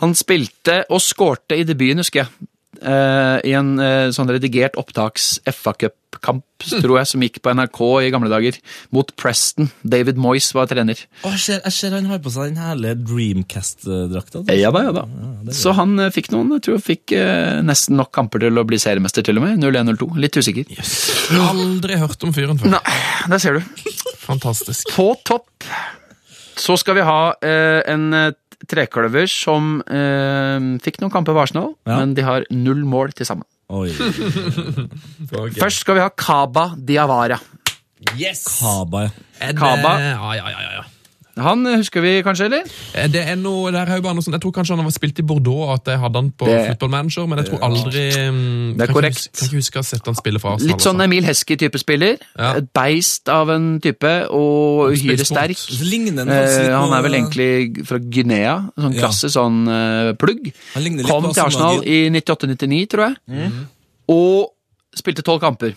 [0.00, 2.49] Han spilte og skårte i debuten, husker jeg.
[2.80, 6.44] Eh, I en eh, sånn redigert opptaks-FA Cup-kamp,
[6.80, 8.56] tror jeg, som gikk på NRK i gamle dager.
[8.94, 9.68] Mot Preston.
[9.84, 11.02] David Moyes var trener.
[11.20, 14.44] Å, jeg, ser, jeg ser han har på seg den herlige Dreamcast-drakta.
[14.56, 15.06] Ja da, ja da.
[15.56, 18.66] Så han eh, fikk noen, jeg tror han fikk eh, nesten nok kamper til å
[18.68, 19.60] bli seriemester, til og med.
[19.60, 20.10] 01-02.
[20.24, 20.74] Litt usikker.
[21.50, 22.78] Aldri hørt om fyren før.
[22.78, 23.00] Nei,
[23.30, 23.94] der ser du.
[24.24, 24.94] Fantastisk.
[24.96, 25.68] På topp
[26.60, 28.10] så skal vi ha eh, en
[28.68, 31.96] trekløver som eh, fikk noen kamper på Arsenal, Ja.
[32.02, 33.46] men de har null mål til sammen.
[33.70, 33.88] Oi.
[35.60, 37.38] Først skal vi ha Kaba Diawara.
[38.18, 38.44] Yes!
[38.60, 39.52] Kaba, ja.
[39.56, 39.92] Kaba.
[40.00, 40.84] Ja, ja, ja, ja, ja.
[41.42, 42.68] Han eh, husker vi kanskje, eller?
[42.94, 44.94] Eh, Det er noe, der er jo bare noe sånt, Jeg tror kanskje han har
[44.94, 47.64] spilt i Bordeaux, og at jeg hadde han på Det- Football Manager, men jeg tror
[47.68, 49.20] aldri mm, Det er kan korrekt.
[49.26, 50.70] Ikke, kan ikke huske å ha sett han spille fra Arsenal.
[50.72, 51.00] Litt sånn.
[51.04, 52.16] Emil Heskey-type spiller.
[52.38, 52.52] Ja.
[52.60, 55.56] Et beist av en type, og uhyre sterk.
[55.56, 58.70] Så ligner Eh, han er vel egentlig fra Guinea.
[58.78, 59.00] Sånn Ja.
[59.06, 60.52] klasse sånn uh, plugg.
[60.74, 63.16] Han ligner litt Kom på til Arsenal i 98-99, tror jeg.
[63.28, 63.66] Mm.
[64.08, 64.50] Og
[64.96, 65.74] spilte tolv kamper.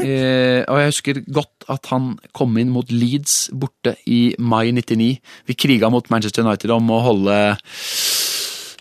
[0.00, 5.10] Eh, og jeg husker godt at han kom inn mot Leeds borte i mai 99.
[5.48, 7.36] Vi kriga mot Manchester United om å holde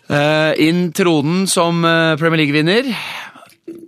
[0.09, 2.93] eh, inn tronen som eh, Premier League-vinner.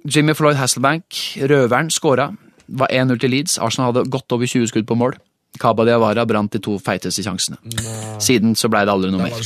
[0.06, 2.30] Jimmy Floyd Hasselbank, røveren, skåra.
[2.66, 3.58] Var 1-0 til Leeds.
[3.62, 5.18] Arsenal hadde godt over 20 skudd på mål.
[5.60, 7.58] Kaba Diawara brant de to feiteste sjansene.
[8.24, 9.46] Siden så blei det aldri noe mer.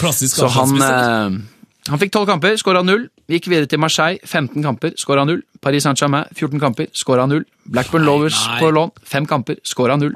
[0.00, 1.40] Klassisk Så han, eh,
[1.88, 3.08] han fikk 12 kamper, skåra 0.
[3.32, 5.40] Gikk videre til Marseille, 15 kamper, skåra 0.
[5.62, 7.42] Paris Saint-Germain, 14 kamper, skåra 0.
[7.74, 10.12] Blackburn Lovers på lån, 5 kamper, skåra 0.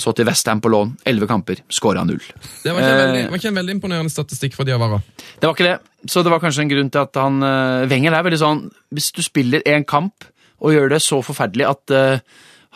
[0.00, 2.16] Så til Westham på lån, 11 kamper, skåra 0.
[2.64, 5.00] Det var ikke, en Eh, veldig, var ikke en veldig imponerende statistikk for Diawara.
[5.40, 5.78] Det var ikke det.
[6.08, 8.60] Så det var kanskje en grunn til at han uh, Wenger er veldig sånn
[8.90, 10.24] Hvis du spiller én kamp
[10.60, 12.22] og gjør det så forferdelig at eh,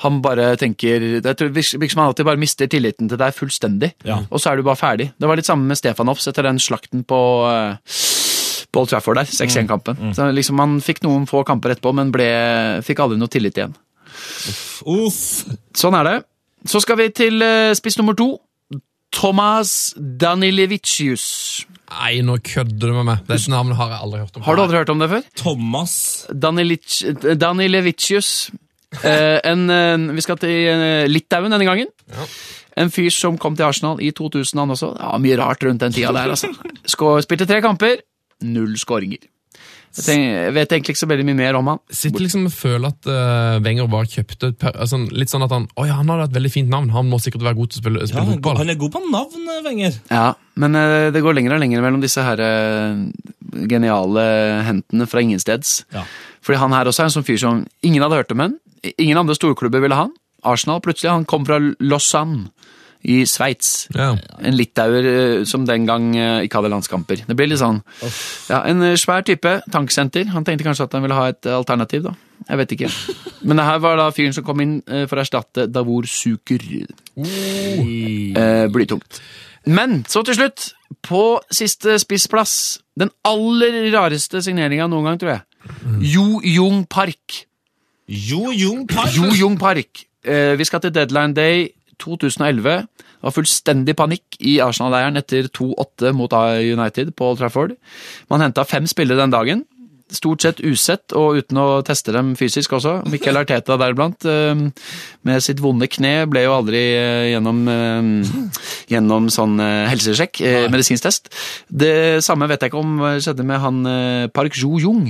[0.04, 3.92] han bare tenker Det tror- virker som han alltid bare mister tilliten til deg fullstendig,
[4.04, 4.18] Ja.
[4.30, 5.12] og så er du bare ferdig.
[5.18, 7.76] Det var litt samme med Stefanovs etter den slakten på uh,
[8.74, 10.10] på Old Trafford der, 6-1-kampen.
[10.16, 12.26] Så liksom Han fikk noen få kamper etterpå, men ble,
[12.86, 13.76] fikk aldri noe tillit igjen.
[14.90, 15.20] Uff.
[15.78, 16.16] Sånn er det.
[16.70, 18.32] Så skal vi til eh, spiss nummer to.
[19.14, 21.24] Thomas Danilevicius.
[21.94, 23.20] Nei, nå kødder du med meg.
[23.28, 24.44] Dette navnet har jeg aldri hørt om.
[24.46, 25.26] Har du aldri hørt om det før?
[25.38, 25.94] Thomas
[26.32, 28.30] Danilic- Danilevicius.
[29.04, 31.90] Eh, en, eh, vi skal til eh, Litauen denne gangen.
[32.78, 34.90] En fyr som kom til Arsenal i 2000, han også.
[34.98, 36.50] Ja, mye rart rundt den tida der, altså.
[36.90, 38.00] Skå, spilte tre kamper,
[38.42, 39.22] null skåringer.
[39.94, 41.80] Jeg, tenker, jeg vet egentlig ikke så veldig mye mer om han.
[41.94, 45.68] Sitter liksom og føler at uh, Wenger bare kjøpte per, altså, Litt sånn at han
[45.78, 46.90] Å ja, han hadde et veldig fint navn.
[46.96, 48.58] Han må sikkert være god til å spille, ja, han, fotball.
[48.58, 50.00] han er god på navn, eh, Wenger.
[50.10, 50.26] Ja,
[50.58, 53.04] men uh, det går lenger og lenger mellom disse her uh,
[53.70, 54.26] geniale
[54.66, 55.76] hentene fra ingensteds.
[55.94, 56.02] Ja.
[56.44, 58.58] Fordi han her også er en sånn fyr som ingen hadde hørt om en.
[58.98, 60.16] Ingen andre storklubber ville ha han.
[60.44, 61.12] Arsenal plutselig.
[61.14, 62.50] Han kom fra Lausanne
[63.04, 63.86] i Sveits.
[63.94, 64.12] Ja.
[64.40, 67.24] En litauer eh, som den gang eh, ikke hadde landskamper.
[67.28, 67.82] Det ble litt sånn
[68.48, 69.58] Ja, En eh, svær type.
[69.72, 70.30] Tanksenter.
[70.32, 72.14] Han tenkte kanskje at han ville ha et alternativ, da.
[72.48, 72.92] Jeg vet ikke.
[73.48, 76.64] Men det her var da fyren som kom inn for å erstatte Davor Suker.
[77.16, 79.20] Eh, blytungt.
[79.64, 80.70] Men så til slutt,
[81.04, 85.44] på siste spissplass, den aller rareste signeringa noen gang, tror jeg.
[86.14, 87.44] Jo Jung Park.
[88.08, 89.14] Jo Jung Park.
[89.16, 90.04] Jo Jung Park.
[90.24, 91.68] Eh, vi skal til deadline day
[92.02, 92.86] 2011.
[92.86, 97.76] Det var fullstendig panikk i Arsenal-leiren etter 2-8 mot United på Old Trafford.
[98.32, 99.64] Man henta fem spillere den dagen.
[100.12, 102.98] Stort sett usett og uten å teste dem fysisk også.
[103.08, 104.52] Mikkel Arteta deriblant, eh,
[105.24, 108.52] med sitt vonde kne, ble jo aldri eh, gjennom, eh,
[108.92, 109.56] gjennom sånn
[109.88, 111.32] helsesjekk, medisinsk test.
[111.72, 113.82] Det samme vet jeg ikke om skjedde med han
[114.36, 115.08] Park Jo-jung.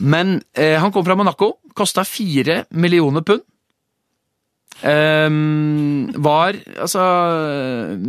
[0.00, 3.44] Men eh, han kom fra Monaco, kosta fire millioner pund.
[4.82, 7.02] Ehm, var altså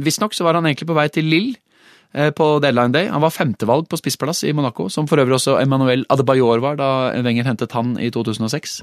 [0.03, 1.49] Visstnok så var han egentlig på vei til Lill
[2.15, 3.09] eh, på deadline day.
[3.13, 6.89] Han var femtevalg på spissplass i Monaco, som for øvrig også Emmanuel Adebayor var da
[7.25, 8.79] Wenger hentet han i 2006.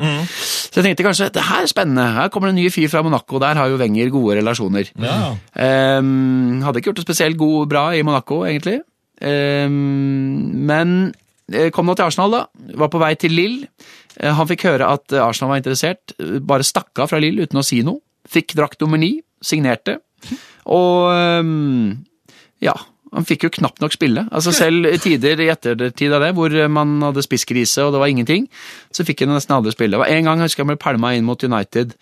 [0.70, 2.06] Så jeg tenkte kanskje det her er spennende.
[2.14, 3.42] Her kommer det en ny fyr fra Monaco.
[3.42, 4.92] Der har jo Wenger gode relasjoner.
[5.02, 5.98] Ja.
[5.98, 8.80] Um, hadde ikke gjort det spesielt god, bra i Monaco, egentlig.
[9.20, 9.74] Um,
[10.70, 11.12] men
[11.74, 12.42] kom nå til Arsenal, da.
[12.84, 13.56] Var på vei til Lill.
[14.16, 16.14] Eh, Han fikk høre at eh, Arsenal var interessert.
[16.20, 18.00] eh, Bare stakk av fra Lill uten å si noe.
[18.30, 19.16] Fikk drakt nummer ni.
[19.42, 19.98] Signerte.
[20.70, 21.10] Og
[22.60, 22.74] ja.
[23.10, 24.22] Han fikk jo knapt nok spille.
[24.30, 28.12] Altså Selv i tider i ettertid av det, hvor man hadde spisskrise og det var
[28.12, 28.44] ingenting,
[28.94, 29.96] så fikk han nesten aldri spille.
[29.96, 31.96] Det var En gang husker jeg ble pælma inn mot United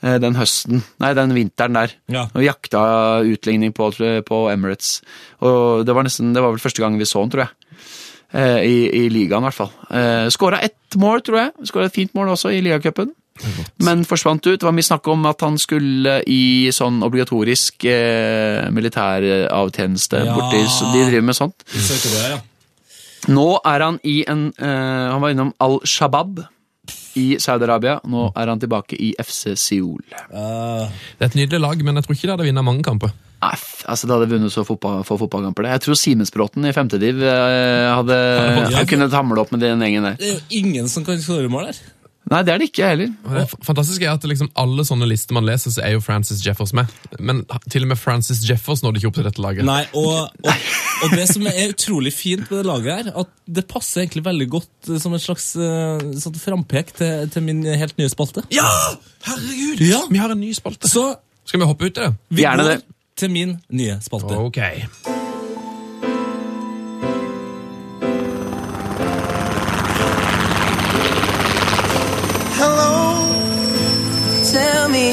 [0.00, 1.92] eh, den høsten, nei, den vinteren der.
[2.08, 2.24] Ja.
[2.32, 2.84] Og jakta
[3.28, 3.90] utligning på,
[4.24, 5.02] på Emirates.
[5.44, 7.52] Og det var nesten, det var vel første gang vi så han, tror jeg.
[8.34, 9.70] Eh, I, I ligaen, i hvert fall.
[9.94, 11.52] Eh, Skåra ett mål, tror jeg.
[11.70, 13.12] Skåra et fint mål også i ligacupen.
[13.82, 14.60] Men forsvant ut.
[14.60, 20.34] Det var mye snakk om at han skulle i sånn obligatorisk eh, militæravtjeneste Ja.
[20.38, 21.64] borti så De driver med sånt.
[23.34, 26.44] Nå er han i en eh, Han var innom Al-Shabaab
[27.20, 27.98] i Saudi-Arabia.
[28.10, 30.02] Nå er han tilbake i FC Seoul.
[30.30, 30.86] Uh.
[31.18, 33.14] Det er et nydelig lag, men jeg tror ikke de hadde vunnet mange kamper.
[33.44, 33.56] Nei,
[33.90, 35.68] altså Det hadde vunnet så fotball, få fotballkamper.
[35.74, 37.34] Jeg tror Simensbråten i femtediv hadde,
[37.98, 38.16] hadde
[38.56, 40.16] kunnet jeg kunne hamle opp med den gjengen der.
[40.20, 41.82] det er jo ingen som kan skåre mål der.
[42.32, 43.10] Nei, det er det ikke heller.
[43.26, 46.40] Og Det fantastiske er at liksom alle sånne lister man leser, så er jo Francis
[46.44, 46.88] Jeffers med.
[47.20, 49.66] Men til og med Francis Jeffers nådde ikke opp til dette laget.
[49.68, 50.68] Nei, og, og,
[51.04, 54.48] og det som er utrolig fint med det laget her, at det passer egentlig veldig
[54.56, 58.46] godt eh, som et slags uh, sånn frampek til, til min helt nye spalte.
[58.54, 58.64] Ja!
[59.28, 59.84] Herregud!
[59.84, 60.00] Ja.
[60.08, 60.88] Vi har en ny spalte.
[60.88, 61.10] Så
[61.44, 62.14] Skal vi hoppe ut i det?
[62.32, 62.96] vi Gjerne går det.
[63.20, 64.40] til min nye spalte.
[64.40, 65.13] Ok.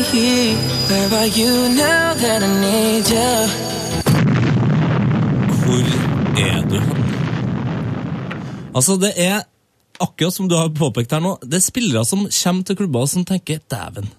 [0.02, 3.34] Where are you now that I need you?
[5.62, 5.84] Hvor
[6.42, 6.80] er du?
[8.76, 9.44] Altså, det er
[10.02, 13.26] akkurat som du har påpekt her nå, det er spillere som kommer til klubber som
[13.30, 14.10] tenker dæven,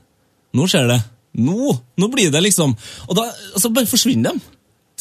[0.55, 1.01] nå skjer det.
[1.43, 1.75] Nå!
[1.99, 2.75] Nå blir det liksom
[3.09, 3.23] Og da
[3.55, 4.41] altså bare forsvinner de.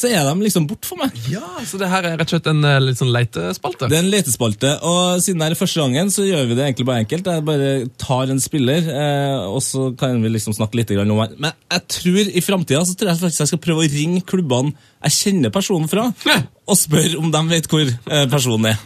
[0.02, 1.14] Så er de liksom bort for meg.
[1.30, 3.90] Ja, Så det her er rett og slett en eh, litt sånn letespalte?
[3.91, 6.88] Det er en letespalte, og siden det er første gangen, så gjør vi det egentlig
[6.90, 7.30] bare enkelt.
[7.30, 7.69] Jeg bare
[8.02, 11.36] tar en spiller, eh, og så kan vi liksom snakke litt grann om han.
[11.38, 14.73] Men jeg tror i framtida så tror jeg faktisk jeg skal prøve å ringe klubbene
[15.02, 16.07] jeg kjenner personen fra,
[16.69, 18.82] og spørre om de vet hvor eh, personen er.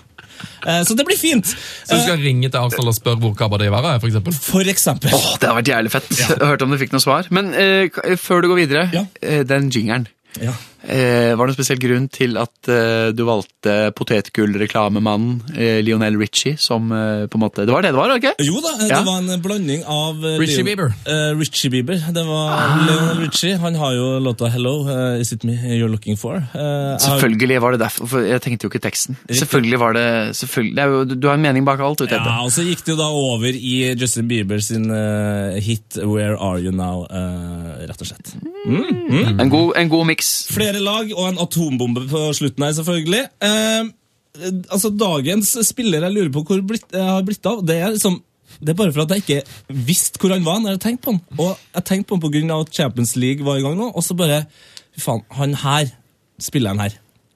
[0.67, 1.47] Eh, så det blir fint.
[1.87, 4.35] Så du skal ringe til Arsenal og spørre hvor Kabadivara er, for eksempel?
[4.35, 5.15] For eksempel.
[5.15, 6.11] Åh, det har vært jævlig fett.
[6.19, 6.27] Ja.
[6.43, 7.31] hørte om du fikk noe svar.
[7.35, 7.87] Men eh,
[8.19, 9.05] før du går videre, Ja.
[9.47, 10.07] den jingeren.
[10.43, 10.51] Ja.
[10.85, 16.55] Eh, var det noen spesiell grunn til at eh, du valgte potetgullreklamemannen eh, Lionel Richie
[16.61, 18.33] som eh, på en måte Det var det det var, ikke?
[18.45, 18.99] Jo da, Ja.
[18.99, 20.93] det var en blanding av eh, Richie Leon- Bieber.
[21.09, 21.97] eh, Richie Bieber.
[22.13, 22.53] Det var
[22.85, 23.57] Lionel Richie.
[23.57, 24.75] Han har jo låta 'Hello,
[25.19, 26.37] is it me you're looking for'?
[26.53, 29.17] Eh, Selvfølgelig var det derfor, for jeg tenkte jo ikke teksten.
[29.29, 32.11] Selvfølgelig var det selvfølgelig, det er jo, Du har en mening bak alt, vet.
[32.11, 36.37] Ja, og så gikk det jo da over i Justin Bieber sin uh, hit 'Where
[36.37, 38.35] Are You Now', uh, rett og slett.
[39.39, 40.47] En god, en god miks.
[40.51, 43.23] Flere lag og en atombombe på slutten her, selvfølgelig.
[43.47, 43.91] Eh,
[44.69, 48.21] altså, Dagens spiller jeg lurer på hvor blitt, jeg har blitt av, det er liksom
[48.61, 51.11] det er bare for at jeg ikke visste hvor han var når jeg tenkte på
[51.11, 51.21] han.
[51.43, 54.15] Og jeg tenkte på han av at Champions League var i gang nå, og så
[54.17, 54.45] bare
[54.95, 55.89] Fy faen, han her,
[56.39, 56.93] spilleren her,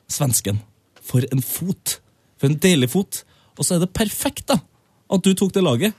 [0.08, 0.62] svensken,
[1.04, 1.98] for en fot.
[2.40, 3.26] For en deilig fot.
[3.60, 4.62] Og så er det perfekt, da,
[5.12, 5.98] at du tok det laget.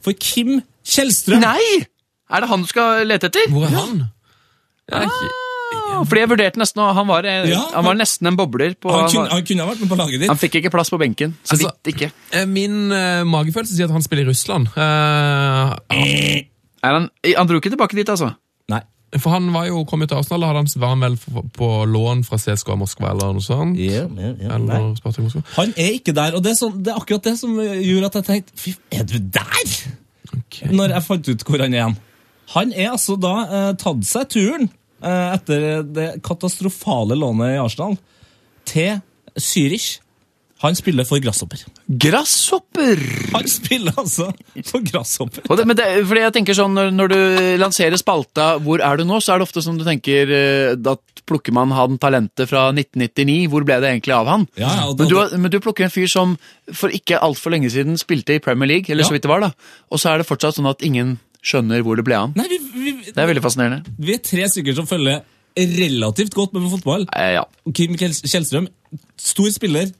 [0.00, 1.84] For Kim Kjellstrøm Nei!
[2.32, 3.52] Er det han du skal lete etter?
[3.52, 4.06] Hvor er han?
[4.88, 5.43] Jeg er ikke...
[6.04, 8.74] Fordi jeg vurderte nesten å- Han var, eh, Ja, han var nesten en bobler.
[8.74, 10.28] På, han, kunne, han kunne vært med på laget ditt.
[10.28, 11.34] han fikk ikke plass på benken.
[11.44, 12.12] Så Altså- vidt ikke.
[12.32, 14.68] Eh, Min uh, magefølelse sier at han spiller i Russland.
[14.76, 16.44] Eh,
[16.84, 18.34] Er han, han dro ikke tilbake dit, altså?
[18.68, 18.80] Nei.
[19.18, 22.36] for han var jo kommet til Arsenal, da hadde han, vært vel på, lån fra
[22.36, 23.78] CSKA Moskva eller noe sånt?
[23.78, 24.54] Yeah, yeah, yeah.
[24.56, 25.42] Eller Spartak Moskva?
[25.54, 28.18] Han er ikke der, og det er, sånn, det er akkurat det som gjorde at
[28.18, 29.76] jeg tenkte Fy, er du der?!
[30.34, 30.68] Okay.
[30.74, 31.96] Når jeg fant ut hvor han er igjen.
[32.56, 34.68] Han er altså da eh, tatt seg turen
[35.02, 37.98] etter det katastrofale lånet i Arsenal
[38.68, 39.00] til
[39.36, 39.98] Zürich.
[40.64, 41.60] Han spiller for Grasshopper.
[42.00, 43.00] Grasshopper!
[43.34, 44.30] Han spiller altså
[44.64, 45.44] for Grasshopper.
[45.58, 47.18] Det, men det, fordi jeg tenker sånn, når, når du
[47.60, 50.94] lanserer spalta 'Hvor er du nå?', så er det ofte som du tenker eh, Da
[51.28, 53.50] plukker man han talentet fra 1999.
[53.52, 54.46] Hvor ble det egentlig av han?
[54.56, 56.38] Ja, ja, det, men, du, men du plukker en fyr som
[56.72, 59.08] for ikke altfor lenge siden spilte i Premier League, eller Ja.
[59.08, 59.52] så vidt det var, da.
[59.92, 62.18] Og så er det fortsatt sånn at ingen skjønner hvor det ble.
[62.38, 63.94] Nei, vi, vi, Det er veldig fascinerende.
[63.98, 65.20] vi er tre stykker som følger
[65.54, 67.04] relativt godt med på fotball.
[67.14, 67.44] Eh, ja.
[67.76, 68.66] Kim Kjell- Kjellstrøm,
[69.20, 69.92] stor spiller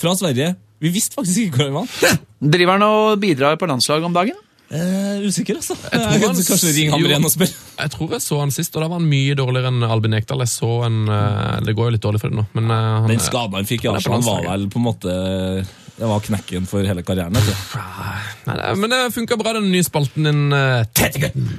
[0.00, 0.54] fra Sverige.
[0.80, 2.18] Vi visste faktisk ikke hvor han var.
[2.54, 4.38] Driver han og bidrar på landslaget om dagen?
[4.74, 5.76] Eh, usikker, altså.
[5.76, 7.06] Jeg, tror han- kanskje ring ham jo.
[7.10, 7.36] igjen og.
[7.78, 10.40] Jeg tror jeg så han sist, og da var han mye dårligere enn Albin Ekdal.
[10.46, 13.08] Jeg så en, eh, Det går jo litt dårlig for det nå, men eh, han,
[13.12, 15.66] Den skaden han fikk i han Arsenal, var vel på en måte
[15.96, 17.32] Det var knekken for hele karrieren.
[17.32, 21.50] Nei, nei, Men det funka bra, den nye spalten din, uh, Tettegutten.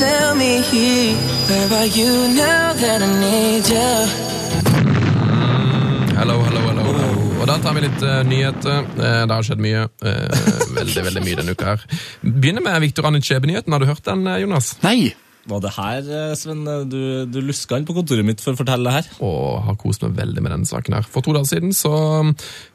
[0.00, 0.60] Tell me,
[1.48, 4.30] where are you now that I need you?
[6.16, 6.60] Hello, hello,
[7.50, 8.84] da tar vi litt uh, nyheter.
[8.94, 9.86] Uh, det har skjedd mye.
[10.04, 11.88] Uh, veldig, veldig mye denne uka her.
[12.22, 13.74] Begynner med Viktor Anichebe-nyheten.
[13.74, 14.76] Har du hørt den, eh, Jonas?
[14.86, 15.10] Nei!
[15.50, 16.60] Var det her, eh, Sven,
[16.92, 19.08] du, du luska inn på kontoret mitt for å fortelle det her?
[19.24, 21.08] og har kost meg veldig med denne saken her.
[21.10, 21.90] For to dager siden så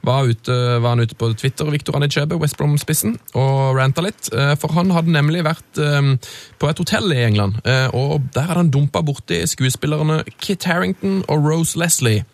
[0.03, 4.27] var, ute, var han ute på Twitter, Victor Anichebe, West Brom-spissen, og ranta litt.
[4.33, 6.11] eh, For han hadde nemlig vært eh,
[6.59, 11.21] på et hotell i England, eh, og der hadde han dumpa borti skuespillerne Kit Harrington
[11.29, 12.25] og Rose Leslie.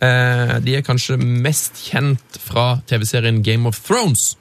[0.00, 4.36] Eh, De er kanskje mest kjent fra TV-serien Game of Thrones.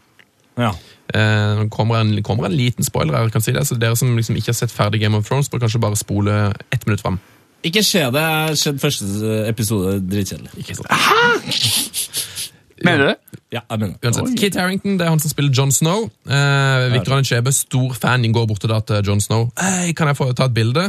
[0.58, 0.72] Ja.
[1.12, 1.24] Det
[1.60, 4.38] Nå kommer en, kommer en liten spoiler her, kan si det, så dere som liksom
[4.40, 6.38] ikke har sett ferdig Game of Thrones, bør kanskje bare spole
[6.72, 7.20] ett minutt fram.
[7.64, 8.22] Ikke se det.
[8.22, 10.00] Jeg har sett første episode.
[10.10, 10.50] Dritkjedelig.
[10.58, 10.88] Ikke sant?
[12.86, 13.42] Mener du det?
[13.52, 13.96] Ja, jeg mener.
[14.02, 16.08] Uansett, Kit Harrington det er han som spiller Jon Snow.
[16.26, 19.52] Eh, Victor Skjebe, stor fan, går bort til til Jon Snow.
[19.60, 20.88] Hei, kan jeg få ta et bilde?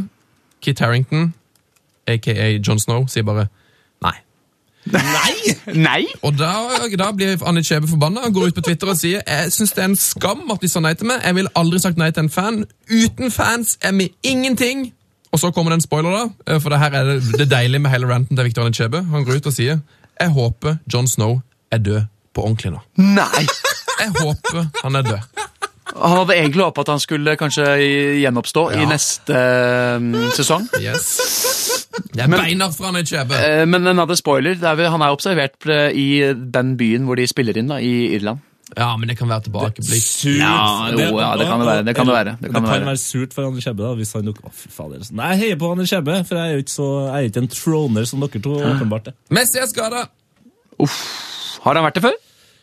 [0.62, 1.34] Kit Harrington,
[2.06, 3.48] aka Jon Snow, sier bare.
[4.86, 6.06] Nei!
[6.26, 6.50] Og da,
[6.98, 9.84] da blir Anne Kjebe forbanna og går ut på Twitter og sier jeg syns det
[9.84, 11.22] er en skam at de sa nei til meg.
[11.22, 12.64] Jeg ville aldri sagt nei til en fan.
[12.90, 14.88] Uten fans er vi ingenting.
[15.32, 16.24] Og så kommer det en spoiler, da.
[16.52, 19.04] eh, For det her er det, det deilige med hele ranten til Victor Anne Kjebe.
[19.14, 19.78] Han går ut og sier
[20.22, 21.38] jeg håper Jon Snow
[21.72, 22.02] er død
[22.36, 22.82] på ordentlig nå.
[23.00, 23.46] Nei!
[24.02, 25.40] Jeg håper han er død.
[25.92, 27.64] Han hadde egentlig håpet at han skulle kanskje
[28.22, 30.68] gjenoppstå i neste eh, sesong.
[30.80, 31.10] Yes.
[32.12, 33.36] Det er beina fra han i kjøpet.
[33.36, 34.54] Eh, Men en annen spoiler.
[34.60, 37.76] Det er vel, han er observert eh, i den byen hvor de spiller inn, da,
[37.84, 38.40] i Irland.
[38.72, 40.00] Ja, men det kan være tilbakeblikk.
[40.00, 40.38] Surt.
[40.40, 42.64] Ja, jo, ja, det kan det være, det kan det være, det Det kan kan,
[42.64, 42.86] det være.
[42.88, 43.82] være surt for Anders Skjebbe.
[43.84, 44.38] da, hvis han nok...
[44.56, 45.02] Fy fader.
[45.12, 47.42] Nei, jeg heier på Anders Skjebbe, for jeg er jo ikke, så, jeg er ikke
[47.44, 48.54] en troner som dere to.
[48.70, 49.12] åpenbart.
[49.36, 50.06] Messi er skada.
[51.62, 52.16] Har han vært det før?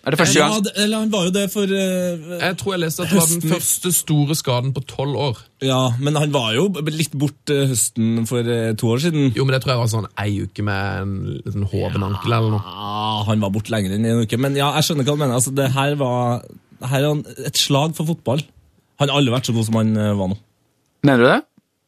[0.10, 0.64] Er det første Ja, gang?
[0.66, 3.28] det- eller han var jo det for uh, Jeg tror jeg leste at det var
[3.30, 5.38] den første store skaden på tolv år.
[5.62, 9.28] Ja, men han var jo litt bort eh, høsten for uh, to år siden.
[9.38, 11.14] Jo, men det tror jeg var sånn ei uke med en
[11.46, 12.64] liten hoven ankel eller noe.
[12.66, 14.40] Ja, han var bort lenger enn en uke.
[14.42, 15.36] Men ja, jeg skjønner hva du mener.
[15.38, 16.42] Altså, det her var
[16.90, 18.42] her er en- et slag for fotball.
[19.00, 20.38] Han har aldri vært så god som han var nå.
[21.06, 21.40] Mener du det?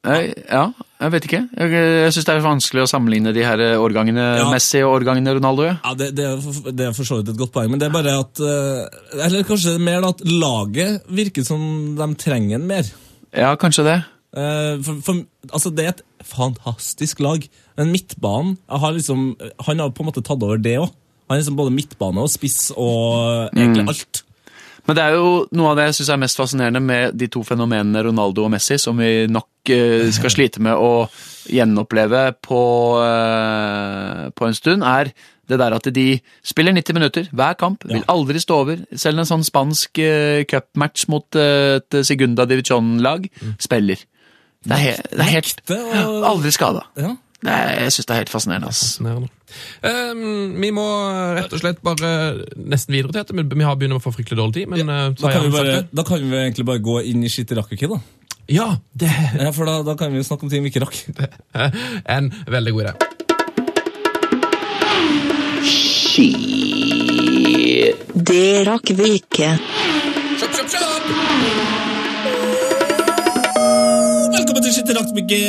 [0.02, 0.64] Jeg, ja,
[1.04, 1.40] jeg vet ikke.
[1.54, 4.48] Jeg, jeg syns det er vanskelig å sammenligne de her årgangene Ja.
[4.50, 5.68] Messi og årgangene Ronaldo.
[5.68, 5.76] Ja.
[5.86, 7.90] Ja, det, det, er for, det er for så vidt et godt poeng, men det
[7.90, 11.62] er bare at eh, Eller kanskje mer at laget virker som
[12.00, 12.90] de trenger en mer.
[13.38, 14.00] ja, kanskje det.
[14.34, 15.22] Eh, for, for,
[15.52, 17.46] altså, det er et fantastisk lag.
[17.78, 19.36] Men midtbanen har liksom,
[19.68, 20.90] Han har på en måte tatt over det òg.
[21.30, 24.24] Han er liksom både midtbane og spiss og egentlig alt.
[24.88, 27.44] Men det er jo noe av det jeg syns er mest fascinerende med de to
[27.46, 31.06] fenomenene Ronaldo og Messi, som vi nok eh, skal slite med å
[31.52, 32.64] gjenoppleve på,
[33.06, 35.14] eh, på en stund, er
[35.52, 36.06] det der at de
[36.48, 38.86] spiller 90 minutter hver kamp, vil aldri stå over.
[38.96, 43.28] Selv en sånn spansk uh, cupmatch mot eh, et Segunda Division-lag
[43.60, 44.00] spiller.
[44.62, 45.72] Det er, he det er helt
[46.30, 46.86] Aldri skada.
[47.42, 48.70] Jeg syns det er helt fascinerende.
[48.70, 49.00] ass.
[49.84, 50.86] Ehm, vi må
[51.38, 52.12] rett og slett bare
[52.56, 53.34] nesten videre til dette.
[53.38, 54.70] men Vi har begynt å få fryktelig dårlig tid.
[54.70, 57.90] men ja, Da, kan vi bare, da kan vi egentlig bare gå inn i skitterakkerkid,
[57.90, 58.00] da.
[58.52, 60.98] Ja, det Ja, for da, da kan vi jo snakke om ting vi ikke rakk.
[61.56, 61.72] er
[62.18, 62.94] en veldig god idé.
[68.32, 69.50] Det rakk vi ikke.
[70.40, 71.04] Kjøp, kjøp, kjøp!
[74.36, 75.42] Velkommen til Skitterakkerki.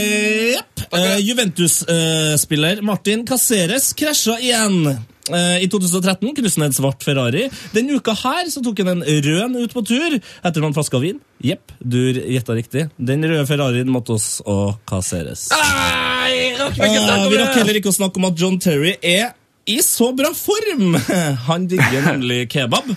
[0.93, 4.93] Uh, Juventus-spiller Martin Caceres krasja igjen.
[5.31, 7.45] Eh, I 2013 knuste han en svart Ferrari.
[7.73, 11.21] Denne uka her så tok han en rød ut på tur etter noen flasker vin.
[11.43, 12.89] Jepp, du gjetta riktig.
[12.99, 15.47] Den røde Ferrarien måtte oss og Caceres.
[15.55, 19.33] Nei, rakk ikke Eh, vi rakk heller ikke å snakke om at John Terry er
[19.71, 20.99] i så bra form!
[21.49, 22.91] Han digger nemlig kebab.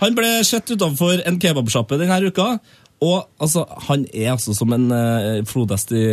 [0.00, 2.54] Han ble sett utenfor en kebabsjappe denne uka.
[3.00, 6.04] Og altså, han er altså som en uh, flodhest i,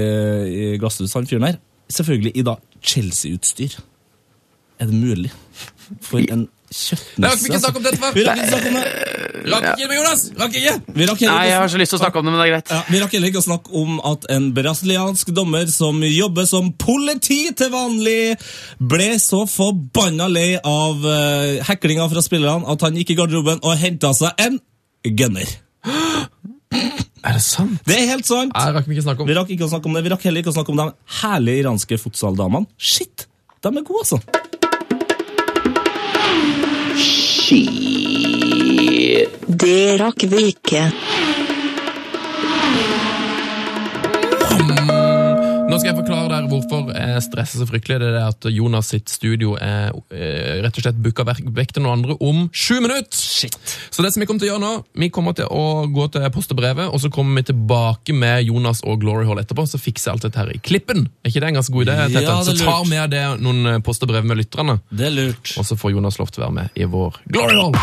[0.48, 1.62] i glasshus, han fyren her.
[1.92, 3.80] Selvfølgelig i da Chelsea-utstyr.
[4.80, 5.32] Er det mulig?
[6.02, 8.16] For en kjøttmesse Vi rakk vi ikke snakke om dette før?
[8.16, 9.18] Vi rakk ikke snakke om det.
[9.48, 10.24] Rakk ikke med Jonas!
[10.42, 10.74] Rakk ikke!
[10.98, 12.54] Vi rakk Nei, jeg har så lyst til å snakke om det, men det er
[12.54, 12.74] greit.
[12.76, 16.70] ja, vi rakk heller ikke å snakke om at en brasiliansk dommer som jobber som
[16.80, 18.36] politi til vanlig,
[18.80, 23.80] ble så forbanna lei av uh, heklinga fra spillerne at han gikk i garderoben og
[23.80, 24.62] henta seg en
[25.08, 25.58] gunner.
[26.72, 27.80] Er det sant?
[27.88, 28.54] Det er helt sant!
[28.54, 29.30] Nei, rakk vi ikke snakke om.
[29.30, 30.04] Vi rakk ikke å snakke om det.
[30.06, 30.88] Vi rakk heller ikke å snakke om de
[31.22, 32.70] herlige iranske futsaldamene.
[32.78, 33.28] Shit!
[33.64, 34.18] De er gode, altså.
[37.02, 37.72] Shit.
[39.48, 40.82] Det rakk vi ikke.
[45.88, 47.98] Skal jeg forklare der hvorfor jeg stresser så fryktelig.
[48.02, 51.86] Det er det at Jonas sitt studio er eh, rett og slett booka vekk til
[51.86, 53.16] noen andre om sju minutter.
[53.16, 56.28] Så det som vi kommer til å gjøre nå, vi kommer til å gå til
[56.36, 59.80] post og brevet, og så kommer vi tilbake med Jonas og Glory Hall etterpå, så
[59.80, 61.08] fikser jeg alt dette her i klippen.
[61.24, 61.96] Er ikke det en ganske god idé?
[61.96, 62.20] Ja, Tete?
[62.20, 65.16] det er så tar vi det noen postebrev post og brev med lytterne, Det er
[65.16, 65.56] lurt.
[65.56, 67.74] og så får Jonas lov til å være med i vår Glory Hall.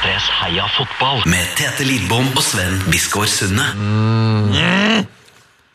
[0.00, 3.66] P3s Heia fotball med Tete Lidbom og Sven Biskår Sunde.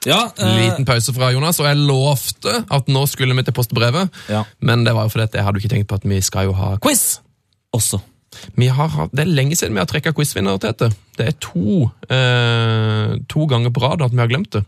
[0.06, 4.10] Ja, eh, Liten pause fra Jonas, og jeg lovte at nå skulle vi til postbrevet.
[4.10, 4.44] brevet, Ja.
[4.62, 6.78] men det var jo fordi jeg hadde ikke tenkt på at vi skal jo ha
[6.78, 7.20] quiz.
[7.74, 8.00] også.
[8.58, 10.92] Vi har, det er lenge siden vi har trekka quizvinner, Tete.
[11.18, 14.66] Det er to, eh, to ganger på rad at vi har glemt det.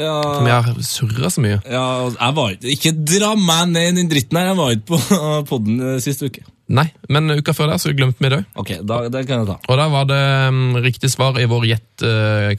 [0.00, 1.60] Ja, Vi har surra så mye.
[1.68, 4.46] ja, jeg var ikke dra meg ned i den dritten her.
[4.46, 6.40] Jeg var ikke på podden sist uke.
[6.68, 8.50] Nei, men uka før der så glemte vi det òg.
[8.60, 9.56] Ok, da, det kan jeg ta.
[9.68, 10.20] Og da var det
[10.52, 12.04] um, riktig svar i vår Gjett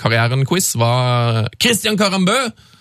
[0.02, 2.36] karrieren-quiz var Christian Karambø.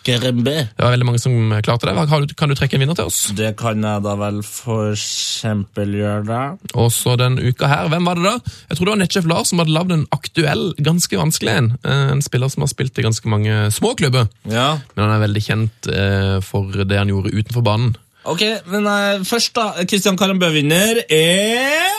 [0.08, 0.54] Karambø.
[0.72, 1.34] Det var veldig mange som
[1.64, 1.94] klarte det.
[2.10, 3.18] Har Kan du trekke en vinner til oss?
[3.36, 6.40] Det kan jeg da vel for eksempel gjøre.
[6.74, 8.54] Og så den uka her, hvem var det da?
[8.70, 11.70] Jeg tror det var Netchef Lars som hadde lagd en aktuell, ganske vanskelig en.
[11.84, 14.28] Eh, En spiller som har spilt i ganske mange små klubber.
[14.48, 14.78] Ja.
[14.96, 17.96] Men han er veldig kjent uh, for det han gjorde utenfor banen.
[18.28, 21.94] Ok, men eh, først da, Kristian Karambø-vinner er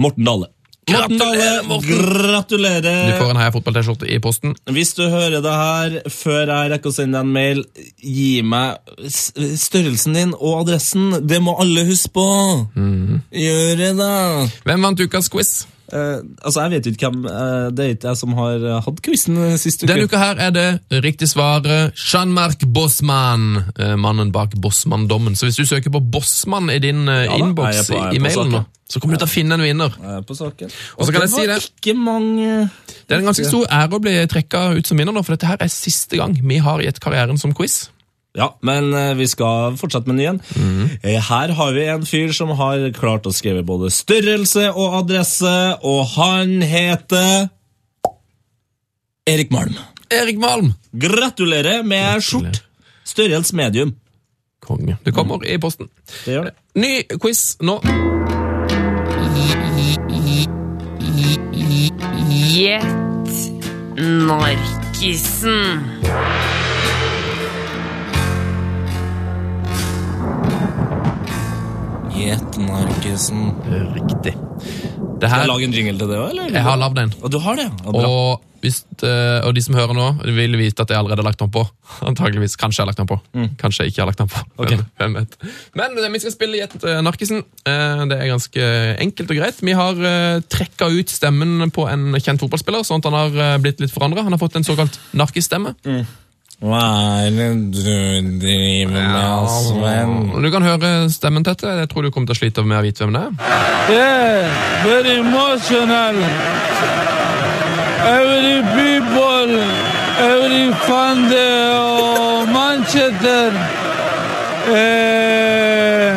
[0.00, 0.50] Morten Dale.
[0.90, 3.06] Morten Dale, gratulerer!
[3.08, 4.52] Du får en Heia Fotball-T-skjorte i posten.
[4.68, 7.62] Hvis du hører det her før jeg rekker å sende deg en mail,
[8.04, 11.22] gi meg størrelsen din og adressen.
[11.24, 12.26] Det må alle huske på!
[13.32, 14.10] Gjør det, da!
[14.66, 15.54] Hvem vant ukas quiz?
[15.94, 18.78] Eh, altså, jeg vet jo ikke hvem uh, Det er ikke jeg som har uh,
[18.82, 19.92] hatt quizen sist uke.
[19.92, 25.36] Denne uka her er det riktig svaret Jean-Marc Bossmann, eh, mannen bak Bossmann-dommen.
[25.38, 28.98] Så hvis du søker på Bossmann i din Ja innboks er i mailen, nå, så
[28.98, 29.94] kommer du til å finne en vinner.
[30.02, 30.74] Er på saken.
[30.98, 32.50] Og så kan jeg si det ikke mange
[33.06, 35.52] Det er en ganske stor ære å bli trekka ut som vinner nå, for dette
[35.52, 37.84] her er siste gang vi har gitt karrieren som quiz.
[38.34, 40.40] Ja, men eh, vi skal fortsette med nyen.
[40.58, 44.96] Mm Eh, Her har vi en fyr som har klart å skrive både størrelse og
[45.04, 45.52] adresse,
[45.84, 47.48] og han heter
[49.26, 49.76] Erik Malm.
[50.10, 50.72] Erik Malm!
[50.92, 52.62] Gratulerer med skjort.
[53.04, 53.94] Størrelse medium.
[54.64, 54.96] Konge.
[55.04, 55.88] Det kommer i posten.
[56.24, 56.54] Det gjør det.
[56.80, 57.78] Ny quiz nå.
[62.54, 63.34] Gjett
[63.98, 65.80] narkisen.
[72.24, 73.52] Gjett narkisen.
[73.92, 74.32] Riktig.
[74.34, 76.50] Det Skal her, jeg lage en jingle til det òg, eller?
[76.52, 77.12] jeg har lagd en.
[77.20, 77.66] Og du har det?
[77.68, 77.92] ja?
[78.08, 80.06] Og, hvis, eh, og de som hører nå,
[80.38, 81.66] vil vite at jeg allerede har lagt den på.
[82.08, 82.56] Antakeligvis.
[82.60, 83.18] Kanskje jeg har lagt den på.
[83.60, 84.42] Kanskje jeg ikke har lagt den på.
[84.64, 84.80] Okay.
[84.98, 85.36] Hvem, vet.
[85.76, 87.44] Men eh, vi skal spille Gjett eh, narkisen.
[87.64, 88.66] Det er ganske
[89.04, 89.60] enkelt og greit.
[89.64, 90.02] Vi har
[90.52, 94.24] trekka ut stemmen på en kjent fotballspiller, sånn at han har blitt litt forandra.
[94.24, 95.74] Han har fått en såkalt narkisstemme.
[96.62, 96.80] Hva
[97.26, 100.12] er det du driver med, Sven?
[100.44, 101.66] Du kan høre stemmen, Tette.
[101.82, 103.32] Jeg tror du kommer til å slite med å vite hvem det er.
[103.92, 104.42] Yeah,
[104.86, 106.16] very emotional.
[108.04, 109.52] Every people,
[110.24, 113.50] every fan of Manchester.
[114.64, 116.16] Uh,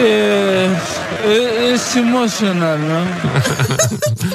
[0.00, 2.78] yes, it- it's emotional.
[2.78, 3.00] No?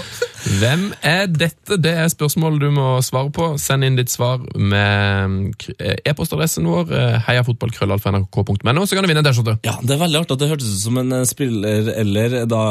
[0.49, 1.77] Hvem er dette?
[1.77, 3.51] Det er spørsmålet du må svare på.
[3.61, 9.27] Send inn ditt svar med eh, e-postadressen vår, eh, heiafotballkrøllalfa.nrk.no, så kan du vinne en
[9.29, 9.59] T-skjorte.
[9.67, 12.63] Ja, Det er veldig artig at det hørtes ut som en eh, spiller eller da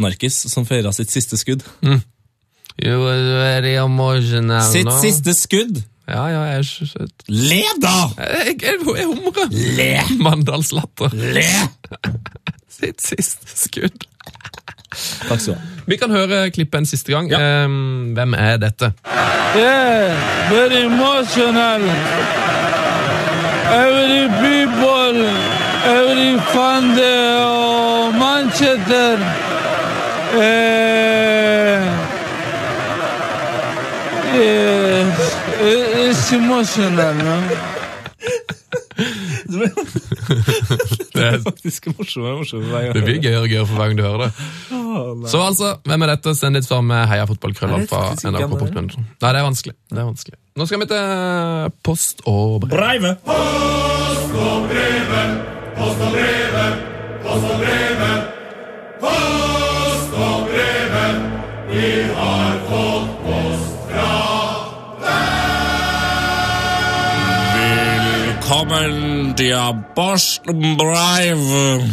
[0.00, 1.66] narkis som feira sitt siste skudd.
[2.78, 5.82] You are very emotional Sitt siste skudd!
[6.08, 7.96] Ja, ja, jeg, jeg, Le, da!
[8.16, 9.50] jeg, jeg, jeg humrer.
[9.52, 9.90] Le!
[10.24, 11.12] Mandalslatter.
[11.12, 11.44] Le!
[12.78, 14.06] Sitt siste skudd.
[15.28, 15.64] Takk skal du ha.
[15.88, 17.30] Vi kan høre klippet en siste gang.
[17.32, 17.68] Eh,
[18.16, 18.92] hvem er dette?
[19.56, 20.12] Yeah,
[20.50, 21.82] very emotional.
[23.68, 25.18] Every people,
[25.84, 29.16] every fan of Manchester.
[30.34, 30.40] Uh,
[34.34, 35.18] yes,
[35.60, 37.14] it- it's emotional.
[37.14, 37.36] No?
[41.14, 42.26] Det er faktisk morsomt.
[42.40, 42.94] morsomt hver gang.
[42.96, 44.30] Det blir gøyere og gøyere for hver gang du hører det.
[45.32, 46.34] Så altså, hvem er dette?
[46.38, 47.82] Send litt svar med heiafotballkrøllalfa.
[47.82, 49.04] Jeg vet faktisk ikke nrk.no.
[49.04, 49.74] Nei, det er vanskelig.
[49.90, 50.38] Det er vanskelig.
[50.58, 52.72] Nå skal vi til post og brev.
[52.74, 53.14] Breive!
[53.28, 55.22] Post og breve,
[55.78, 56.64] post og breve,
[57.26, 58.10] post og breve.
[59.04, 61.04] Post og breve,
[61.70, 63.17] vi har fått
[68.48, 69.52] Velkommen til
[69.92, 71.84] Boston Brave.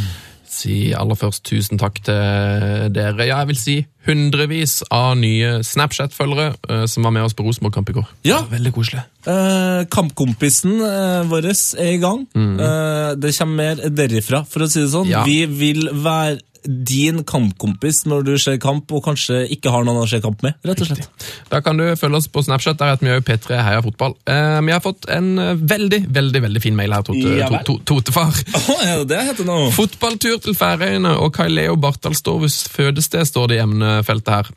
[0.48, 3.26] Si aller først tusen takk til dere.
[3.28, 3.74] Ja, jeg vil si
[4.06, 8.10] hundrevis av nye Snapchat-følgere eh, som var med oss på Rosenborg-kamp i går.
[8.28, 8.42] Ja.
[8.52, 9.06] Veldig koselig.
[9.26, 12.26] Eh, kampkompisen eh, vår er i gang.
[12.36, 15.10] Eh, det kommer mer derifra, for å si det sånn.
[15.12, 15.26] Ja.
[15.28, 20.08] Vi vil være din kampkompis når du ser kamp, og kanskje ikke har noen å
[20.10, 20.56] se kamp med.
[20.66, 21.26] rett og slett.
[21.52, 22.80] Da kan du følge oss på Snapchat.
[22.80, 24.16] Der heter vi jo P3 Heia Fotball.
[24.26, 27.62] Eh, vi har fått en eh, veldig, veldig veldig fin mail her, Tote, Ja to,
[27.68, 28.34] to, Totefar.
[28.86, 29.60] Er det heter nå?
[29.76, 33.64] Fotballtur til Færøyene og Kai Leo Bartalstovus fødested står det i
[33.96, 34.52] emnefeltet her.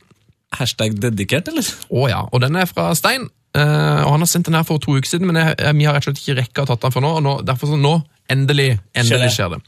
[0.59, 1.67] Hashtag dedikert, eller?
[1.93, 3.29] Å ja, og den er fra Stein.
[3.55, 5.85] eh, og Han har sendt den her for to uker siden, men jeg, jeg, vi
[5.89, 7.15] har rett og slett ikke rekka å tatt den for nå.
[7.19, 7.95] og nå, Derfor så nå,
[8.33, 9.61] endelig, endelig skjer det.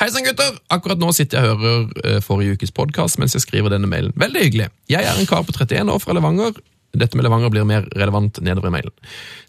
[0.00, 0.56] Hei sann, gutter!
[0.74, 4.14] Akkurat nå sitter jeg og hører eh, forrige ukes podkast mens jeg skriver denne mailen.
[4.18, 4.68] Veldig hyggelig.
[4.90, 6.56] Jeg er en kar på 31 år fra Levanger.
[6.94, 8.94] Dette med Levanger blir mer relevant nedover i mailen.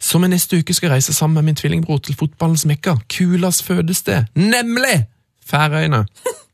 [0.01, 4.29] Som i neste uke skal reise sammen med min tvillingbror til fotballens mekka, Kulas fødested,
[4.37, 5.03] nemlig
[5.45, 6.05] Færøyene.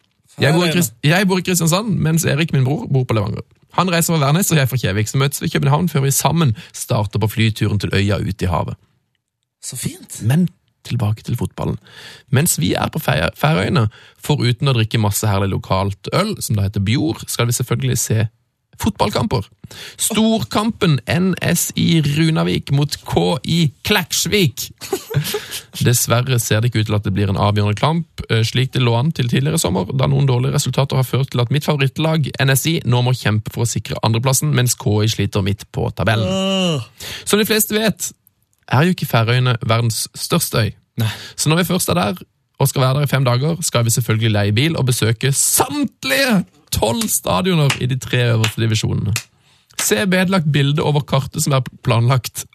[0.41, 3.43] Jeg bor, Krist jeg bor i Kristiansand, mens Erik, min bror, bor på Levanger.
[3.77, 6.11] Han reiser fra Værnes, og jeg fra Kjevik, så møtes vi i København før vi
[6.11, 8.75] sammen starter på flyturen til øya ute i havet.
[9.63, 10.21] Så fint.
[10.27, 10.49] Men
[10.83, 11.77] tilbake til fotballen.
[12.33, 13.87] Mens vi er på Fær- Færøyene,
[14.19, 18.27] foruten å drikke masse herlig lokalt øl, som da heter Bjor, skal vi selvfølgelig se
[18.81, 19.45] fotballkamper.
[20.01, 24.67] Storkampen NSI Runavik mot KI Kleksvik.
[25.87, 28.83] Dessverre ser det ikke ut til at det blir en avgjørende kamp, eh, slik det
[28.83, 32.31] lå an til tidligere sommer, da noen dårlige resultater har ført til at mitt favorittlag,
[32.41, 36.81] NSI, nå må kjempe for å sikre andreplassen, mens KI sliter midt på tabellen.
[37.23, 38.11] Som de fleste vet,
[38.71, 40.71] er jo ikke Færøyene verdens største øy.
[41.35, 42.21] Så når vi først er der,
[42.61, 46.43] og skal være der i fem dager, skal vi selvfølgelig leie bil og besøke samtlige
[46.71, 49.13] tolv stadioner i de tre øverste divisjonene.
[49.81, 52.45] Se vedlagt bilde over kartet som er planlagt.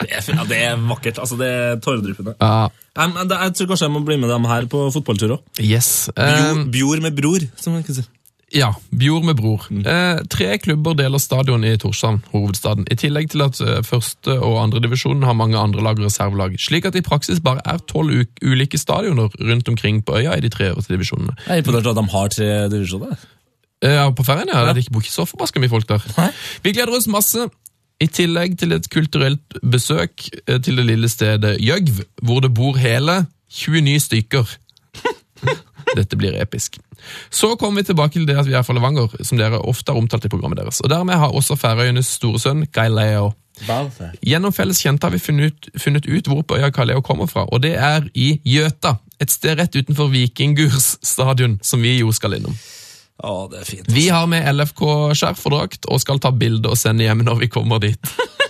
[0.00, 1.18] Det er, ja, det er vakkert.
[1.22, 2.34] altså Det er tåredryppende.
[2.42, 5.40] Ja, Jeg, jeg tror kanskje jeg må bli med dem her på fotballtur òg.
[5.62, 6.10] yes.
[6.14, 8.04] Bjor, Eh, bjor med bror, som man kan si.
[8.52, 9.64] Ja, Bjord med bror.
[9.70, 14.58] Eh, tre klubber deler stadion i Torshavn, hovedstaden, i tillegg til at eh, første- og
[14.62, 18.78] andredivisjonen har mange andre lag og reservelag, slik at i praksis bare er tolv ulike
[18.78, 21.34] stadioner rundt omkring på øya i de tre øverste divisjonene.
[21.46, 23.16] Jeg er imponert at de har tre divisjoner.
[23.82, 24.72] Eh, Ja, på ferien, ja.
[24.72, 26.00] det bor ikke så forbaska mye folk der.
[26.62, 27.48] Vi gleder oss masse.
[28.00, 32.76] I tillegg til et kulturelt besøk eh, til det lille stedet Gjøgv, hvor det bor
[32.80, 34.56] hele 29 stykker.
[35.98, 36.78] Dette blir episk.
[37.30, 40.00] Så kommer vi tilbake til det at vi er fra Levanger, som dere ofte har
[40.00, 40.82] omtalt i programmet deres.
[40.84, 43.32] Og Dermed har også Færøyenes store sønn Galileo
[44.24, 47.62] Gjennom felles kjente har vi funnet funnet ut hvor på øya Kaleo kommer fra, og
[47.62, 48.96] det er i Gjøta.
[49.22, 52.56] Et sted rett utenfor Vikingurs stadion, som vi jo skal innom.
[53.22, 53.90] Å, det er fint.
[53.94, 57.50] Vi har med LFK-skjerf og drakt og skal ta bilde og sende hjem når vi
[57.52, 58.14] kommer dit.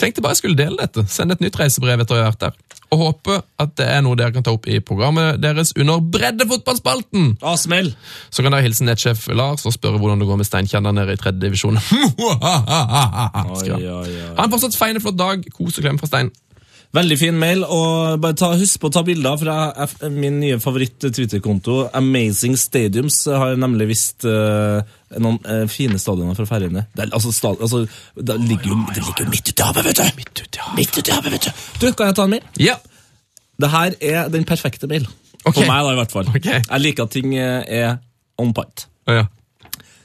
[0.00, 1.06] Tenkte bare jeg skulle dele dette.
[1.08, 2.56] Send et nytt reisebrev etter å ha vært der.
[2.94, 7.32] Og håpe at det er noe dere kan ta opp i programmet deres under Breddefotballspalten.
[7.42, 7.90] Ah, smell!
[8.30, 11.20] Så kan dere hilse nettsjef Lars og spørre hvordan det går med Steinkjer nede i
[11.20, 11.80] tredje divisjon.
[14.36, 15.46] Ha en fortsatt feineflott dag.
[15.56, 16.30] Kos og klem fra Stein.
[16.96, 21.90] Veldig fin mail, og bare ta, husk på å ta bilder fra min nye favoritt-Twitter-konto.
[21.98, 24.80] Amazing Stadiums har nemlig vist uh,
[25.20, 26.86] noen uh, fine stadioner fra Færøyene.
[26.96, 27.82] Det, altså, stad, altså,
[28.16, 30.62] det, ligger jo, det ligger jo midt ute i havet, vet du!
[30.78, 31.66] Midt ute i havet, vet du.
[31.82, 32.48] Du, Kan jeg ta en mail?
[32.62, 32.78] Ja.
[33.60, 35.04] Det her er den perfekte mail.
[35.42, 35.60] Okay.
[35.60, 36.32] For meg, da, i hvert fall.
[36.32, 36.62] Okay.
[36.62, 37.98] Jeg liker at ting eh, er
[38.40, 38.88] on point.
[39.06, 39.28] Oh, ja.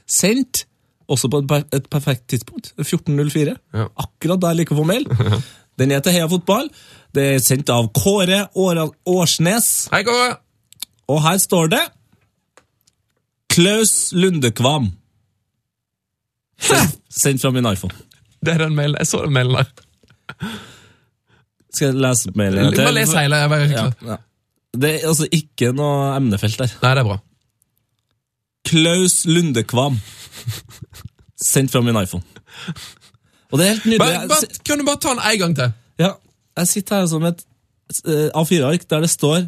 [0.09, 0.65] Sendt
[1.11, 2.73] også på et perfekt tidspunkt.
[2.79, 3.55] 14.04.
[3.75, 3.87] Ja.
[3.99, 5.07] Akkurat da jeg liker å få mail.
[5.81, 6.69] Den heter Heia Fotball.
[7.15, 9.71] Det er sendt av Kåre Årsnes.
[9.91, 10.35] Hei, Kåre.
[11.11, 11.81] Og her står det
[13.51, 14.91] Klaus Lundekvam.
[17.11, 17.95] Sendt, fra min iPhone.
[18.41, 18.99] Det er den mailen.
[19.01, 20.53] Jeg så den mailen der.
[21.71, 22.69] Skal jeg lese mailen?
[22.69, 23.41] en Bare les hele.
[23.41, 24.17] Jeg bare, Ja, ja.
[24.71, 26.71] Det er altså ikke noe emnefelt der.
[26.79, 27.17] Nei, det er bra.
[28.71, 29.97] Klaus Lundekvam.
[31.41, 32.23] Sendt fra min iPhone.
[33.51, 33.99] Og det er helt nydelig.
[33.99, 35.73] Bare, bare, kan du bare ta den en gang til?
[35.99, 36.11] Ja,
[36.57, 37.43] jeg sitter her som et
[38.07, 39.41] eh, A4-ark der det står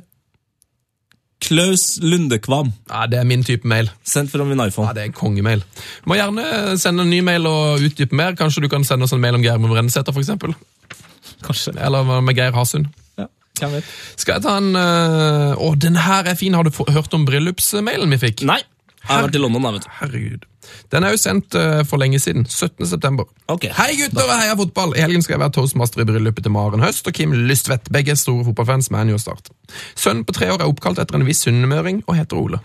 [1.43, 2.71] Klaus Lundekvam.
[2.89, 3.89] Ja, Det er min type mail.
[4.07, 4.87] Sendt fra min iPhone.
[4.87, 5.63] Ja, Det er en kongemail.
[6.03, 8.35] Du må gjerne sende en ny mail og utdype mer.
[8.39, 10.31] Kanskje du kan sende oss en mail om Geir Brennesæter, f.eks.
[11.43, 11.73] Kanskje.
[11.83, 12.87] Eller med Geir Hasund.
[13.19, 13.27] Ja?
[14.15, 16.53] Skal jeg ta en øh, Å, den her er fin.
[16.55, 18.45] Har du hørt om bryllupsmailen vi fikk?
[18.47, 18.61] Nei.
[19.03, 19.93] Jeg har vært i London, da, vet du.
[19.99, 20.43] Herregud.
[20.93, 22.45] Den er jo sendt uh, for lenge siden.
[22.47, 22.87] 17.
[22.87, 23.27] september.
[23.51, 23.65] Ok.
[23.75, 24.93] Hei gutter og heia fotball!
[24.95, 27.91] I helgen skal jeg være toastmaster i bryllupet til Maren Høst og Kim Lystvedt.
[27.91, 29.51] Begge er store fotballfans med en og Start.
[29.99, 32.61] Sønnen på tre år er oppkalt etter en viss sunnmøring og heter Ole.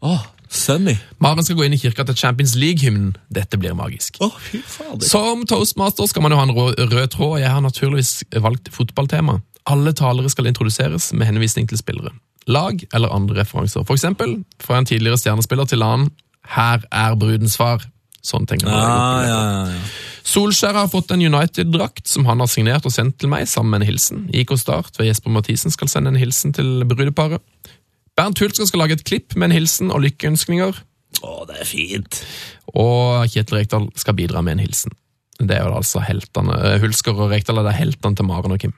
[0.00, 0.24] Oh.
[0.48, 0.94] Sunny.
[1.18, 3.16] Maren skal gå inn i kirka til Champions League-hymnen.
[3.34, 4.20] Dette blir magisk.
[4.24, 5.04] Oh, fy fader.
[5.04, 8.12] Som toastmaster skal man jo ha en rød, rød tråd, og jeg har naturligvis
[8.46, 9.40] valgt fotballtema.
[9.66, 12.14] Alle talere skal introduseres med henvisning til spillere.
[12.46, 13.84] Lag eller andre referanser.
[13.86, 16.10] For eksempel fra en tidligere stjernespiller til annen.
[16.56, 17.82] Her er brudens far.
[18.26, 18.82] Sånn tenker man.
[18.82, 19.40] Ja, ja,
[19.70, 19.80] ja.
[20.26, 23.84] Solskjær har fått en United-drakt som han har signert og sendt til meg sammen med
[23.84, 24.24] en hilsen.
[24.34, 27.42] IK Start ved Jesper Mathisen skal sende en hilsen til brudeparet.
[28.18, 30.78] Bernt Hulsker skal lage et klipp med en hilsen og lykkeønskninger.
[31.22, 32.22] Å, det er fint.
[32.74, 34.96] Og Kjetil Rekdal skal bidra med en hilsen.
[35.36, 38.74] Det er jo altså heltene, eh, Hulsker og Rekdal er heltene til Maren og Kim.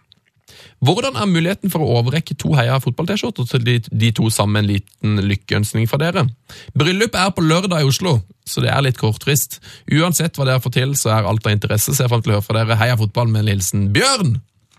[0.78, 4.70] Hvordan er muligheten for å overrekke to Heia fotball-T-skjorter til de, de to sammen en
[4.70, 6.24] liten lykkeønskning fra dere?
[6.78, 9.58] Bryllup er på lørdag i Oslo, så det er litt kortfrist.
[9.90, 11.96] Uansett hva dere får til, så er alt av interesse.
[11.98, 12.78] Ser frem til å høre fra dere.
[12.78, 14.36] Heia fotball med en hilsen Bjørn!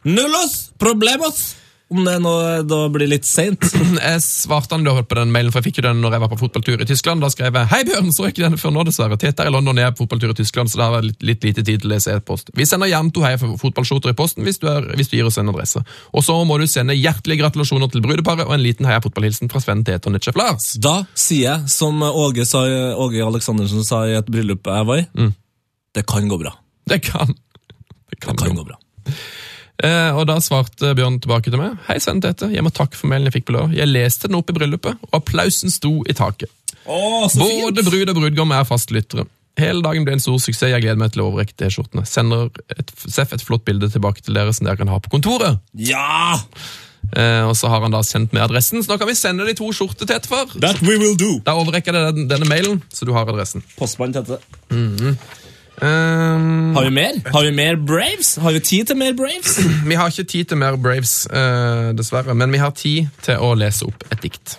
[0.07, 1.49] Nullos problemos!
[1.89, 2.31] Om det nå
[2.69, 3.63] da blir litt seint.
[3.97, 6.29] Jeg svarte han da på den mailen, for jeg fikk jo den når jeg var
[6.29, 7.23] på fotballtur i Tyskland.
[7.23, 8.11] Da skrev jeg Hei, Bjørn!
[8.13, 9.17] Så ikke den før nå, dessverre.
[9.17, 11.47] Tete er i London, jeg er på fotballtur i Tyskland, så det har litt, litt
[11.47, 12.51] lite tid til å lese e-post.
[12.53, 15.39] Vi sender gjerne to Heia fotballskjorter i posten hvis du, er, hvis du gir oss
[15.41, 15.81] en adresse.
[16.13, 19.63] Og så må du sende hjertelige gratulasjoner til brudeparet og en liten Heia fotballhilsen fra
[19.65, 20.69] Sven Tete og Netchef Lars.
[20.77, 22.61] Da sier jeg, som Åge, sa,
[23.01, 25.33] Åge Aleksandersen sa i et bryllup jeg var i, Mm.
[25.97, 26.53] det kan gå bra.
[26.85, 27.33] Det kan.
[28.13, 28.77] Det kan, Det kan gå bra.
[29.79, 31.77] Eh, og da svarte Bjørn tilbake til meg.
[31.87, 32.49] Hei, Sven Tete.
[32.51, 33.77] Jeg må takke for mailen jeg fikk på lørdag.
[33.79, 36.51] Jeg leste den opp i bryllupet, og applausen sto i taket.
[36.83, 37.63] Åh, så fint!
[37.69, 39.27] Både brud og brudgom er fastlyttere.
[39.59, 40.71] Hele dagen ble en stor suksess.
[40.71, 42.05] Jeg gleder meg til å overrekke T-skjortene.
[42.07, 45.59] Sender et, Seff et flott bilde tilbake til dere som dere kan ha på kontoret.
[45.75, 46.45] Ja!
[47.15, 49.55] Eh, og så har han da sendt med adressen, så nå kan vi sende de
[49.57, 50.51] to skjorter til etterfor.
[50.61, 51.37] That we will do.
[51.45, 53.63] Da overrekker jeg den, denne mailen, så du har adressen.
[53.79, 54.39] Postmann Tete.
[55.81, 57.19] Um, Har vi mer?
[57.31, 58.35] Har vi mer Braves?
[58.35, 59.59] Har vi tid til mer Braves?
[59.89, 63.53] vi har ikke tid til mer Braves, uh, dessverre, men vi har tid til å
[63.55, 64.57] lese opp et dikt.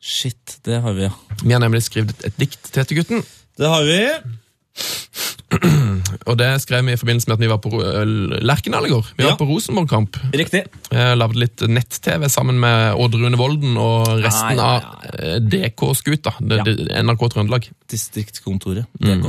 [0.00, 1.38] Shit, det har vi, ja.
[1.42, 3.26] Vi har nemlig skrevet et dikt til gutten.
[3.58, 3.98] Det har vi.
[6.30, 8.12] Og det skrev vi i forbindelse med at vi var på eh,
[8.44, 9.06] Lerkendal i går.
[9.16, 9.30] Vi Ja.
[9.32, 10.16] var på Rosenborg-kamp.
[10.36, 10.62] Riktig.
[10.92, 15.38] Jeg lagde litt nett-TV sammen med Odd Rune Volden og resten Ah, ja, av eh,
[15.42, 16.34] DK-skuta.
[16.50, 16.64] Ja.
[17.02, 17.68] NRK Trøndelag.
[17.90, 18.86] Distriktskontoret.
[19.00, 19.26] DK.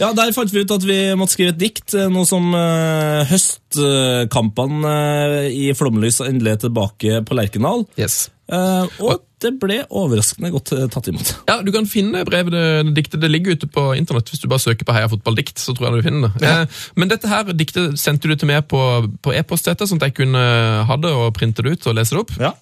[0.00, 3.24] Ja, Der fant vi ut at vi måtte skrive et dikt, eh, nå som uh,
[3.28, 7.84] høstkampene uh, i Flomlys endelig er tilbake på Lerkendal.
[8.00, 8.28] Yes.
[8.48, 11.32] Eh, og det ble overraskende godt eh, tatt imot.
[11.48, 13.20] Ja, Du kan finne brevet det, diktet.
[13.22, 14.28] Det ligger ute på internett.
[14.32, 16.48] Hvis du bare søker på Heia fotballdikt, så tror jeg du finner det.
[16.48, 18.80] Eh, men dette her diktet sendte du til meg på,
[19.22, 20.42] på e-post, sånn at jeg kunne
[20.88, 22.34] ha det og printe det ut og lese det opp.
[22.42, 22.54] Ja,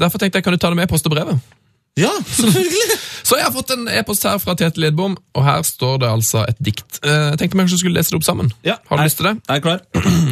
[0.00, 1.38] Derfor tenkte jeg, kan du ta det med post og brevet?
[1.98, 2.94] ja selvfølgelig!
[3.28, 6.44] Så jeg har fått en e-post her fra Tete Lidbom, og her står det altså
[6.48, 7.00] et dikt.
[7.02, 8.52] Eh, Jeg tenkte vi kanskje skulle lese det opp sammen.
[8.64, 9.34] Ja, Har du jeg- lyst til det?
[9.48, 9.82] Jeg er klar.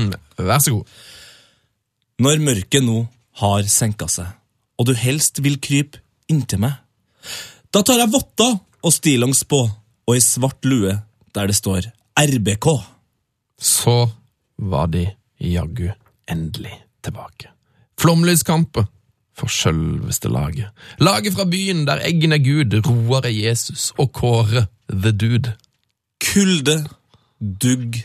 [0.50, 0.94] Vær så god.
[2.22, 3.00] Når mørket nå
[3.42, 4.30] har senka seg,
[4.76, 6.76] og du helst vil krype inntil meg,
[7.72, 9.62] da tar jeg votter og stillongs på,
[10.06, 10.94] og ei svart lue
[11.36, 12.68] der det står RBK.
[13.58, 13.96] Så
[14.56, 15.06] var de
[15.40, 15.90] jaggu
[16.30, 16.72] endelig
[17.04, 17.50] tilbake.
[18.00, 18.86] Flomlyskamper
[19.36, 20.72] for sjølveste laget.
[21.00, 25.52] Laget fra byen der eggen er Gud, Roar er Jesus og Kåre the Dude.
[26.24, 26.86] Kulde,
[27.40, 28.00] dugg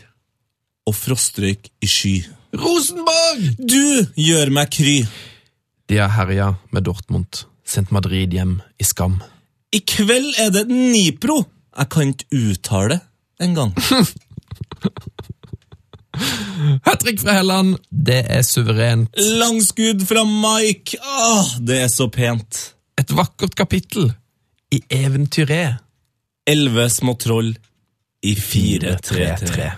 [0.86, 2.16] og frostrøyk i sky.
[2.52, 3.44] Rosenborg!
[3.56, 4.98] Du gjør meg kry.
[5.92, 7.26] De har herja med Dortmund,
[7.68, 9.22] sendt Madrid hjem i skam.
[9.76, 11.44] I kveld er det Nipro.
[11.76, 13.00] Jeg kan ikke uttale det
[13.44, 13.74] engang.
[16.86, 19.12] Hat trick fra Helland, det er suverent.
[19.42, 20.96] Langskudd fra Mike.
[20.96, 22.72] Åh, det er så pent.
[22.96, 24.16] Et vakkert kapittel
[24.72, 25.76] i eventyret.
[26.48, 27.52] Elleve små troll
[28.24, 29.76] i 4-3-3.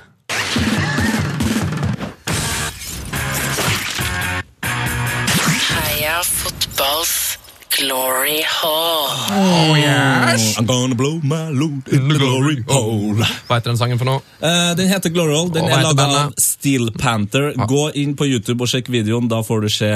[6.75, 7.39] Fotballs
[7.79, 9.09] glory hall.
[9.31, 13.15] I'm gonna blow my load in the glory hole.
[13.49, 14.23] Hva heter den sangen for noe?
[14.43, 15.51] Uh, den heter Glory Hole.
[15.55, 16.35] Den Og er laga av?
[16.39, 17.53] Steel Panther.
[17.67, 19.91] Gå inn på YouTube og sjekk videoen, da får du se.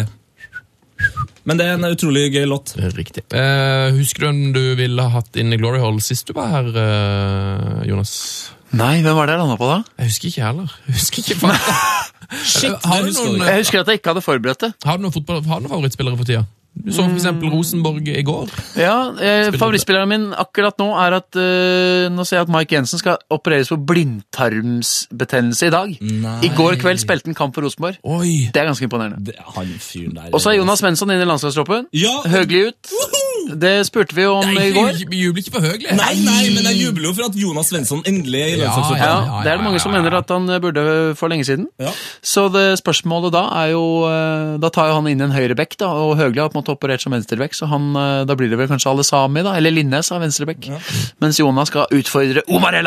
[1.47, 2.75] Men det er en utrolig gøy låt.
[2.99, 3.25] Riktig.
[3.31, 6.51] Uh, husker du hvem du ville ha hatt inn i Glory Hole sist du var
[6.57, 8.13] her, uh, Jonas?
[8.75, 9.79] Nei, hvem var det jeg landa på da?
[10.03, 10.79] Jeg husker ikke heller.
[10.91, 11.57] Jeg husker ikke.
[12.45, 14.75] Shit, har, du noen, Jeg husker at jeg ikke hadde forberedt det.
[14.85, 16.45] har du noen, fotball, har du noen favorittspillere for tida?
[16.79, 18.53] Du så for eksempel Rosenborg i går.
[18.79, 23.01] Ja, eh, Favorittspilleren min akkurat nå er at eh, Nå ser jeg at Mike Jensen
[23.01, 25.97] skal opereres for blindtarmsbetennelse i dag.
[26.23, 26.37] Nei.
[26.47, 27.99] I går kveld spilte han kamp for Rosenborg.
[28.07, 28.47] Oi!
[28.55, 29.21] Det er ganske imponerende.
[29.27, 31.91] Det, han fyren der Og så er Jonas Svensson inne i landslagstroppen.
[31.97, 32.15] Ja.
[32.31, 32.95] Høgli ut.
[33.57, 34.99] Det spurte vi om i går.
[35.09, 35.89] Vi jubler ikke for Høgli.
[35.97, 39.01] Nei, nei, men jeg jubler jo for at Jonas Svensson endelig er i Ja, landslagstroppen.
[39.01, 40.85] Ja, ja, Det er det mange som mener at han burde
[41.19, 41.67] for lenge siden.
[41.81, 41.93] Ja.
[42.23, 45.89] Så det spørsmålet da er jo eh, Da tar jo han inn en høyrebekk, da,
[45.89, 48.61] og Høgli har på en måte operert som venstrebekk, så han, eh, da blir det
[48.61, 50.71] vel kanskje Alesami, da, eller Linnes av venstrebekk.
[51.25, 52.87] Mens Jonas skal utfordre Omar El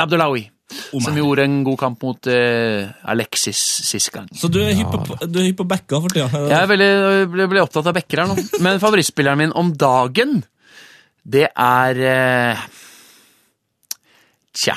[0.71, 4.29] Abdelawi, som gjorde en god kamp mot uh, Alexis sist gang.
[4.33, 6.29] Så du er hypp på, du hypp på backa for tida?
[6.31, 6.91] Jeg er veldig,
[7.35, 8.39] ble, ble opptatt av bekker her nå.
[8.63, 10.41] Men favorittspilleren min om dagen,
[11.21, 12.57] det er
[14.51, 14.75] Tja.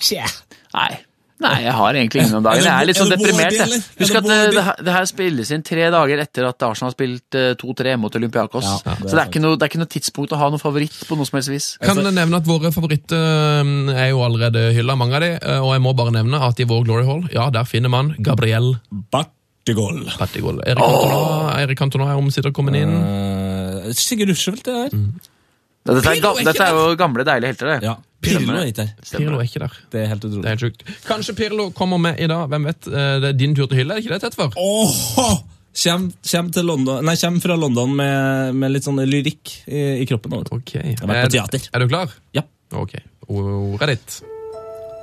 [0.00, 0.24] Tja.
[0.72, 1.07] Nei.
[1.38, 2.64] Nei, jeg har egentlig ingen om dagen.
[2.66, 3.54] Jeg er litt sånn Er deprimert.
[3.54, 3.76] jeg.
[3.78, 4.38] Er Husk at det,
[4.82, 8.66] det, her- spilles inn tre dager etter at Arsenal har spilt eh, 2-3 mot Olympiakos.
[8.66, 10.48] Ja, det er Så det er, ikke noe, det er ikke noe tidspunkt å ha
[10.50, 11.68] noe favoritt på noe som helst vis.
[11.84, 13.22] Kan jeg nevne at Våre favoritter
[13.62, 16.58] eh, er jo allerede hylla, mange av de, eh, og jeg må bare nevne at
[16.58, 18.74] i vår Glory Hall ja, der finner man Gabriel
[19.14, 20.02] Battigol.
[20.18, 20.58] Battigol.
[20.66, 22.94] Erik Cantona, Erik Cantona er omsider kommet inn.
[22.98, 24.94] Uh, Sigurd Rushfeldt, det her.
[24.98, 25.37] Ja,
[25.86, 27.66] Dette er, ga, Pirlo er ikke dette er jo gamle, deilige helter.
[27.66, 27.82] det.
[27.82, 27.94] Ja.
[28.20, 28.90] Pirlo er ikke der.
[29.18, 29.76] Pirlo er ikke der.
[29.92, 30.44] Det er helt Det utrolig.
[30.44, 30.82] er helt sjukt.
[31.06, 32.86] Kanskje Pirlo kommer med i dag, hvem vet.
[32.88, 34.52] Eh, Det er din tur til hylle, er det ikke det, Tetvar?
[34.56, 35.38] Åh!
[35.78, 40.06] Kjem, kjem, til London, nei, kjem fra London med, med litt sånn lyrikk i, i
[40.10, 40.32] kroppen.
[40.32, 40.58] Også.
[40.58, 41.68] vet Jeg har vært på Er- teater.
[41.72, 42.08] Er du klar?
[42.34, 42.42] Ja.
[42.74, 42.96] Ok.
[43.28, 44.22] Ordet er ditt.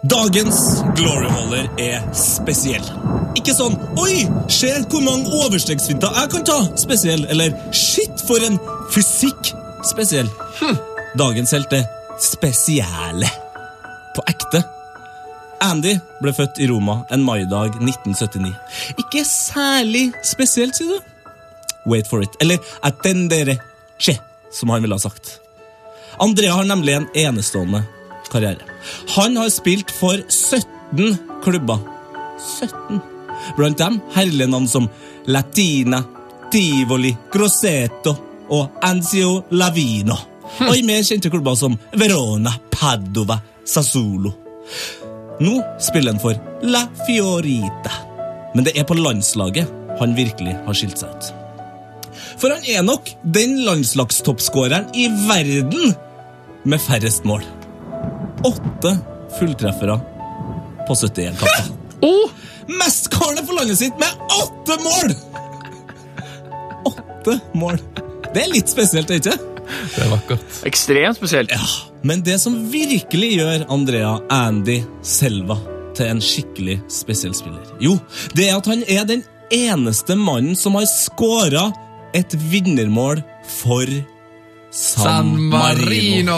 [0.06, 0.60] Dagens
[0.98, 2.84] gloryholder er spesiell.
[3.40, 7.26] Ikke sånn 'oi, se hvor mange overstegsfinter jeg kan ta', spesiell.
[7.30, 8.60] Eller 'shit, for en
[8.94, 9.54] fysikk',
[9.88, 10.30] spesiell.
[11.18, 11.86] Dagens helt er
[12.22, 13.30] spesiale.
[14.16, 14.64] På ekte.
[15.64, 18.52] Andy ble født i Roma en maidag 1979.
[19.00, 21.00] Ikke særlig spesielt, sier du?
[21.90, 22.36] Wait for it.
[22.42, 23.58] Eller attendere
[23.98, 24.18] che,
[24.52, 25.40] som han ville ha sagt.
[26.20, 27.84] Andrea har nemlig en enestående
[28.32, 28.64] karriere.
[29.16, 31.80] Han har spilt for 17 klubber.
[32.60, 33.02] 17.
[33.58, 34.90] Blant dem herlige navn som
[35.26, 36.04] Latina,
[36.52, 38.16] Tivoli, Grosseto
[38.50, 40.18] og Anzio Lavino.
[40.68, 44.32] Og i mer kjente klubber som Verona, Padova, Sassolo.
[45.44, 47.92] Nå spiller han for La Fiorita.
[48.56, 51.32] Men det er på landslaget han virkelig har skilt seg ut.
[52.40, 55.96] For han er nok den landslagstoppskåreren i verden
[56.66, 57.44] med færrest mål.
[58.48, 58.96] Åtte
[59.40, 60.00] fulltreffere
[60.88, 61.72] på 71 kamper.
[62.06, 62.32] Oh!
[62.66, 64.10] Mestskårende for landet sitt med
[64.40, 65.14] åtte mål!
[66.86, 67.80] Åtte mål.
[68.36, 69.36] Det er litt spesielt, er ikke?
[69.96, 70.58] Det er vakkert.
[70.68, 71.54] Ekstremt spesielt.
[71.56, 71.64] Ja,
[72.04, 75.56] Men det som virkelig gjør Andrea Andy Selva
[75.96, 77.96] til en skikkelig spesiell spiller, jo,
[78.36, 79.24] det er at han er den
[79.56, 81.70] eneste mannen som har skåra
[82.16, 83.24] et vinnermål
[83.62, 83.88] for
[84.76, 85.32] San.
[85.48, 86.36] Marino!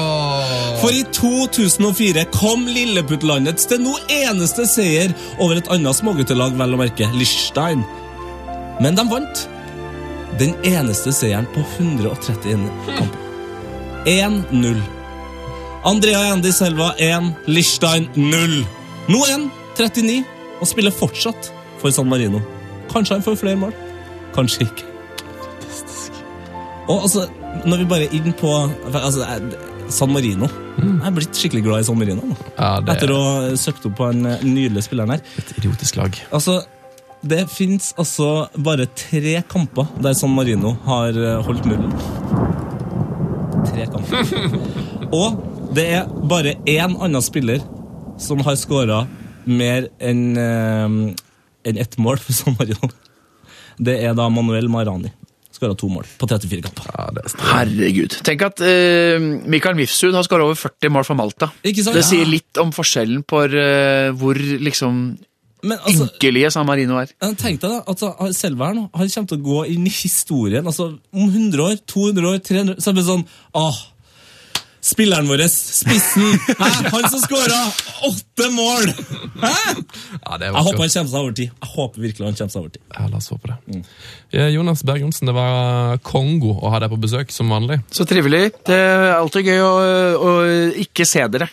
[0.83, 6.81] For i 2004 kom Lilleputtlandets til nå eneste seier over et annet småguttelag, vel å
[6.85, 7.81] merke, Liechtenstein.
[8.83, 9.47] Men de vant.
[10.39, 12.67] Den eneste seieren på 131
[12.97, 13.23] kamper.
[14.07, 14.81] 1-0.
[15.87, 18.57] Andrea Andy Selva 1, Lichstein 0.
[19.07, 19.47] Nå 1,
[19.79, 20.19] 39,
[20.59, 21.51] og spiller fortsatt
[21.81, 22.41] for San Marino.
[22.91, 23.73] Kanskje han får flere mål.
[24.35, 24.85] Kanskje ikke.
[26.87, 27.27] Og altså,
[27.67, 28.51] når vi bare er inn på
[28.95, 29.25] altså,
[29.91, 30.47] San Marino
[30.77, 32.35] Jeg er blitt skikkelig glad i San Marino.
[32.57, 35.23] Ja, det Etter er å ha søkt opp på den eh, nydelige spilleren her.
[35.41, 36.15] et idiotisk lag.
[36.31, 36.61] Altså,
[37.25, 41.93] det fins altså bare tre kamper der San Marino har eh, holdt nullen.
[43.67, 44.57] Tre kamper.
[45.21, 45.39] Og
[45.75, 47.63] det er bare én annen spiller
[48.21, 49.05] som har skåra
[49.47, 50.97] mer enn eh,
[51.67, 52.89] enn ett mål for San Marino.
[53.77, 55.11] Det er da Manuel Marani.
[55.53, 56.89] Skåra to mål på 34 kamper.
[56.93, 57.35] Ja, er.
[57.49, 58.19] Herregud.
[58.25, 61.49] Tenk at uh, Mikael Mifsud har skåra over 40 mål for Malta.
[61.65, 65.17] Det sier litt om forskjellen på uh, hvor liksom
[65.63, 67.11] Men altså, ynkelige San Marino er.
[67.23, 67.79] Men Tenk deg da,
[68.69, 70.65] her nå, han kommer til å gå inn i historien.
[70.69, 73.23] altså Om 100 år, 200 år, 300 Så er det sånn
[73.57, 73.79] Åh,
[74.87, 76.29] spilleren vår, spissen!
[76.47, 76.69] Hæ?
[76.91, 77.59] Han som skåra
[78.07, 78.91] åtte mål!
[79.41, 79.55] Hæ?
[80.23, 81.49] Ja, det er Jeg håper han kommer seg over tid.
[81.51, 82.83] Jeg håper virkelig han kommer seg over tid.
[82.95, 83.57] Ja, la oss håpe det.
[83.67, 83.83] Mm.
[84.53, 87.79] Jonas Berg Johnsen, det var Kongo å ha deg på besøk, som vanlig.
[87.95, 88.49] Så trivelig.
[88.67, 89.73] Det er alltid gøy å,
[90.19, 90.31] å
[90.83, 91.49] ikke se dere.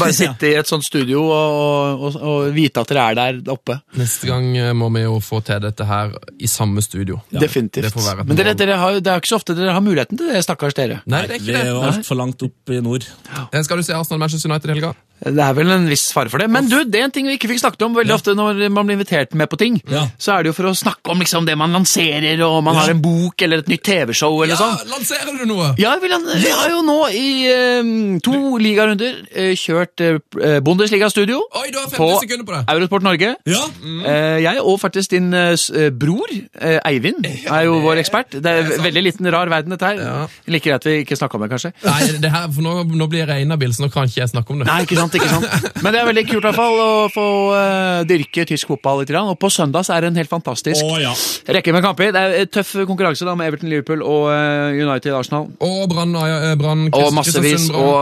[0.00, 3.78] Bare sitte i et sånt studio og, og, og vite at dere er der oppe.
[4.00, 7.20] Neste gang eh, må vi jo få til dette her i samme studio.
[7.32, 7.88] Definitivt.
[7.92, 10.44] det Men dere, dere har, det er ikke så ofte dere har muligheten til det,
[10.44, 11.00] stakkars dere.
[11.08, 11.72] Nei, det er ikke er det.
[11.72, 13.04] jo altfor langt opp i nord.
[13.52, 14.94] Den Skal du se Arsenal-Manchester United i helga?
[15.24, 16.48] Det er vel en viss fare for det.
[16.50, 18.84] Men du, det er en ting vi ikke fikk snakket om veldig ofte når man
[18.88, 19.76] blir invitert med på ting.
[19.88, 20.02] Ja.
[20.20, 22.80] Så er det jo for å snakke om liksom det man lanserer, og man Ja.
[22.82, 24.74] har en bok eller et nytt TV-show eller sånn.
[24.90, 25.70] lanserer du noe?
[25.80, 31.38] Ja, vi, lan- vi har jo nå i eh, to ligarunder eh, kjørt eh, Bundesliga-studio
[31.62, 32.62] Oi, du har 50 på sekunder på det.
[32.74, 33.34] Eurosport Norge.
[33.48, 33.64] Ja,
[34.04, 36.28] Eh, jeg og faktisk din eh, eh, bror,
[36.60, 38.34] eh, Eivind, er jo vår ekspert.
[38.42, 40.00] Det er veldig liten rar verden, dette her.
[40.02, 40.26] Ja.
[40.50, 41.72] Like greit vi ikke snakker om det, kanskje.
[41.86, 44.32] Nei, det her, for nå, nå blir jeg regna bil, så nå kan ikke jeg
[44.32, 44.68] snakke om det.
[44.68, 45.68] Nei, ikke sant, ikke sant.
[45.84, 49.12] Men det er veldig kult i hvert fall å få uh, dyrke tysk fotball litt.
[49.14, 51.12] Og på søndag så er det en helt fantastisk oh, ja.
[51.56, 52.12] rekke med kamper.
[52.14, 55.48] Det er tøff konkurranse da med Everton, Liverpool og uh, United, Arsenal.
[55.64, 57.70] Og Brann, eh, Brann Og massevis.
[57.74, 57.94] Og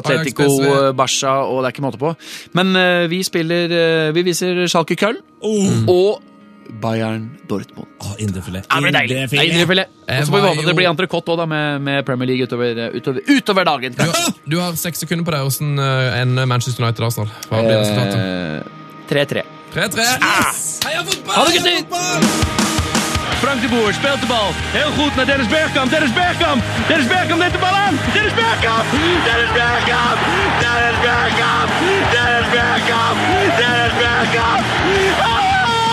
[0.00, 0.48] Atletico,
[0.96, 2.14] Barca, og det er ikke måte på.
[2.56, 2.74] Men
[3.10, 3.72] vi spiller
[4.14, 5.88] Vi viser Schalke Köln Oh.
[5.92, 6.33] og
[6.80, 7.86] Bayern Dortmund.
[8.00, 8.66] Oh, Indrefilet.
[8.70, 8.78] Ja.
[8.80, 9.86] Indrefilet.
[10.08, 13.20] Og så får vi håpe det blir entrecôte òg, med, med Premier League utover, utover,
[13.28, 13.92] utover dagen.
[13.98, 15.40] Du, har- du har seks sekunder på deg.
[15.46, 17.28] Hvordan eh, ender Manchester United Arsenal?
[17.50, 18.18] Hva blir resultatet?
[18.18, 19.44] Eh, 3-3.
[19.74, 20.08] 3-3.
[20.86, 21.34] Heia fotball!
[21.34, 22.52] Ha det, gutter!
[23.44, 24.52] Frank de Boer speelt de bal.
[24.72, 25.90] Heel goed naar Dennis Bergkamp.
[25.90, 26.62] Dennis Bergkamp.
[26.88, 27.98] Dennis Bergkamp neemt de bal aan.
[28.14, 28.84] Dennis Bergkamp.
[29.28, 30.18] Dennis Bergkamp.
[30.62, 31.70] Dennis Bergkamp.
[32.14, 33.16] Dennis Bergkamp.
[33.60, 35.33] Dennis Bergkamp.